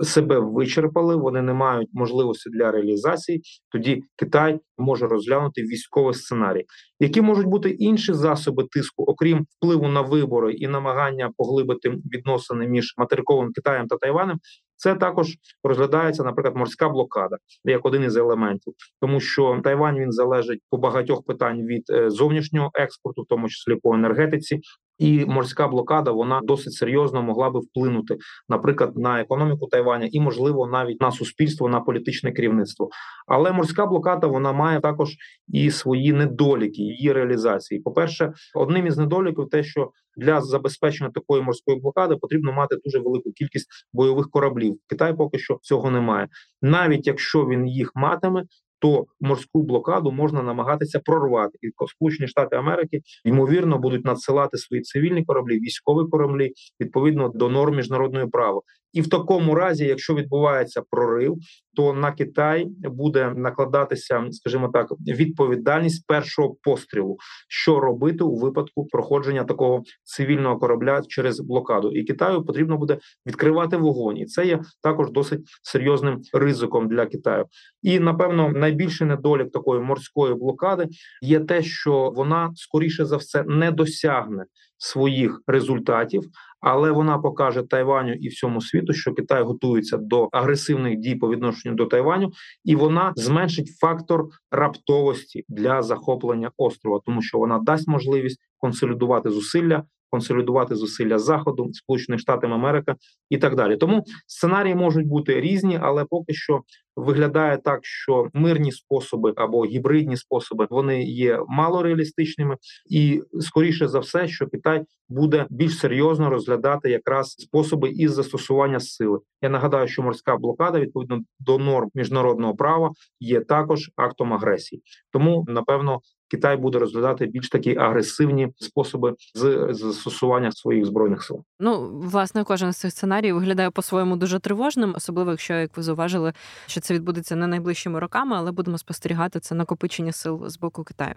себе 0.04 0.40
вичерпали, 0.40 1.16
вони 1.16 1.42
не 1.42 1.54
мають 1.54 1.90
можливості 1.94 2.50
для 2.50 2.72
реалізації. 2.72 3.42
Тоді 3.72 4.04
Китай 4.16 4.60
може 4.78 5.08
розглянути 5.08 5.62
військовий 5.62 6.14
сценарій. 6.14 6.66
Які 7.00 7.22
можуть 7.22 7.48
бути 7.48 7.70
інші 7.70 8.14
засоби 8.14 8.64
тиску, 8.72 9.04
окрім 9.04 9.46
впливу 9.50 9.88
на 9.88 10.02
вибори 10.02 10.54
і 10.54 10.68
намагання 10.68 11.30
поглибити 11.38 11.90
відносини 11.90 12.68
між 12.68 12.94
материковим 12.98 13.52
Китаєм 13.54 13.88
та 13.88 13.98
Тайванем? 13.98 14.38
Це 14.82 14.96
також 14.96 15.38
розглядається, 15.64 16.24
наприклад, 16.24 16.56
морська 16.56 16.90
блокада 16.90 17.38
як 17.64 17.86
один 17.86 18.04
із 18.04 18.18
елементів, 18.18 18.74
тому 19.02 19.20
що 19.20 19.62
Тайвань 19.64 20.00
він 20.00 20.12
залежить 20.12 20.62
по 20.70 20.78
багатьох 20.78 21.26
питань 21.26 21.66
від 21.66 21.90
е, 21.90 22.10
зовнішнього 22.10 22.72
експорту, 22.74 23.22
в 23.22 23.26
тому 23.26 23.50
числі 23.50 23.76
по 23.76 23.96
енергетиці, 23.96 24.60
і 25.02 25.26
морська 25.26 25.68
блокада 25.68 26.12
вона 26.12 26.42
досить 26.44 26.74
серйозно 26.74 27.22
могла 27.22 27.50
би 27.50 27.60
вплинути, 27.60 28.18
наприклад, 28.50 28.98
на 28.98 29.22
економіку 29.22 29.68
Тайваня 29.68 30.10
і, 30.12 30.20
можливо, 30.20 30.68
навіть 30.68 31.02
на 31.02 31.12
суспільство, 31.12 31.70
на 31.70 31.80
політичне 31.80 32.32
керівництво. 32.32 32.90
Але 33.28 33.52
морська 33.52 33.86
блокада 33.86 34.28
вона 34.28 34.52
має 34.52 34.80
також 34.80 35.16
і 35.48 35.72
свої 35.72 36.14
недоліки 36.14 36.82
її 36.82 37.14
реалізації. 37.14 37.82
По 37.82 37.92
перше, 37.92 38.34
одним 38.56 38.88
із 38.88 38.98
недоліків 38.98 39.50
те, 39.50 39.64
що 39.64 39.92
для 40.18 40.42
забезпечення 40.42 41.10
такої 41.10 41.42
морської 41.42 41.80
блокади 41.80 42.16
потрібно 42.16 42.54
мати 42.54 42.76
дуже 42.86 43.00
велику 43.00 43.32
кількість 43.32 43.68
бойових 43.94 44.30
кораблів. 44.30 44.78
Китай 44.88 45.14
поки 45.14 45.40
що 45.40 45.60
цього 45.62 45.92
немає, 45.92 46.28
навіть 46.62 47.08
якщо 47.08 47.46
він 47.46 47.68
їх 47.68 47.92
матиме, 47.96 48.44
то 48.82 49.06
морську 49.20 49.64
блокаду 49.64 50.12
можна 50.12 50.44
намагатися 50.44 51.00
прорвати, 51.00 51.58
і 51.62 51.70
Сполучені 51.88 52.28
Штати 52.28 52.56
Америки 52.56 53.02
ймовірно 53.26 53.78
будуть 53.78 54.06
надсилати 54.06 54.58
свої 54.58 54.82
цивільні 54.82 55.26
кораблі, 55.26 55.60
військові 55.60 56.10
кораблі 56.10 56.54
відповідно 56.80 57.30
до 57.30 57.50
норм 57.50 57.76
міжнародного 57.76 58.30
права. 58.30 58.62
І 58.94 59.02
в 59.02 59.10
такому 59.10 59.56
разі, 59.56 59.86
якщо 59.86 60.16
відбувається 60.16 60.82
прорив, 60.90 61.38
то 61.76 61.94
на 61.94 62.12
Китай 62.12 62.68
буде 62.84 63.34
накладатися, 63.36 64.26
скажімо 64.32 64.70
так, 64.74 64.92
відповідальність 65.08 66.08
першого 66.08 66.56
пострілу, 66.64 67.18
що 67.48 67.80
робити 67.80 68.24
у 68.24 68.36
випадку 68.36 68.86
проходження 68.86 69.44
такого 69.44 69.84
цивільного 70.04 70.58
корабля 70.58 71.02
через 71.08 71.40
блокаду, 71.40 71.92
і 71.92 72.04
Китаю 72.04 72.46
потрібно 72.46 72.78
буде 72.78 72.98
відкривати 73.26 73.78
вогонь, 73.78 74.18
і 74.18 74.26
це 74.26 74.46
є 74.46 74.60
також 74.84 75.12
досить 75.12 75.42
серйозним 75.64 76.22
ризиком 76.34 76.88
для 76.88 77.06
Китаю. 77.06 77.46
І 77.82 78.00
напевно 78.00 78.50
найбільший 78.50 79.08
недолік 79.08 79.52
такої 79.52 79.82
морської 79.82 80.36
блокади 80.36 80.88
є 81.22 81.40
те, 81.40 81.64
що 81.64 82.12
вона 82.16 82.52
скоріше 82.56 83.06
за 83.06 83.18
все 83.18 83.44
не 83.44 83.72
досягне 83.72 84.46
своїх 84.78 85.42
результатів, 85.48 86.24
але 86.62 86.92
вона 86.92 87.18
покаже 87.18 87.64
Тайваню 87.64 88.14
і 88.14 88.28
всьому 88.28 88.62
світу, 88.62 88.94
що 88.94 89.14
Китай 89.14 89.44
готується 89.44 89.98
до 89.98 90.30
агресивних 90.32 90.98
дій 90.98 91.16
по 91.16 91.30
відношенню 91.30 91.76
до 91.76 91.86
Тайваню, 91.86 92.32
і 92.64 92.76
вона 92.76 93.14
зменшить 93.16 93.78
фактор 93.80 94.26
раптовості 94.52 95.46
для 95.50 95.82
захоплення 95.82 96.52
острова, 96.58 97.00
тому 97.06 97.22
що 97.22 97.38
вона 97.38 97.60
дасть 97.60 97.88
можливість 97.88 98.40
консолідувати 98.58 99.30
зусилля 99.30 99.84
консолідувати 100.12 100.76
зусилля 100.76 101.20
заходу, 101.20 101.70
сполучених 101.74 102.20
штатів 102.20 102.54
Америка 102.54 102.96
і 103.30 103.38
так 103.38 103.56
далі. 103.56 103.78
Тому 103.78 104.04
сценарії 104.28 104.76
можуть 104.76 105.08
бути 105.08 105.42
різні, 105.42 105.80
але 105.82 106.06
поки 106.06 106.34
що 106.34 106.62
виглядає 106.96 107.58
так, 107.58 107.80
що 107.82 108.28
мирні 108.34 108.72
способи 108.72 109.34
або 109.36 109.66
гібридні 109.66 110.18
способи 110.18 110.68
вони 110.70 111.04
є 111.04 111.40
малореалістичними, 111.48 112.58
і 112.90 113.22
скоріше 113.40 113.88
за 113.88 114.00
все, 114.00 114.28
що 114.28 114.48
Китай 114.48 114.84
буде 115.10 115.46
більш 115.50 115.78
серйозно 115.78 116.30
розглядати 116.30 116.90
якраз 116.90 117.30
способи 117.32 117.90
із 117.90 118.14
застосування 118.14 118.80
сили. 118.80 119.20
Я 119.42 119.50
нагадаю, 119.50 119.88
що 119.88 120.02
морська 120.02 120.38
блокада 120.38 120.80
відповідно 120.80 121.20
до 121.40 121.58
норм 121.58 121.90
міжнародного 121.94 122.56
права 122.56 122.92
є 123.20 123.40
також 123.40 123.92
актом 123.96 124.34
агресії, 124.34 124.82
тому 125.12 125.46
напевно 125.48 126.02
Китай 126.32 126.58
буде 126.58 126.80
розглядати 126.80 127.26
більш 127.26 127.50
такі 127.50 127.78
агресивні 127.78 128.54
способи 128.58 129.16
з 129.36 129.68
застосування 129.72 130.52
своїх 130.52 130.86
збройних 130.86 131.24
сил. 131.24 131.44
Ну 131.60 131.90
власне, 131.94 132.44
кожен 132.44 132.74
з 132.74 132.78
цих 132.78 132.92
сценаріїв 132.92 133.36
виглядає 133.36 133.72
по-своєму 133.72 134.16
дуже 134.16 134.40
тривожним, 134.40 134.94
особливо 134.96 135.32
якщо 135.32 135.54
як 135.54 135.78
ви 135.78 135.84
зауважили, 135.84 136.34
що 136.66 136.82
це 136.82 136.94
відбудеться 136.94 137.36
не 137.36 137.48
найближчими 137.48 138.00
роками, 138.00 138.36
але 138.38 138.52
будемо 138.52 138.78
спостерігати 138.78 139.40
це 139.40 139.56
накопичення 139.56 140.12
сил 140.12 140.50
з 140.50 140.58
боку 140.58 140.84
Китаю. 140.84 141.16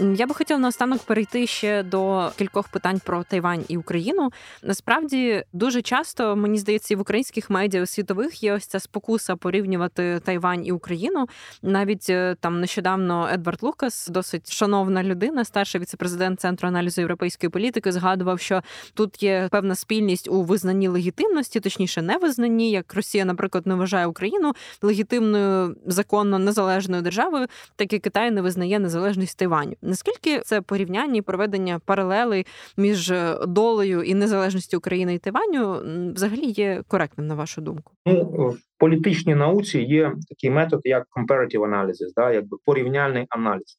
Я 0.00 0.26
би 0.26 0.34
хотіла 0.34 0.60
наостанок 0.60 1.02
перейти 1.02 1.46
ще 1.46 1.82
до 1.82 2.30
кількох 2.38 2.68
питань 2.68 3.00
про 3.04 3.24
Тайвань 3.24 3.64
і 3.68 3.76
Україну. 3.76 4.30
Насправді 4.62 5.44
дуже 5.52 5.82
часто 5.82 6.36
мені 6.36 6.58
здається, 6.58 6.94
і 6.94 6.96
в 6.96 7.00
українських 7.00 7.50
медіа 7.50 7.86
світових 7.86 8.42
є 8.42 8.52
ось 8.52 8.66
ця 8.66 8.80
спокуса 8.80 9.36
порівнювати 9.36 10.20
Тайвань 10.24 10.66
і 10.66 10.72
Україну. 10.72 11.26
Навіть 11.62 12.10
е, 12.10 12.36
там 12.40 12.60
нещодавно 12.60 13.28
Едвард 13.32 13.62
Лукас, 13.62 14.08
досить 14.08 14.52
шановна 14.52 15.02
людина, 15.02 15.44
старший 15.44 15.80
віцепрезидент 15.80 16.40
центру 16.40 16.68
аналізу 16.68 17.00
європейської 17.00 17.50
політики, 17.50 17.92
згадував, 17.92 18.40
що 18.40 18.62
тут 18.94 19.22
є 19.22 19.48
певна 19.50 19.74
спільність 19.74 20.28
у 20.28 20.42
визнанні 20.42 20.88
легітимності, 20.88 21.60
точніше, 21.60 22.02
не 22.02 22.18
визнанні, 22.18 22.70
як 22.70 22.94
Росія, 22.94 23.24
наприклад, 23.24 23.66
не 23.66 23.74
вважає 23.74 24.06
Україну 24.06 24.52
легітимною 24.82 25.76
законно 25.86 26.38
незалежною 26.38 27.02
державою, 27.02 27.46
так 27.76 27.92
і 27.92 27.98
Китай 27.98 28.30
не 28.30 28.42
визнає 28.42 28.78
незалежність 28.78 29.38
Тайваню. 29.38 29.76
Наскільки 29.88 30.40
це 30.40 30.60
порівняння 30.60 31.16
і 31.16 31.22
проведення 31.22 31.80
паралелей 31.84 32.46
між 32.76 33.10
е, 33.10 33.38
долею 33.46 34.02
і 34.02 34.14
незалежністю 34.14 34.78
України 34.78 35.14
і 35.14 35.18
Тайваню 35.18 35.80
взагалі 36.14 36.44
є 36.46 36.82
коректним 36.88 37.26
на 37.26 37.34
вашу 37.34 37.60
думку? 37.60 37.92
Ну 38.06 38.22
в 38.48 38.58
політичній 38.78 39.34
науці 39.34 39.78
є 39.78 40.12
такий 40.28 40.50
метод, 40.50 40.80
як 40.84 41.04
comparative 41.16 41.60
analysis, 41.60 42.12
да, 42.16 42.32
якби 42.32 42.56
порівняльний 42.64 43.26
аналіз. 43.28 43.76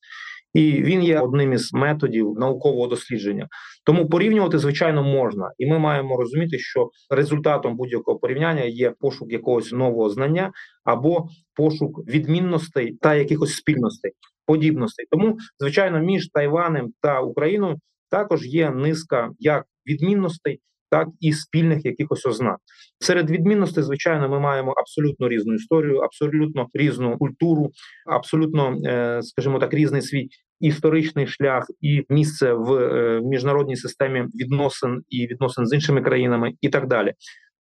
і 0.53 0.71
він 0.71 1.03
є 1.03 1.19
одним 1.19 1.53
із 1.53 1.73
методів 1.73 2.33
наукового 2.37 2.87
дослідження. 2.87 3.47
Тому 3.85 4.09
порівнювати 4.09 4.57
звичайно 4.57 5.03
можна, 5.03 5.51
і 5.57 5.65
ми 5.65 5.79
маємо 5.79 6.17
розуміти, 6.17 6.59
що 6.59 6.89
результатом 7.09 7.75
будь-якого 7.75 8.19
порівняння 8.19 8.63
є 8.63 8.93
пошук 8.99 9.31
якогось 9.31 9.71
нового 9.71 10.09
знання 10.09 10.51
або 10.83 11.27
пошук 11.55 12.07
відмінностей 12.07 12.97
та 13.01 13.15
якихось 13.15 13.55
спільностей, 13.55 14.11
подібностей. 14.49 15.05
Тому, 15.11 15.37
звичайно, 15.59 15.99
між 15.99 16.29
Тайванем 16.33 16.87
та 17.01 17.21
Україною 17.21 17.75
також 18.11 18.45
є 18.45 18.69
низка 18.69 19.29
як 19.39 19.63
відмінностей, 19.85 20.59
так 20.91 21.07
і 21.19 21.33
спільних 21.33 21.85
якихось 21.85 22.25
ознак. 22.25 22.57
Серед 22.99 23.29
відмінностей, 23.29 23.83
звичайно, 23.83 24.29
ми 24.29 24.39
маємо 24.39 24.73
абсолютно 24.77 25.29
різну 25.29 25.53
історію, 25.53 25.97
абсолютно 25.97 26.67
різну 26.73 27.17
культуру, 27.17 27.69
абсолютно, 28.05 28.77
е, 28.85 29.19
скажімо 29.21 29.59
так, 29.59 29.73
різний 29.73 30.01
свій 30.01 30.27
історичний 30.59 31.27
шлях 31.27 31.65
і 31.81 32.03
місце 32.09 32.53
в 32.53 32.73
е, 32.73 33.21
міжнародній 33.23 33.75
системі 33.75 34.25
відносин 34.35 35.01
і 35.09 35.27
відносин 35.27 35.65
з 35.65 35.73
іншими 35.73 36.01
країнами, 36.01 36.51
і 36.61 36.69
так 36.69 36.87
далі. 36.87 37.13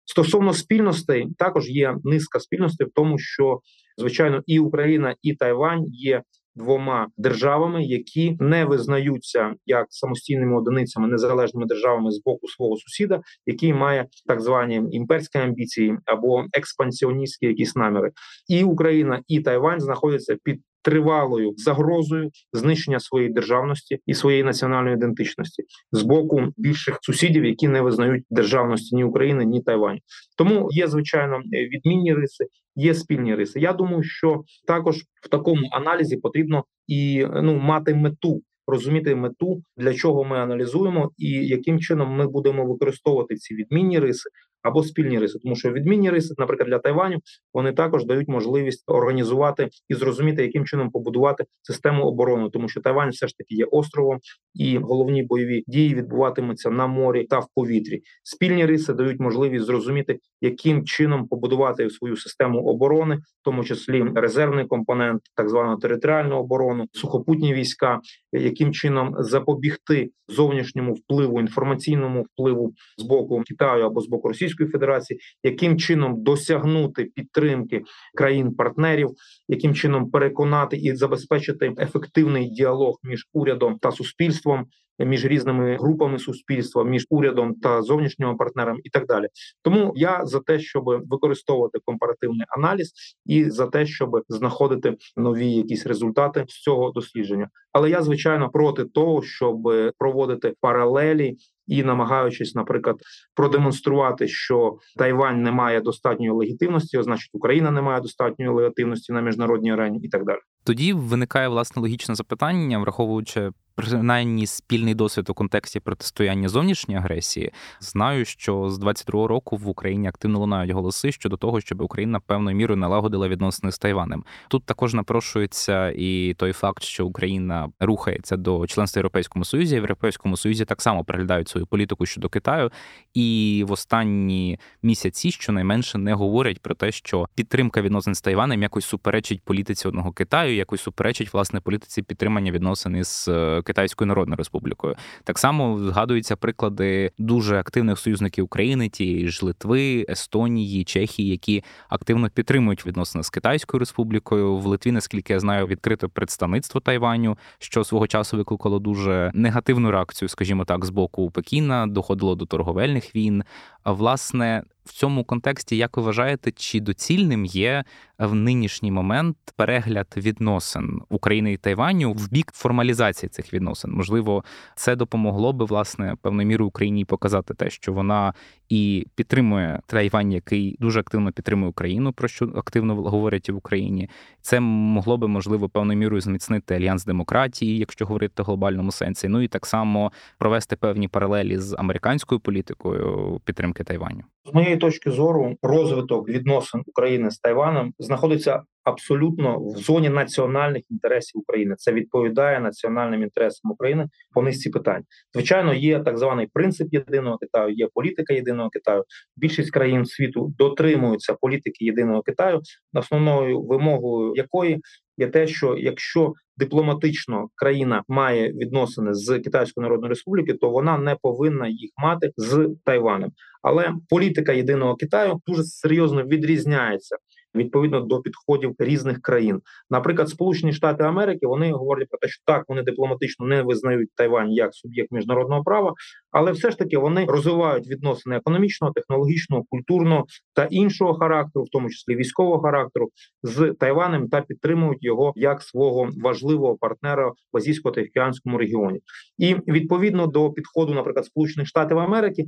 Стосовно 0.04 0.52
спільностей, 0.52 1.28
також 1.38 1.70
є 1.70 1.94
низка 2.04 2.40
спільностей 2.40 2.86
в 2.86 2.90
тому, 2.94 3.18
що 3.18 3.60
звичайно 3.98 4.42
і 4.46 4.58
Україна, 4.58 5.14
і 5.22 5.34
Тайвань 5.34 5.84
є 5.86 6.22
двома 6.58 7.08
державами, 7.16 7.84
які 7.84 8.36
не 8.40 8.64
визнаються 8.64 9.54
як 9.66 9.86
самостійними 9.90 10.56
одиницями 10.56 11.08
незалежними 11.08 11.66
державами 11.66 12.10
з 12.10 12.22
боку 12.22 12.48
свого 12.48 12.76
сусіда, 12.76 13.20
який 13.46 13.72
має 13.72 14.06
так 14.26 14.40
звані 14.40 14.82
імперські 14.90 15.38
амбіції 15.38 15.98
або 16.04 16.44
експансіоністські 16.52 17.46
якісь 17.46 17.76
наміри, 17.76 18.10
і 18.48 18.64
Україна 18.64 19.22
і 19.28 19.40
Тайвань 19.40 19.80
знаходяться 19.80 20.36
під 20.44 20.60
тривалою 20.88 21.54
загрозою 21.56 22.30
знищення 22.52 23.00
своєї 23.00 23.32
державності 23.32 23.98
і 24.06 24.14
своєї 24.14 24.42
національної 24.42 24.96
ідентичності 24.96 25.62
з 25.92 26.02
боку 26.02 26.42
більших 26.56 26.98
сусідів, 27.02 27.44
які 27.44 27.68
не 27.68 27.80
визнають 27.80 28.24
державності 28.30 28.96
ні 28.96 29.04
України, 29.04 29.44
ні 29.44 29.62
Тайвань. 29.62 29.98
Тому 30.36 30.68
є 30.70 30.88
звичайно 30.88 31.38
відмінні 31.52 32.14
риси, 32.14 32.44
є 32.76 32.94
спільні 32.94 33.34
риси. 33.34 33.60
Я 33.60 33.72
думаю, 33.72 34.02
що 34.02 34.42
також 34.66 34.96
в 35.22 35.28
такому 35.28 35.68
аналізі 35.72 36.16
потрібно 36.16 36.64
і 36.86 37.26
ну 37.42 37.54
мати 37.54 37.94
мету. 37.94 38.42
Розуміти 38.70 39.14
мету, 39.14 39.62
для 39.76 39.94
чого 39.94 40.24
ми 40.24 40.38
аналізуємо, 40.38 41.10
і 41.18 41.28
яким 41.30 41.80
чином 41.80 42.16
ми 42.16 42.26
будемо 42.26 42.66
використовувати 42.66 43.36
ці 43.36 43.54
відмінні 43.54 43.98
риси 43.98 44.30
або 44.62 44.82
спільні 44.82 45.18
риси, 45.18 45.38
тому 45.42 45.56
що 45.56 45.72
відмінні 45.72 46.10
риси, 46.10 46.34
наприклад, 46.38 46.68
для 46.68 46.78
Тайваню, 46.78 47.18
вони 47.54 47.72
також 47.72 48.04
дають 48.04 48.28
можливість 48.28 48.84
організувати 48.86 49.68
і 49.88 49.94
зрозуміти, 49.94 50.42
яким 50.42 50.64
чином 50.64 50.90
побудувати 50.90 51.44
систему 51.62 52.04
оборони, 52.04 52.50
тому 52.52 52.68
що 52.68 52.80
Тайвань 52.80 53.10
все 53.10 53.28
ж 53.28 53.34
таки 53.38 53.54
є 53.54 53.64
островом, 53.64 54.18
і 54.54 54.78
головні 54.78 55.22
бойові 55.22 55.64
дії 55.66 55.94
відбуватимуться 55.94 56.70
на 56.70 56.86
морі 56.86 57.24
та 57.24 57.38
в 57.38 57.46
повітрі. 57.54 58.02
Спільні 58.22 58.66
риси 58.66 58.92
дають 58.94 59.20
можливість 59.20 59.64
зрозуміти, 59.64 60.18
яким 60.40 60.84
чином 60.84 61.28
побудувати 61.28 61.90
свою 61.90 62.16
систему 62.16 62.64
оборони, 62.64 63.16
в 63.16 63.44
тому 63.44 63.64
числі 63.64 64.04
резервний 64.14 64.66
компонент, 64.66 65.22
так 65.34 65.48
звану 65.48 65.76
територіальну 65.76 66.36
оборону, 66.36 66.86
сухопутні 66.92 67.54
війська, 67.54 68.00
яким 68.32 68.72
чином 68.72 69.14
запобігти 69.18 70.10
зовнішньому 70.28 70.92
впливу 70.92 71.40
інформаційному 71.40 72.22
впливу 72.22 72.74
з 72.98 73.02
боку 73.02 73.42
Китаю 73.46 73.86
або 73.86 74.00
з 74.00 74.08
боку 74.08 74.28
Російської 74.28 74.47
Російської 74.48 74.70
Федерації, 74.70 75.20
яким 75.42 75.78
чином 75.78 76.22
досягнути 76.22 77.04
підтримки 77.04 77.82
країн-партнерів, 78.14 79.10
яким 79.48 79.74
чином 79.74 80.10
переконати 80.10 80.76
і 80.76 80.96
забезпечити 80.96 81.72
ефективний 81.78 82.50
діалог 82.50 82.98
між 83.02 83.26
урядом 83.32 83.78
та 83.78 83.92
суспільством. 83.92 84.66
Між 85.00 85.24
різними 85.24 85.76
групами 85.76 86.18
суспільства, 86.18 86.84
між 86.84 87.06
урядом 87.10 87.54
та 87.54 87.82
зовнішніми 87.82 88.34
партнерами, 88.34 88.80
і 88.84 88.90
так 88.90 89.06
далі, 89.06 89.26
тому 89.62 89.92
я 89.96 90.26
за 90.26 90.40
те, 90.40 90.58
щоб 90.58 90.84
використовувати 90.84 91.78
компаративний 91.84 92.46
аналіз, 92.48 92.92
і 93.26 93.44
за 93.44 93.66
те, 93.66 93.86
щоб 93.86 94.22
знаходити 94.28 94.96
нові 95.16 95.52
якісь 95.52 95.86
результати 95.86 96.44
з 96.48 96.62
цього 96.62 96.90
дослідження. 96.90 97.48
Але 97.72 97.90
я 97.90 98.02
звичайно 98.02 98.48
проти 98.50 98.84
того, 98.84 99.22
щоб 99.22 99.56
проводити 99.98 100.54
паралелі 100.60 101.36
і 101.68 101.82
намагаючись, 101.82 102.54
наприклад, 102.54 102.96
продемонструвати, 103.34 104.28
що 104.28 104.76
Тайвань 104.96 105.42
не 105.42 105.52
має 105.52 105.80
достатньої 105.80 106.30
легітимності, 106.30 106.96
а 106.96 107.02
значить 107.02 107.30
Україна 107.32 107.70
не 107.70 107.82
має 107.82 108.00
достатньої 108.00 108.50
легітимності 108.50 109.12
на 109.12 109.20
міжнародній 109.20 109.72
арені, 109.72 109.98
і 110.02 110.08
так 110.08 110.24
далі. 110.24 110.38
Тоді 110.64 110.92
виникає 110.92 111.48
власне 111.48 111.82
логічне 111.82 112.14
запитання, 112.14 112.78
враховуючи 112.78 113.50
принаймні 113.78 114.46
спільний 114.46 114.94
досвід 114.94 115.30
у 115.30 115.34
контексті 115.34 115.80
протистояння 115.80 116.48
зовнішньої 116.48 116.98
агресії. 116.98 117.52
Знаю, 117.80 118.24
що 118.24 118.70
з 118.70 118.78
22-го 118.78 119.28
року 119.28 119.56
в 119.56 119.68
Україні 119.68 120.08
активно 120.08 120.38
лунають 120.38 120.70
голоси 120.70 121.12
щодо 121.12 121.36
того, 121.36 121.60
щоб 121.60 121.80
Україна 121.80 122.20
певною 122.20 122.56
мірою 122.56 122.80
налагодила 122.80 123.28
відносини 123.28 123.72
з 123.72 123.78
Тайванем. 123.78 124.24
Тут 124.48 124.64
також 124.64 124.94
напрошується 124.94 125.92
і 125.96 126.34
той 126.34 126.52
факт, 126.52 126.82
що 126.82 127.06
Україна 127.06 127.68
рухається 127.80 128.36
до 128.36 128.66
членства 128.66 129.00
Європейському 129.00 129.44
Союзі. 129.44 129.74
В 129.74 129.78
Європейському 129.78 130.36
Союзі 130.36 130.64
так 130.64 130.82
само 130.82 131.04
переглядають 131.04 131.48
свою 131.48 131.66
політику 131.66 132.06
щодо 132.06 132.28
Китаю, 132.28 132.70
і 133.14 133.64
в 133.68 133.72
останні 133.72 134.58
місяці 134.82 135.30
щонайменше 135.30 135.98
не 135.98 136.14
говорять 136.14 136.60
про 136.60 136.74
те, 136.74 136.92
що 136.92 137.28
підтримка 137.34 137.82
відносин 137.82 138.14
з 138.14 138.20
Тайванем 138.20 138.62
якось 138.62 138.84
суперечить 138.84 139.42
політиці 139.44 139.88
одного 139.88 140.12
Китаю, 140.12 140.56
якось 140.56 140.80
суперечить 140.80 141.32
власне 141.32 141.60
політиці 141.60 142.02
підтримання 142.02 142.52
відносин 142.52 142.96
із 142.96 143.26
е, 143.28 143.62
Китайською 143.68 144.08
Народною 144.08 144.36
Республікою. 144.36 144.94
Так 145.24 145.38
само 145.38 145.78
згадуються 145.78 146.36
приклади 146.36 147.10
дуже 147.18 147.58
активних 147.58 147.98
союзників 147.98 148.44
України, 148.44 148.88
тієї 148.88 149.28
ж 149.28 149.46
Литви, 149.46 150.06
Естонії, 150.08 150.84
Чехії, 150.84 151.28
які 151.28 151.64
активно 151.88 152.30
підтримують 152.30 152.86
відносини 152.86 153.24
з 153.24 153.30
Китайською 153.30 153.78
Республікою. 153.78 154.56
В 154.56 154.66
Литві, 154.66 154.92
наскільки 154.92 155.32
я 155.32 155.40
знаю, 155.40 155.66
відкрите 155.66 156.08
представництво 156.08 156.80
Тайваню, 156.80 157.38
що 157.58 157.84
свого 157.84 158.06
часу 158.06 158.36
викликало 158.36 158.78
дуже 158.78 159.30
негативну 159.34 159.90
реакцію, 159.90 160.28
скажімо 160.28 160.64
так, 160.64 160.84
з 160.84 160.90
боку 160.90 161.30
Пекіна, 161.30 161.86
доходило 161.86 162.34
до 162.34 162.46
торговельних 162.46 163.16
війн. 163.16 163.44
А 163.82 163.92
власне 163.92 164.62
в 164.88 164.92
цьому 164.92 165.24
контексті, 165.24 165.76
як 165.76 165.96
ви 165.96 166.02
вважаєте, 166.02 166.52
чи 166.52 166.80
доцільним 166.80 167.44
є 167.44 167.84
в 168.18 168.34
нинішній 168.34 168.90
момент 168.90 169.36
перегляд 169.56 170.06
відносин 170.16 171.00
України 171.08 171.52
і 171.52 171.56
Тайваню 171.56 172.12
в 172.12 172.30
бік 172.30 172.50
формалізації 172.54 173.30
цих 173.30 173.54
відносин? 173.54 173.92
Можливо, 173.92 174.44
це 174.76 174.96
допомогло 174.96 175.52
би 175.52 175.64
власне 175.64 176.16
певною 176.22 176.48
мірою 176.48 176.68
Україні 176.68 177.04
показати 177.04 177.54
те, 177.54 177.70
що 177.70 177.92
вона 177.92 178.34
і 178.68 179.06
підтримує 179.14 179.80
Тайвань, 179.86 180.32
який 180.32 180.76
дуже 180.80 181.00
активно 181.00 181.32
підтримує 181.32 181.70
Україну, 181.70 182.12
про 182.12 182.28
що 182.28 182.44
активно 182.44 182.94
говорять 182.96 183.50
в 183.50 183.56
Україні. 183.56 184.10
Це 184.40 184.60
могло 184.60 185.16
би 185.16 185.28
можливо 185.28 185.68
певною 185.68 185.98
мірою 185.98 186.20
зміцнити 186.20 186.74
альянс 186.74 187.04
демократії, 187.04 187.78
якщо 187.78 188.06
говорити 188.06 188.42
в 188.42 188.46
глобальному 188.46 188.92
сенсі. 188.92 189.28
Ну 189.28 189.40
і 189.40 189.48
так 189.48 189.66
само 189.66 190.12
провести 190.38 190.76
певні 190.76 191.08
паралелі 191.08 191.58
з 191.58 191.76
американською 191.78 192.40
політикою 192.40 193.40
підтримки 193.44 193.84
Тайваню. 193.84 194.24
З 194.48 194.54
моєї 194.54 194.76
точки 194.76 195.10
зору, 195.10 195.56
розвиток 195.62 196.28
відносин 196.28 196.82
України 196.86 197.30
з 197.30 197.38
Тайваном 197.38 197.92
знаходиться 197.98 198.62
абсолютно 198.84 199.58
в 199.58 199.76
зоні 199.76 200.08
національних 200.08 200.82
інтересів 200.90 201.40
України. 201.40 201.74
Це 201.78 201.92
відповідає 201.92 202.60
національним 202.60 203.22
інтересам 203.22 203.70
України 203.70 204.06
по 204.34 204.42
низці 204.42 204.70
питань. 204.70 205.02
Звичайно, 205.34 205.74
є 205.74 206.00
так 206.00 206.18
званий 206.18 206.46
принцип 206.52 206.88
єдиного 206.90 207.38
Китаю, 207.38 207.74
є 207.74 207.88
політика 207.94 208.34
єдиного 208.34 208.70
Китаю. 208.70 209.04
Більшість 209.36 209.70
країн 209.70 210.04
світу 210.04 210.54
дотримуються 210.58 211.34
політики 211.40 211.84
єдиного 211.84 212.22
Китаю, 212.22 212.60
основною 212.94 213.62
вимогою 213.62 214.32
якої 214.36 214.80
є 215.18 215.26
те, 215.26 215.46
що 215.46 215.76
якщо 215.78 216.32
дипломатично 216.56 217.48
країна 217.54 218.02
має 218.08 218.52
відносини 218.52 219.14
з 219.14 219.38
Китайською 219.38 219.82
Народною 219.82 220.08
Республікою, 220.08 220.58
то 220.58 220.70
вона 220.70 220.98
не 220.98 221.16
повинна 221.22 221.68
їх 221.68 221.90
мати 221.96 222.30
з 222.36 222.70
Тайванем. 222.84 223.30
Але 223.62 223.94
політика 224.08 224.52
єдиного 224.52 224.94
Китаю 224.96 225.40
дуже 225.46 225.62
серйозно 225.62 226.22
відрізняється 226.22 227.16
відповідно 227.58 228.00
до 228.00 228.20
підходів 228.20 228.74
різних 228.78 229.20
країн. 229.22 229.60
Наприклад, 229.90 230.28
Сполучені 230.28 230.72
Штати 230.72 231.04
Америки 231.04 231.46
вони 231.46 231.72
говорять 231.72 232.08
про 232.08 232.18
те, 232.18 232.28
що 232.28 232.42
так 232.46 232.64
вони 232.68 232.82
дипломатично 232.82 233.46
не 233.46 233.62
визнають 233.62 234.10
Тайвань 234.14 234.50
як 234.50 234.74
суб'єкт 234.74 235.12
міжнародного 235.12 235.62
права, 235.62 235.94
але 236.30 236.52
все 236.52 236.70
ж 236.70 236.78
таки 236.78 236.98
вони 236.98 237.24
розвивають 237.24 237.88
відносини 237.88 238.36
економічного, 238.36 238.92
технологічного, 238.92 239.64
культурного 239.70 240.26
та 240.54 240.64
іншого 240.64 241.14
характеру, 241.14 241.64
в 241.64 241.68
тому 241.68 241.90
числі 241.90 242.16
військового 242.16 242.62
характеру, 242.62 243.08
з 243.42 243.74
Тайванем 243.80 244.28
та 244.28 244.40
підтримують 244.40 245.04
його 245.04 245.32
як 245.36 245.62
свого 245.62 246.08
важливого 246.22 246.76
партнера 246.76 247.32
в 247.52 247.56
азійсько-тихоокеанському 247.56 248.58
регіоні. 248.58 249.00
І 249.38 249.54
відповідно 249.54 250.26
до 250.26 250.50
підходу, 250.50 250.94
наприклад, 250.94 251.26
Сполучених 251.26 251.68
Штатів 251.68 251.98
Америки 251.98 252.46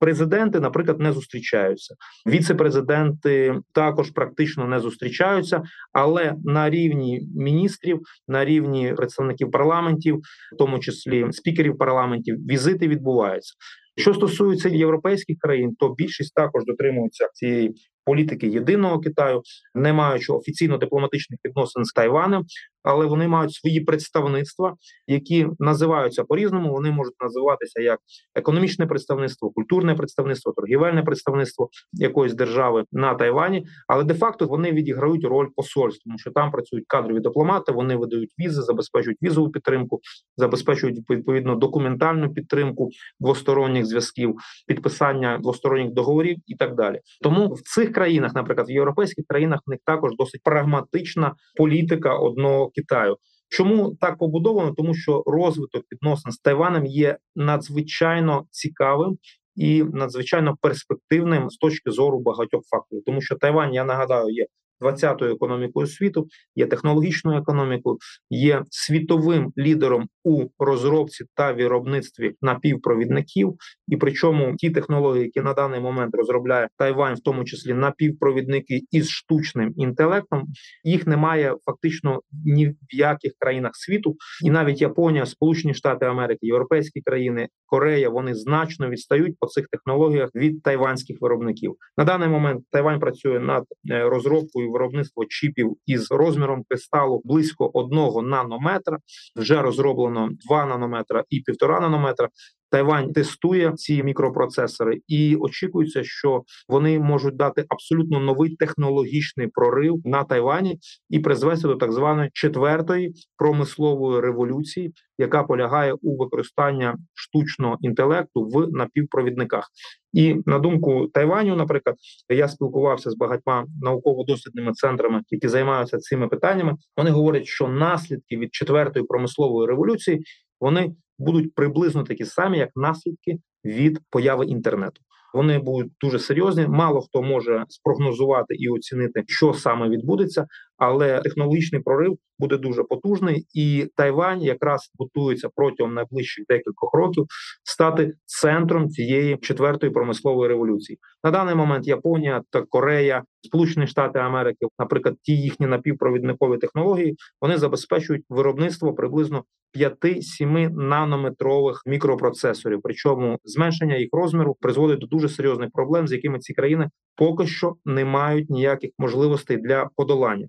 Президенти, 0.00 0.60
наприклад, 0.60 1.00
не 1.00 1.12
зустрічаються. 1.12 1.94
Віце-президенти 2.26 3.60
також 3.74 4.10
практично 4.10 4.66
не 4.66 4.80
зустрічаються, 4.80 5.62
але 5.92 6.34
на 6.44 6.70
рівні 6.70 7.28
міністрів, 7.36 8.00
на 8.28 8.44
рівні 8.44 8.94
представників 8.96 9.50
парламентів, 9.50 10.16
в 10.54 10.56
тому 10.58 10.78
числі 10.78 11.26
спікерів 11.32 11.78
парламентів, 11.78 12.36
візити 12.36 12.88
відбуваються. 12.88 13.54
Що 13.96 14.14
стосується 14.14 14.68
європейських 14.68 15.38
країн, 15.38 15.74
то 15.78 15.94
більшість 15.94 16.34
також 16.34 16.64
дотримується 16.64 17.28
цієї 17.32 17.74
політики 18.04 18.46
єдиного 18.46 19.00
Китаю, 19.00 19.42
не 19.74 19.92
маючи 19.92 20.32
офіційно 20.32 20.78
дипломатичних 20.78 21.40
відносин 21.44 21.84
з 21.84 21.92
Тайванем, 21.92 22.44
але 22.82 23.06
вони 23.06 23.28
мають 23.28 23.54
свої 23.54 23.80
представництва, 23.80 24.76
які 25.06 25.46
називаються 25.58 26.24
по 26.24 26.36
різному. 26.36 26.72
Вони 26.72 26.90
можуть 26.90 27.20
називатися 27.20 27.80
як 27.80 27.98
економічне 28.34 28.86
представництво, 28.86 29.50
культурне 29.50 29.94
представництво, 29.94 30.52
торгівельне 30.52 31.02
представництво 31.02 31.68
якоїсь 31.92 32.34
держави 32.34 32.84
на 32.92 33.14
Тайвані. 33.14 33.66
Але 33.88 34.04
де 34.04 34.14
факто 34.14 34.46
вони 34.46 34.72
відіграють 34.72 35.24
роль 35.24 35.48
посольств, 35.56 36.04
тому 36.04 36.18
що 36.18 36.30
там 36.30 36.50
працюють 36.50 36.84
кадрові 36.88 37.20
дипломати. 37.20 37.72
Вони 37.72 37.96
видають 37.96 38.30
візи, 38.38 38.62
забезпечують 38.62 39.18
візову 39.22 39.50
підтримку, 39.50 40.00
забезпечують 40.36 41.10
відповідно 41.10 41.56
документальну 41.56 42.32
підтримку 42.32 42.90
двосторонніх 43.20 43.86
зв'язків, 43.86 44.36
підписання 44.66 45.38
двосторонніх 45.38 45.92
договорів 45.92 46.36
і 46.46 46.54
так 46.54 46.74
далі. 46.74 47.00
Тому 47.22 47.48
в 47.48 47.60
цих 47.62 47.92
країнах, 47.92 48.34
наприклад, 48.34 48.68
в 48.68 48.70
європейських 48.70 49.24
країнах, 49.28 49.60
в 49.66 49.70
них 49.70 49.80
також 49.84 50.12
досить 50.18 50.42
прагматична 50.42 51.34
політика 51.56 52.14
одного 52.18 52.67
Китаю. 52.74 53.16
Чому 53.48 53.96
так 54.00 54.18
побудовано? 54.18 54.72
Тому 54.72 54.94
що 54.94 55.22
розвиток 55.26 55.84
відносин 55.92 56.32
з 56.32 56.38
Тайваном 56.38 56.86
є 56.86 57.16
надзвичайно 57.36 58.46
цікавим 58.50 59.18
і 59.56 59.84
надзвичайно 59.92 60.56
перспективним 60.60 61.50
з 61.50 61.56
точки 61.56 61.90
зору 61.90 62.20
багатьох 62.20 62.62
факторів, 62.70 63.02
тому 63.06 63.20
що 63.20 63.36
Тайвань, 63.36 63.74
я 63.74 63.84
нагадаю, 63.84 64.28
є 64.28 64.46
20-ю 64.80 65.34
економікою 65.34 65.86
світу, 65.86 66.26
є 66.56 66.66
технологічною 66.66 67.38
економікою, 67.38 67.98
є 68.30 68.62
світовим 68.70 69.52
лідером 69.58 70.08
у 70.28 70.48
розробці 70.58 71.24
та 71.34 71.52
виробництві 71.52 72.34
напівпровідників. 72.42 73.54
І 73.88 73.96
причому 73.96 74.56
ті 74.56 74.70
технології, 74.70 75.24
які 75.24 75.40
на 75.40 75.54
даний 75.54 75.80
момент 75.80 76.14
розробляє 76.14 76.68
Тайвань, 76.78 77.14
в 77.14 77.20
тому 77.20 77.44
числі 77.44 77.74
напівпровідники 77.74 78.80
із 78.90 79.10
штучним 79.10 79.72
інтелектом, 79.76 80.44
їх 80.84 81.06
немає 81.06 81.54
фактично 81.66 82.20
ні 82.44 82.68
в 82.68 82.94
яких 82.94 83.32
країнах 83.38 83.72
світу, 83.74 84.16
і 84.44 84.50
навіть 84.50 84.80
Японія, 84.80 85.26
Сполучені 85.26 85.74
Штати 85.74 86.06
Америки, 86.06 86.38
Європейські 86.42 87.00
країни, 87.00 87.48
Корея 87.66 88.08
вони 88.08 88.34
значно 88.34 88.88
відстають 88.88 89.36
по 89.40 89.46
цих 89.46 89.68
технологіях 89.68 90.30
від 90.34 90.62
тайванських 90.62 91.16
виробників. 91.20 91.74
На 91.96 92.04
даний 92.04 92.28
момент 92.28 92.64
Тайвань 92.70 93.00
працює 93.00 93.40
над 93.40 93.64
е, 93.90 94.08
розробкою 94.08 94.72
виробництво 94.72 95.24
чіпів 95.24 95.76
із 95.86 96.10
розміром 96.10 96.64
кристалу 96.68 97.22
близько 97.24 97.70
одного 97.74 98.22
нанометра. 98.22 98.98
Вже 99.36 99.62
розроблено 99.62 100.17
2 100.26 100.66
нанометра 100.66 101.24
і 101.30 101.40
півтора 101.40 101.80
нанометра. 101.80 102.28
Тайвань 102.70 103.12
тестує 103.12 103.72
ці 103.76 104.02
мікропроцесори, 104.02 105.00
і 105.08 105.36
очікується, 105.36 106.04
що 106.04 106.42
вони 106.68 106.98
можуть 106.98 107.36
дати 107.36 107.64
абсолютно 107.68 108.20
новий 108.20 108.56
технологічний 108.56 109.46
прорив 109.46 110.00
на 110.04 110.24
Тайвані 110.24 110.78
і 111.10 111.18
призвести 111.18 111.68
до 111.68 111.74
так 111.74 111.92
званої 111.92 112.30
четвертої 112.32 113.14
промислової 113.36 114.20
революції, 114.20 114.92
яка 115.18 115.42
полягає 115.42 115.92
у 115.92 116.16
використанні 116.16 116.88
штучного 117.14 117.76
інтелекту 117.80 118.44
в 118.44 118.68
напівпровідниках. 118.72 119.68
І 120.12 120.36
на 120.46 120.58
думку 120.58 121.06
Тайваню, 121.06 121.56
наприклад, 121.56 121.96
я 122.28 122.48
спілкувався 122.48 123.10
з 123.10 123.16
багатьма 123.16 123.66
науково-дослідними 123.82 124.72
центрами, 124.72 125.22
які 125.30 125.48
займаються 125.48 125.98
цими 125.98 126.28
питаннями. 126.28 126.76
Вони 126.96 127.10
говорять, 127.10 127.46
що 127.46 127.68
наслідки 127.68 128.36
від 128.36 128.54
четвертої 128.54 129.06
промислової 129.06 129.68
революції 129.68 130.22
вони 130.60 130.94
будуть 131.18 131.54
приблизно 131.54 132.02
такі 132.02 132.24
самі, 132.24 132.58
як 132.58 132.70
наслідки 132.76 133.38
від 133.64 133.98
появи 134.10 134.46
інтернету. 134.46 135.00
Вони 135.34 135.58
будуть 135.58 135.92
дуже 136.00 136.18
серйозні. 136.18 136.66
Мало 136.66 137.00
хто 137.00 137.22
може 137.22 137.64
спрогнозувати 137.68 138.54
і 138.54 138.68
оцінити, 138.68 139.24
що 139.26 139.54
саме 139.54 139.88
відбудеться, 139.88 140.46
але 140.76 141.20
технологічний 141.20 141.82
прорив 141.82 142.18
буде 142.38 142.56
дуже 142.56 142.84
потужний, 142.84 143.46
і 143.54 143.86
Тайвань 143.96 144.42
якраз 144.42 144.90
готується 144.98 145.48
протягом 145.54 145.94
найближчих 145.94 146.44
декількох 146.48 146.94
років 146.94 147.26
стати 147.64 148.12
центром 148.24 148.88
цієї 148.88 149.36
четвертої 149.36 149.92
промислової 149.92 150.48
революції. 150.48 150.98
На 151.24 151.30
даний 151.30 151.54
момент 151.54 151.86
Японія 151.86 152.42
та 152.50 152.62
Корея, 152.62 153.22
Сполучені 153.42 153.86
Штати 153.86 154.18
Америки, 154.18 154.66
наприклад, 154.78 155.16
ті 155.22 155.36
їхні 155.36 155.66
напівпровідникові 155.66 156.58
технології, 156.58 157.16
вони 157.40 157.58
забезпечують 157.58 158.24
виробництво 158.28 158.94
приблизно 158.94 159.44
5-7 159.78 160.70
нанометрових 160.70 161.82
мікропроцесорів. 161.86 162.80
Причому 162.82 163.38
зменшення 163.44 163.96
їх 163.96 164.08
розміру 164.12 164.56
призводить 164.60 164.98
до 164.98 165.06
дуже 165.06 165.28
серйозних 165.28 165.70
проблем, 165.72 166.08
з 166.08 166.12
якими 166.12 166.38
ці 166.38 166.54
країни 166.54 166.90
поки 167.16 167.46
що 167.46 167.76
не 167.84 168.04
мають 168.04 168.50
ніяких 168.50 168.90
можливостей 168.98 169.56
для 169.56 169.88
подолання. 169.96 170.48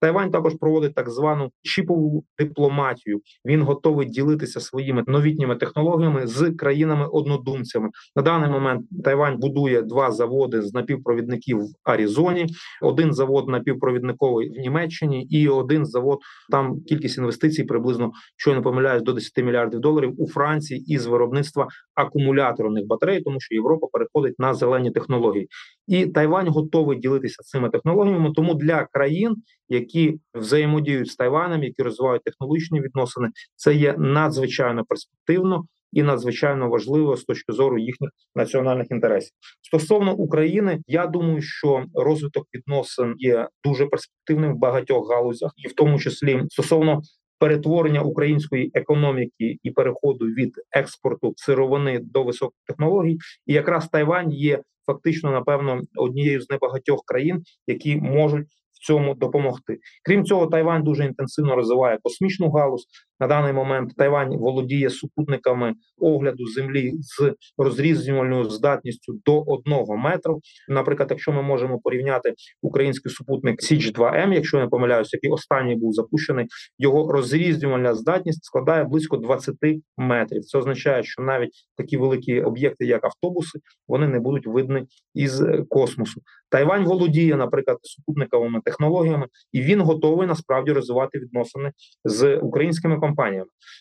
Тайвань 0.00 0.30
також 0.30 0.54
проводить 0.60 0.94
так 0.94 1.10
звану 1.10 1.50
чіпову 1.62 2.24
дипломатію. 2.38 3.20
Він 3.46 3.62
готовий 3.62 4.08
ділитися 4.08 4.60
своїми 4.60 5.04
новітніми 5.06 5.56
технологіями 5.56 6.26
з 6.26 6.50
країнами-однодумцями. 6.50 7.88
На 8.16 8.22
даний 8.22 8.50
момент 8.50 8.86
Тайвань 9.04 9.38
будує 9.38 9.82
два 9.82 10.10
заводи 10.10 10.62
з 10.62 10.74
напівпровідників 10.74 11.58
в 11.58 11.72
Аризоні, 11.84 12.46
один 12.82 13.12
завод 13.12 13.48
напівпровідниковий 13.48 14.50
в 14.50 14.60
Німеччині, 14.60 15.24
і 15.24 15.48
один 15.48 15.86
завод 15.86 16.18
там 16.50 16.80
кількість 16.80 17.18
інвестицій 17.18 17.64
приблизно, 17.64 18.10
що 18.36 18.50
я 18.50 18.56
не 18.56 18.62
помиляюсь, 18.62 19.02
до 19.02 19.12
10 19.12 19.44
мільярдів 19.44 19.80
доларів 19.80 20.14
у 20.18 20.28
Франції 20.28 20.84
із 20.94 21.06
виробництва 21.06 21.68
акумуляторних 21.94 22.86
батарей, 22.86 23.22
тому 23.22 23.40
що 23.40 23.54
Європа 23.54 23.86
переходить 23.92 24.38
на 24.38 24.54
зелені 24.54 24.90
технології, 24.90 25.48
і 25.88 26.06
Тайвань 26.06 26.48
готовий 26.48 26.98
ділитися 26.98 27.42
цими 27.42 27.70
технологіями. 27.70 28.32
Тому 28.34 28.54
для 28.54 28.84
країн, 28.92 29.36
які 29.68 30.20
взаємодіють 30.34 31.10
з 31.10 31.16
Тайванем, 31.16 31.62
які 31.62 31.82
розвивають 31.82 32.24
технологічні 32.24 32.80
відносини, 32.80 33.28
це 33.56 33.74
є 33.74 33.94
надзвичайно 33.98 34.84
перспективно 34.84 35.64
і 35.92 36.02
надзвичайно 36.02 36.68
важливо 36.68 37.16
з 37.16 37.24
точки 37.24 37.52
зору 37.52 37.78
їхніх 37.78 38.10
національних 38.34 38.86
інтересів. 38.90 39.32
Стосовно 39.62 40.14
України, 40.14 40.78
я 40.86 41.06
думаю, 41.06 41.42
що 41.42 41.84
розвиток 41.94 42.46
відносин 42.54 43.14
є 43.18 43.48
дуже 43.64 43.86
перспективним 43.86 44.54
в 44.54 44.58
багатьох 44.58 45.10
галузях, 45.10 45.52
і 45.56 45.68
в 45.68 45.72
тому 45.72 45.98
числі 45.98 46.42
стосовно. 46.48 47.00
Перетворення 47.40 48.00
української 48.02 48.70
економіки 48.74 49.58
і 49.62 49.70
переходу 49.70 50.24
від 50.24 50.52
експорту 50.72 51.32
сировини 51.36 52.00
до 52.02 52.24
високих 52.24 52.58
технологій, 52.66 53.18
і 53.46 53.52
якраз 53.52 53.88
Тайвань 53.88 54.32
є 54.32 54.62
фактично, 54.92 55.30
напевно, 55.30 55.80
однією 55.96 56.40
з 56.40 56.50
небагатьох 56.50 57.00
країн, 57.06 57.42
які 57.66 57.96
можуть 57.96 58.46
в 58.46 58.86
цьому 58.86 59.14
допомогти. 59.14 59.78
Крім 60.04 60.24
цього, 60.24 60.46
Тайвань 60.46 60.82
дуже 60.82 61.04
інтенсивно 61.04 61.56
розвиває 61.56 61.98
космічну 62.02 62.50
галузь. 62.50 62.86
На 63.20 63.26
даний 63.26 63.52
момент 63.52 63.92
Тайвань 63.96 64.36
володіє 64.36 64.90
супутниками 64.90 65.74
огляду 66.00 66.46
землі 66.46 66.92
з 67.00 67.34
розрізнювальною 67.58 68.44
здатністю 68.44 69.20
до 69.26 69.42
одного 69.42 69.96
метру. 69.96 70.40
Наприклад, 70.68 71.08
якщо 71.10 71.32
ми 71.32 71.42
можемо 71.42 71.78
порівняти 71.78 72.34
український 72.62 73.12
супутник 73.12 73.62
Січ 73.62 73.92
2 73.92 74.12
М, 74.14 74.32
якщо 74.32 74.56
я 74.56 74.62
не 74.62 74.68
помиляюся, 74.68 75.16
який 75.16 75.30
останній 75.30 75.76
був 75.76 75.92
запущений, 75.92 76.46
його 76.78 77.12
розрізнювальна 77.12 77.94
здатність 77.94 78.44
складає 78.44 78.84
близько 78.84 79.16
20 79.16 79.56
метрів. 79.96 80.44
Це 80.44 80.58
означає, 80.58 81.02
що 81.02 81.22
навіть 81.22 81.52
такі 81.76 81.96
великі 81.96 82.42
об'єкти, 82.42 82.86
як 82.86 83.04
автобуси, 83.04 83.58
вони 83.88 84.08
не 84.08 84.20
будуть 84.20 84.46
видні 84.46 84.86
із 85.14 85.42
космосу. 85.68 86.20
Тайвань 86.50 86.84
володіє, 86.84 87.36
наприклад, 87.36 87.78
супутниковими 87.82 88.60
технологіями, 88.64 89.26
і 89.52 89.62
він 89.62 89.80
готовий 89.80 90.26
насправді 90.26 90.72
розвивати 90.72 91.18
відносини 91.18 91.72
з 92.04 92.36
українськими 92.36 92.94
компаніями, 92.94 93.07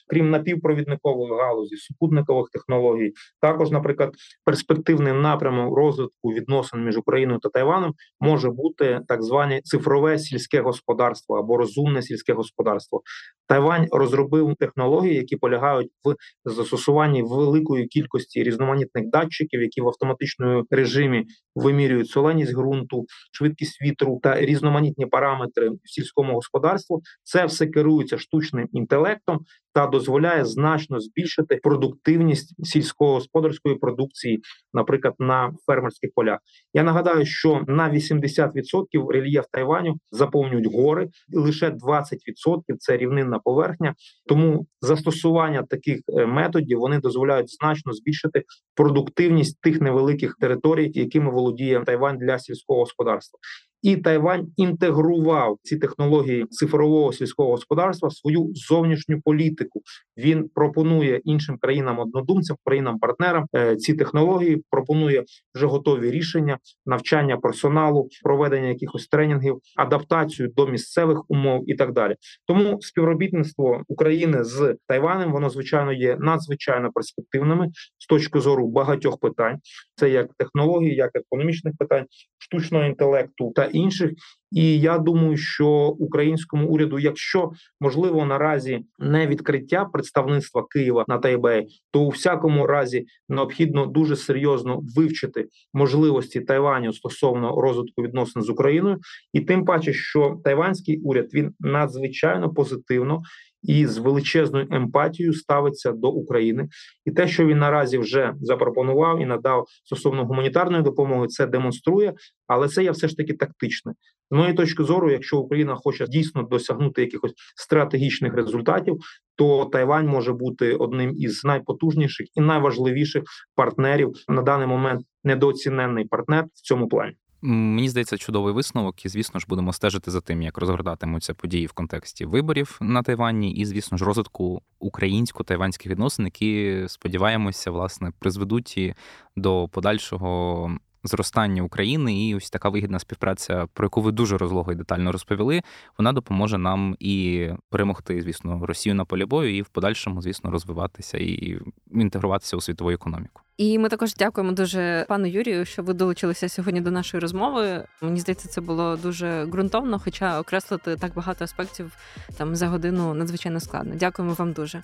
крім 0.07 0.29
напівпровідникової 0.29 1.31
галузі, 1.31 1.77
супутникових 1.77 2.49
технологій. 2.49 3.13
Також, 3.41 3.71
наприклад, 3.71 4.13
перспективним 4.45 5.21
напрямом 5.21 5.73
розвитку 5.73 6.29
відносин 6.29 6.85
між 6.85 6.97
Україною 6.97 7.39
та 7.39 7.49
Тайваном 7.49 7.93
може 8.19 8.49
бути 8.49 9.01
так 9.07 9.23
зване 9.23 9.61
цифрове 9.63 10.19
сільське 10.19 10.61
господарство 10.61 11.35
або 11.35 11.57
розумне 11.57 12.01
сільське 12.01 12.33
господарство. 12.33 13.01
Тайвань 13.47 13.87
розробив 13.91 14.55
технології, 14.59 15.15
які 15.15 15.35
полягають 15.35 15.89
в 16.05 16.15
застосуванні 16.45 17.23
великої 17.23 17.87
кількості 17.87 18.43
різноманітних 18.43 19.09
датчиків, 19.09 19.61
які 19.61 19.81
в 19.81 19.87
автоматичному 19.87 20.63
режимі 20.69 21.25
вимірюють 21.55 22.09
соленість 22.09 22.55
ґрунту, 22.55 23.05
швидкість 23.31 23.81
вітру 23.81 24.19
та 24.23 24.41
різноманітні 24.41 25.05
параметри 25.05 25.69
в 25.69 25.79
сільському 25.83 26.33
господарству. 26.33 27.01
Це 27.23 27.45
все 27.45 27.67
керується 27.67 28.17
штучним 28.17 28.67
інтелектом 28.71 29.39
та 29.73 29.87
дозволяє 29.87 30.45
значно 30.45 30.99
збільшити 30.99 31.59
продуктивність 31.63 32.65
сільськогосподарської 32.65 33.75
продукції, 33.75 34.41
наприклад, 34.73 35.13
на 35.19 35.53
фермерських 35.65 36.11
полях. 36.15 36.39
Я 36.73 36.83
нагадаю, 36.83 37.25
що 37.25 37.63
на 37.67 37.91
80% 37.91 39.07
рельєф 39.09 39.45
Тайваню 39.51 39.99
заповнюють 40.11 40.73
гори, 40.73 41.09
і 41.29 41.37
лише 41.37 41.69
20%– 41.69 42.61
це 42.79 42.97
рівнинна 42.97 43.36
поверхня. 43.43 43.95
Тому 44.27 44.67
застосування 44.81 45.63
таких 45.63 45.99
е, 46.09 46.25
методів 46.25 46.79
вони 46.79 46.99
дозволяють 46.99 47.49
значно 47.49 47.93
збільшити 47.93 48.43
продуктивність 48.75 49.61
тих 49.61 49.81
невеликих 49.81 50.35
територій, 50.39 50.91
якими 50.93 51.31
володіє 51.31 51.83
Тайвань 51.85 52.17
для 52.17 52.39
сільського 52.39 52.79
господарства 52.79 53.39
і 53.87 53.97
Тайвань 53.97 54.47
інтегрував 54.57 55.57
ці 55.63 55.77
технології 55.77 56.45
цифрового 56.49 57.13
сільського 57.13 57.51
господарства 57.51 58.09
в 58.09 58.13
свою 58.13 58.51
зовнішню 58.53 59.21
політику. 59.21 59.81
Він 60.17 60.49
пропонує 60.55 61.21
іншим 61.23 61.57
країнам 61.57 61.99
однодумцям, 61.99 62.57
країнам-партнерам 62.65 63.45
е, 63.55 63.75
ці 63.75 63.93
технології. 63.93 64.63
Пропонує 64.69 65.23
вже 65.55 65.65
готові 65.65 66.11
рішення, 66.11 66.57
навчання 66.85 67.37
персоналу, 67.37 68.09
проведення 68.23 68.67
якихось 68.67 69.07
тренінгів, 69.07 69.57
адаптацію 69.75 70.49
до 70.55 70.67
місцевих 70.67 71.23
умов 71.27 71.69
і 71.69 71.75
так 71.75 71.93
далі. 71.93 72.15
Тому 72.47 72.77
співробітництво 72.81 73.83
України 73.87 74.43
з 74.43 74.75
Тайванем 74.87 75.31
воно 75.31 75.49
звичайно 75.49 75.93
є 75.93 76.17
надзвичайно 76.19 76.91
перспективними 76.91 77.69
з 77.97 78.07
точки 78.07 78.39
зору 78.39 78.67
багатьох 78.67 79.19
питань. 79.19 79.57
Це 79.95 80.09
як 80.09 80.27
технології, 80.37 80.95
як 80.95 81.11
економічних 81.15 81.73
питань, 81.77 82.05
штучного 82.37 82.83
інтелекту 82.83 83.51
та 83.55 83.65
інших. 83.77 84.11
І 84.51 84.79
я 84.79 84.97
думаю, 84.97 85.37
що 85.37 85.67
українському 85.99 86.69
уряду, 86.69 86.99
якщо 86.99 87.51
можливо 87.79 88.25
наразі 88.25 88.85
не 88.99 89.27
відкриття 89.27 89.85
представництва 89.85 90.65
Києва 90.69 91.05
на 91.07 91.17
Тайбеї, 91.17 91.67
то 91.91 92.01
у 92.01 92.09
всякому 92.09 92.67
разі 92.67 93.05
необхідно 93.29 93.85
дуже 93.85 94.15
серйозно 94.15 94.79
вивчити 94.95 95.47
можливості 95.73 96.41
Тайваню 96.41 96.93
стосовно 96.93 97.61
розвитку 97.61 98.01
відносин 98.03 98.41
з 98.41 98.49
Україною, 98.49 98.97
і 99.33 99.41
тим 99.41 99.65
паче, 99.65 99.93
що 99.93 100.41
тайванський 100.43 100.99
уряд 100.99 101.33
він 101.33 101.53
надзвичайно 101.59 102.53
позитивно 102.53 103.21
і 103.63 103.85
з 103.85 103.97
величезною 103.97 104.67
емпатією 104.71 105.33
ставиться 105.33 105.91
до 105.91 106.09
України, 106.09 106.67
і 107.05 107.11
те, 107.11 107.27
що 107.27 107.45
він 107.45 107.59
наразі 107.59 107.97
вже 107.97 108.33
запропонував 108.41 109.21
і 109.21 109.25
надав 109.25 109.65
стосовно 109.83 110.25
гуманітарної 110.25 110.83
допомоги, 110.83 111.27
це 111.27 111.47
демонструє, 111.47 112.13
але 112.47 112.67
це 112.67 112.83
є 112.83 112.91
все 112.91 113.07
ж 113.07 113.17
таки 113.17 113.33
тактичне. 113.33 113.93
З 114.31 114.35
моєї 114.35 114.53
точки 114.53 114.83
зору, 114.83 115.11
якщо 115.11 115.37
Україна 115.37 115.75
хоче 115.75 116.07
дійсно 116.07 116.43
досягнути 116.43 117.01
якихось 117.01 117.33
стратегічних 117.55 118.33
результатів, 118.33 118.97
то 119.35 119.65
Тайвань 119.65 120.07
може 120.07 120.33
бути 120.33 120.73
одним 120.73 121.13
із 121.17 121.43
найпотужніших 121.43 122.27
і 122.35 122.41
найважливіших 122.41 123.23
партнерів 123.55 124.11
на 124.27 124.41
даний 124.41 124.67
момент 124.67 125.01
недооцінений 125.23 126.05
партнер 126.05 126.45
в 126.53 126.61
цьому 126.61 126.87
плані. 126.87 127.15
Мені 127.41 127.89
здається, 127.89 128.17
чудовий 128.17 128.53
висновок, 128.53 129.05
і 129.05 129.09
звісно 129.09 129.39
ж 129.39 129.45
будемо 129.49 129.73
стежити 129.73 130.11
за 130.11 130.21
тим, 130.21 130.41
як 130.41 130.57
розгортатимуться 130.57 131.33
події 131.33 131.65
в 131.65 131.73
контексті 131.73 132.25
виборів 132.25 132.77
на 132.81 133.03
Тайвані, 133.03 133.51
і 133.53 133.65
звісно 133.65 133.97
ж 133.97 134.05
розвитку 134.05 134.61
українсько-тайванських 134.79 135.91
відносин, 135.91 136.25
які 136.25 136.83
сподіваємося, 136.87 137.71
власне, 137.71 138.11
призведуть 138.19 138.95
до 139.35 139.67
подальшого 139.71 140.71
зростання 141.03 141.63
України 141.63 142.27
і 142.27 142.35
ось 142.35 142.49
така 142.49 142.69
вигідна 142.69 142.99
співпраця, 142.99 143.67
про 143.73 143.85
яку 143.85 144.01
ви 144.01 144.11
дуже 144.11 144.37
розлого 144.37 144.71
і 144.71 144.75
детально 144.75 145.11
розповіли. 145.11 145.61
Вона 145.97 146.13
допоможе 146.13 146.57
нам 146.57 146.95
і 146.99 147.49
перемогти, 147.69 148.21
звісно, 148.21 148.65
Росію 148.65 148.95
на 148.95 149.05
полі 149.05 149.25
бою, 149.25 149.57
і 149.57 149.61
в 149.61 149.69
подальшому, 149.69 150.21
звісно, 150.21 150.51
розвиватися 150.51 151.17
і 151.17 151.59
інтегруватися 151.91 152.57
у 152.57 152.61
світову 152.61 152.91
економіку. 152.91 153.41
І 153.57 153.79
ми 153.79 153.89
також 153.89 154.15
дякуємо 154.15 154.53
дуже 154.53 155.05
пану 155.07 155.27
Юрію, 155.27 155.65
що 155.65 155.83
ви 155.83 155.93
долучилися 155.93 156.49
сьогодні 156.49 156.81
до 156.81 156.91
нашої 156.91 157.21
розмови. 157.21 157.83
Мені 158.01 158.19
здається, 158.19 158.47
це 158.49 158.61
було 158.61 158.95
дуже 158.95 159.45
ґрунтовно, 159.45 159.99
хоча 159.99 160.39
окреслити 160.39 160.95
так 160.95 161.13
багато 161.13 161.45
аспектів 161.45 161.91
там 162.37 162.55
за 162.55 162.67
годину 162.67 163.13
надзвичайно 163.13 163.59
складно. 163.59 163.95
Дякуємо 163.95 164.33
вам 164.33 164.53
дуже. 164.53 164.81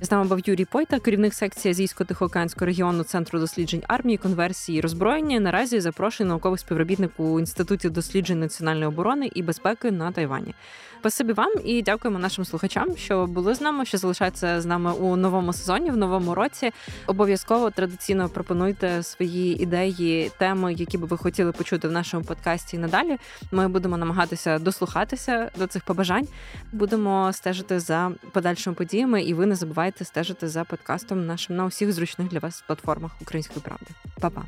З 0.00 0.10
нами 0.10 0.24
був 0.24 0.40
Юрій 0.44 0.64
Пойта, 0.64 1.00
керівник 1.00 1.34
секції 1.34 1.74
Азійсько-Тихоокеанського 1.74 2.66
регіону 2.66 3.02
Центру 3.02 3.38
досліджень 3.38 3.82
армії, 3.88 4.18
конверсії 4.18 4.78
і 4.78 4.80
роззброєння. 4.80 5.40
Наразі 5.40 5.80
запрошує 5.80 6.28
наукових 6.28 6.60
співробітник 6.60 7.10
у 7.16 7.40
інституті 7.40 7.90
досліджень 7.90 8.40
національної 8.40 8.86
оборони 8.86 9.30
і 9.34 9.42
безпеки 9.42 9.90
на 9.90 10.12
Тайвані. 10.12 10.54
Спасибі 11.00 11.32
вам 11.32 11.52
і 11.64 11.82
дякуємо 11.82 12.18
нашим 12.18 12.44
слухачам, 12.44 12.96
що 12.96 13.26
були 13.26 13.54
з 13.54 13.60
нами, 13.60 13.84
що 13.84 13.98
залишаються 13.98 14.60
з 14.60 14.66
нами 14.66 14.92
у 14.92 15.16
новому 15.16 15.52
сезоні, 15.52 15.90
в 15.90 15.96
новому 15.96 16.34
році. 16.34 16.70
Обов'язково 17.06 17.70
традиційно 17.70 18.28
пропонуйте 18.28 19.02
свої 19.02 19.62
ідеї, 19.62 20.30
теми, 20.38 20.74
які 20.74 20.98
би 20.98 21.06
ви 21.06 21.16
хотіли 21.16 21.52
почути 21.52 21.88
в 21.88 21.92
нашому 21.92 22.24
подкасті. 22.24 22.76
і 22.76 22.78
Надалі 22.78 23.16
ми 23.52 23.68
будемо 23.68 23.96
намагатися 23.96 24.58
дослухатися 24.58 25.50
до 25.58 25.66
цих 25.66 25.84
побажань. 25.84 26.28
Будемо 26.72 27.32
стежити 27.32 27.80
за 27.80 28.12
подальшими 28.32 28.76
подіями, 28.76 29.22
і 29.22 29.34
ви 29.34 29.46
не 29.46 29.54
забувайте 29.54 30.04
стежити 30.04 30.48
за 30.48 30.64
подкастом 30.64 31.26
нашим 31.26 31.56
на 31.56 31.64
усіх 31.64 31.92
зручних 31.92 32.28
для 32.28 32.38
вас 32.38 32.64
платформах 32.66 33.12
української 33.20 33.60
правди. 33.60 33.86
Па-па! 34.20 34.42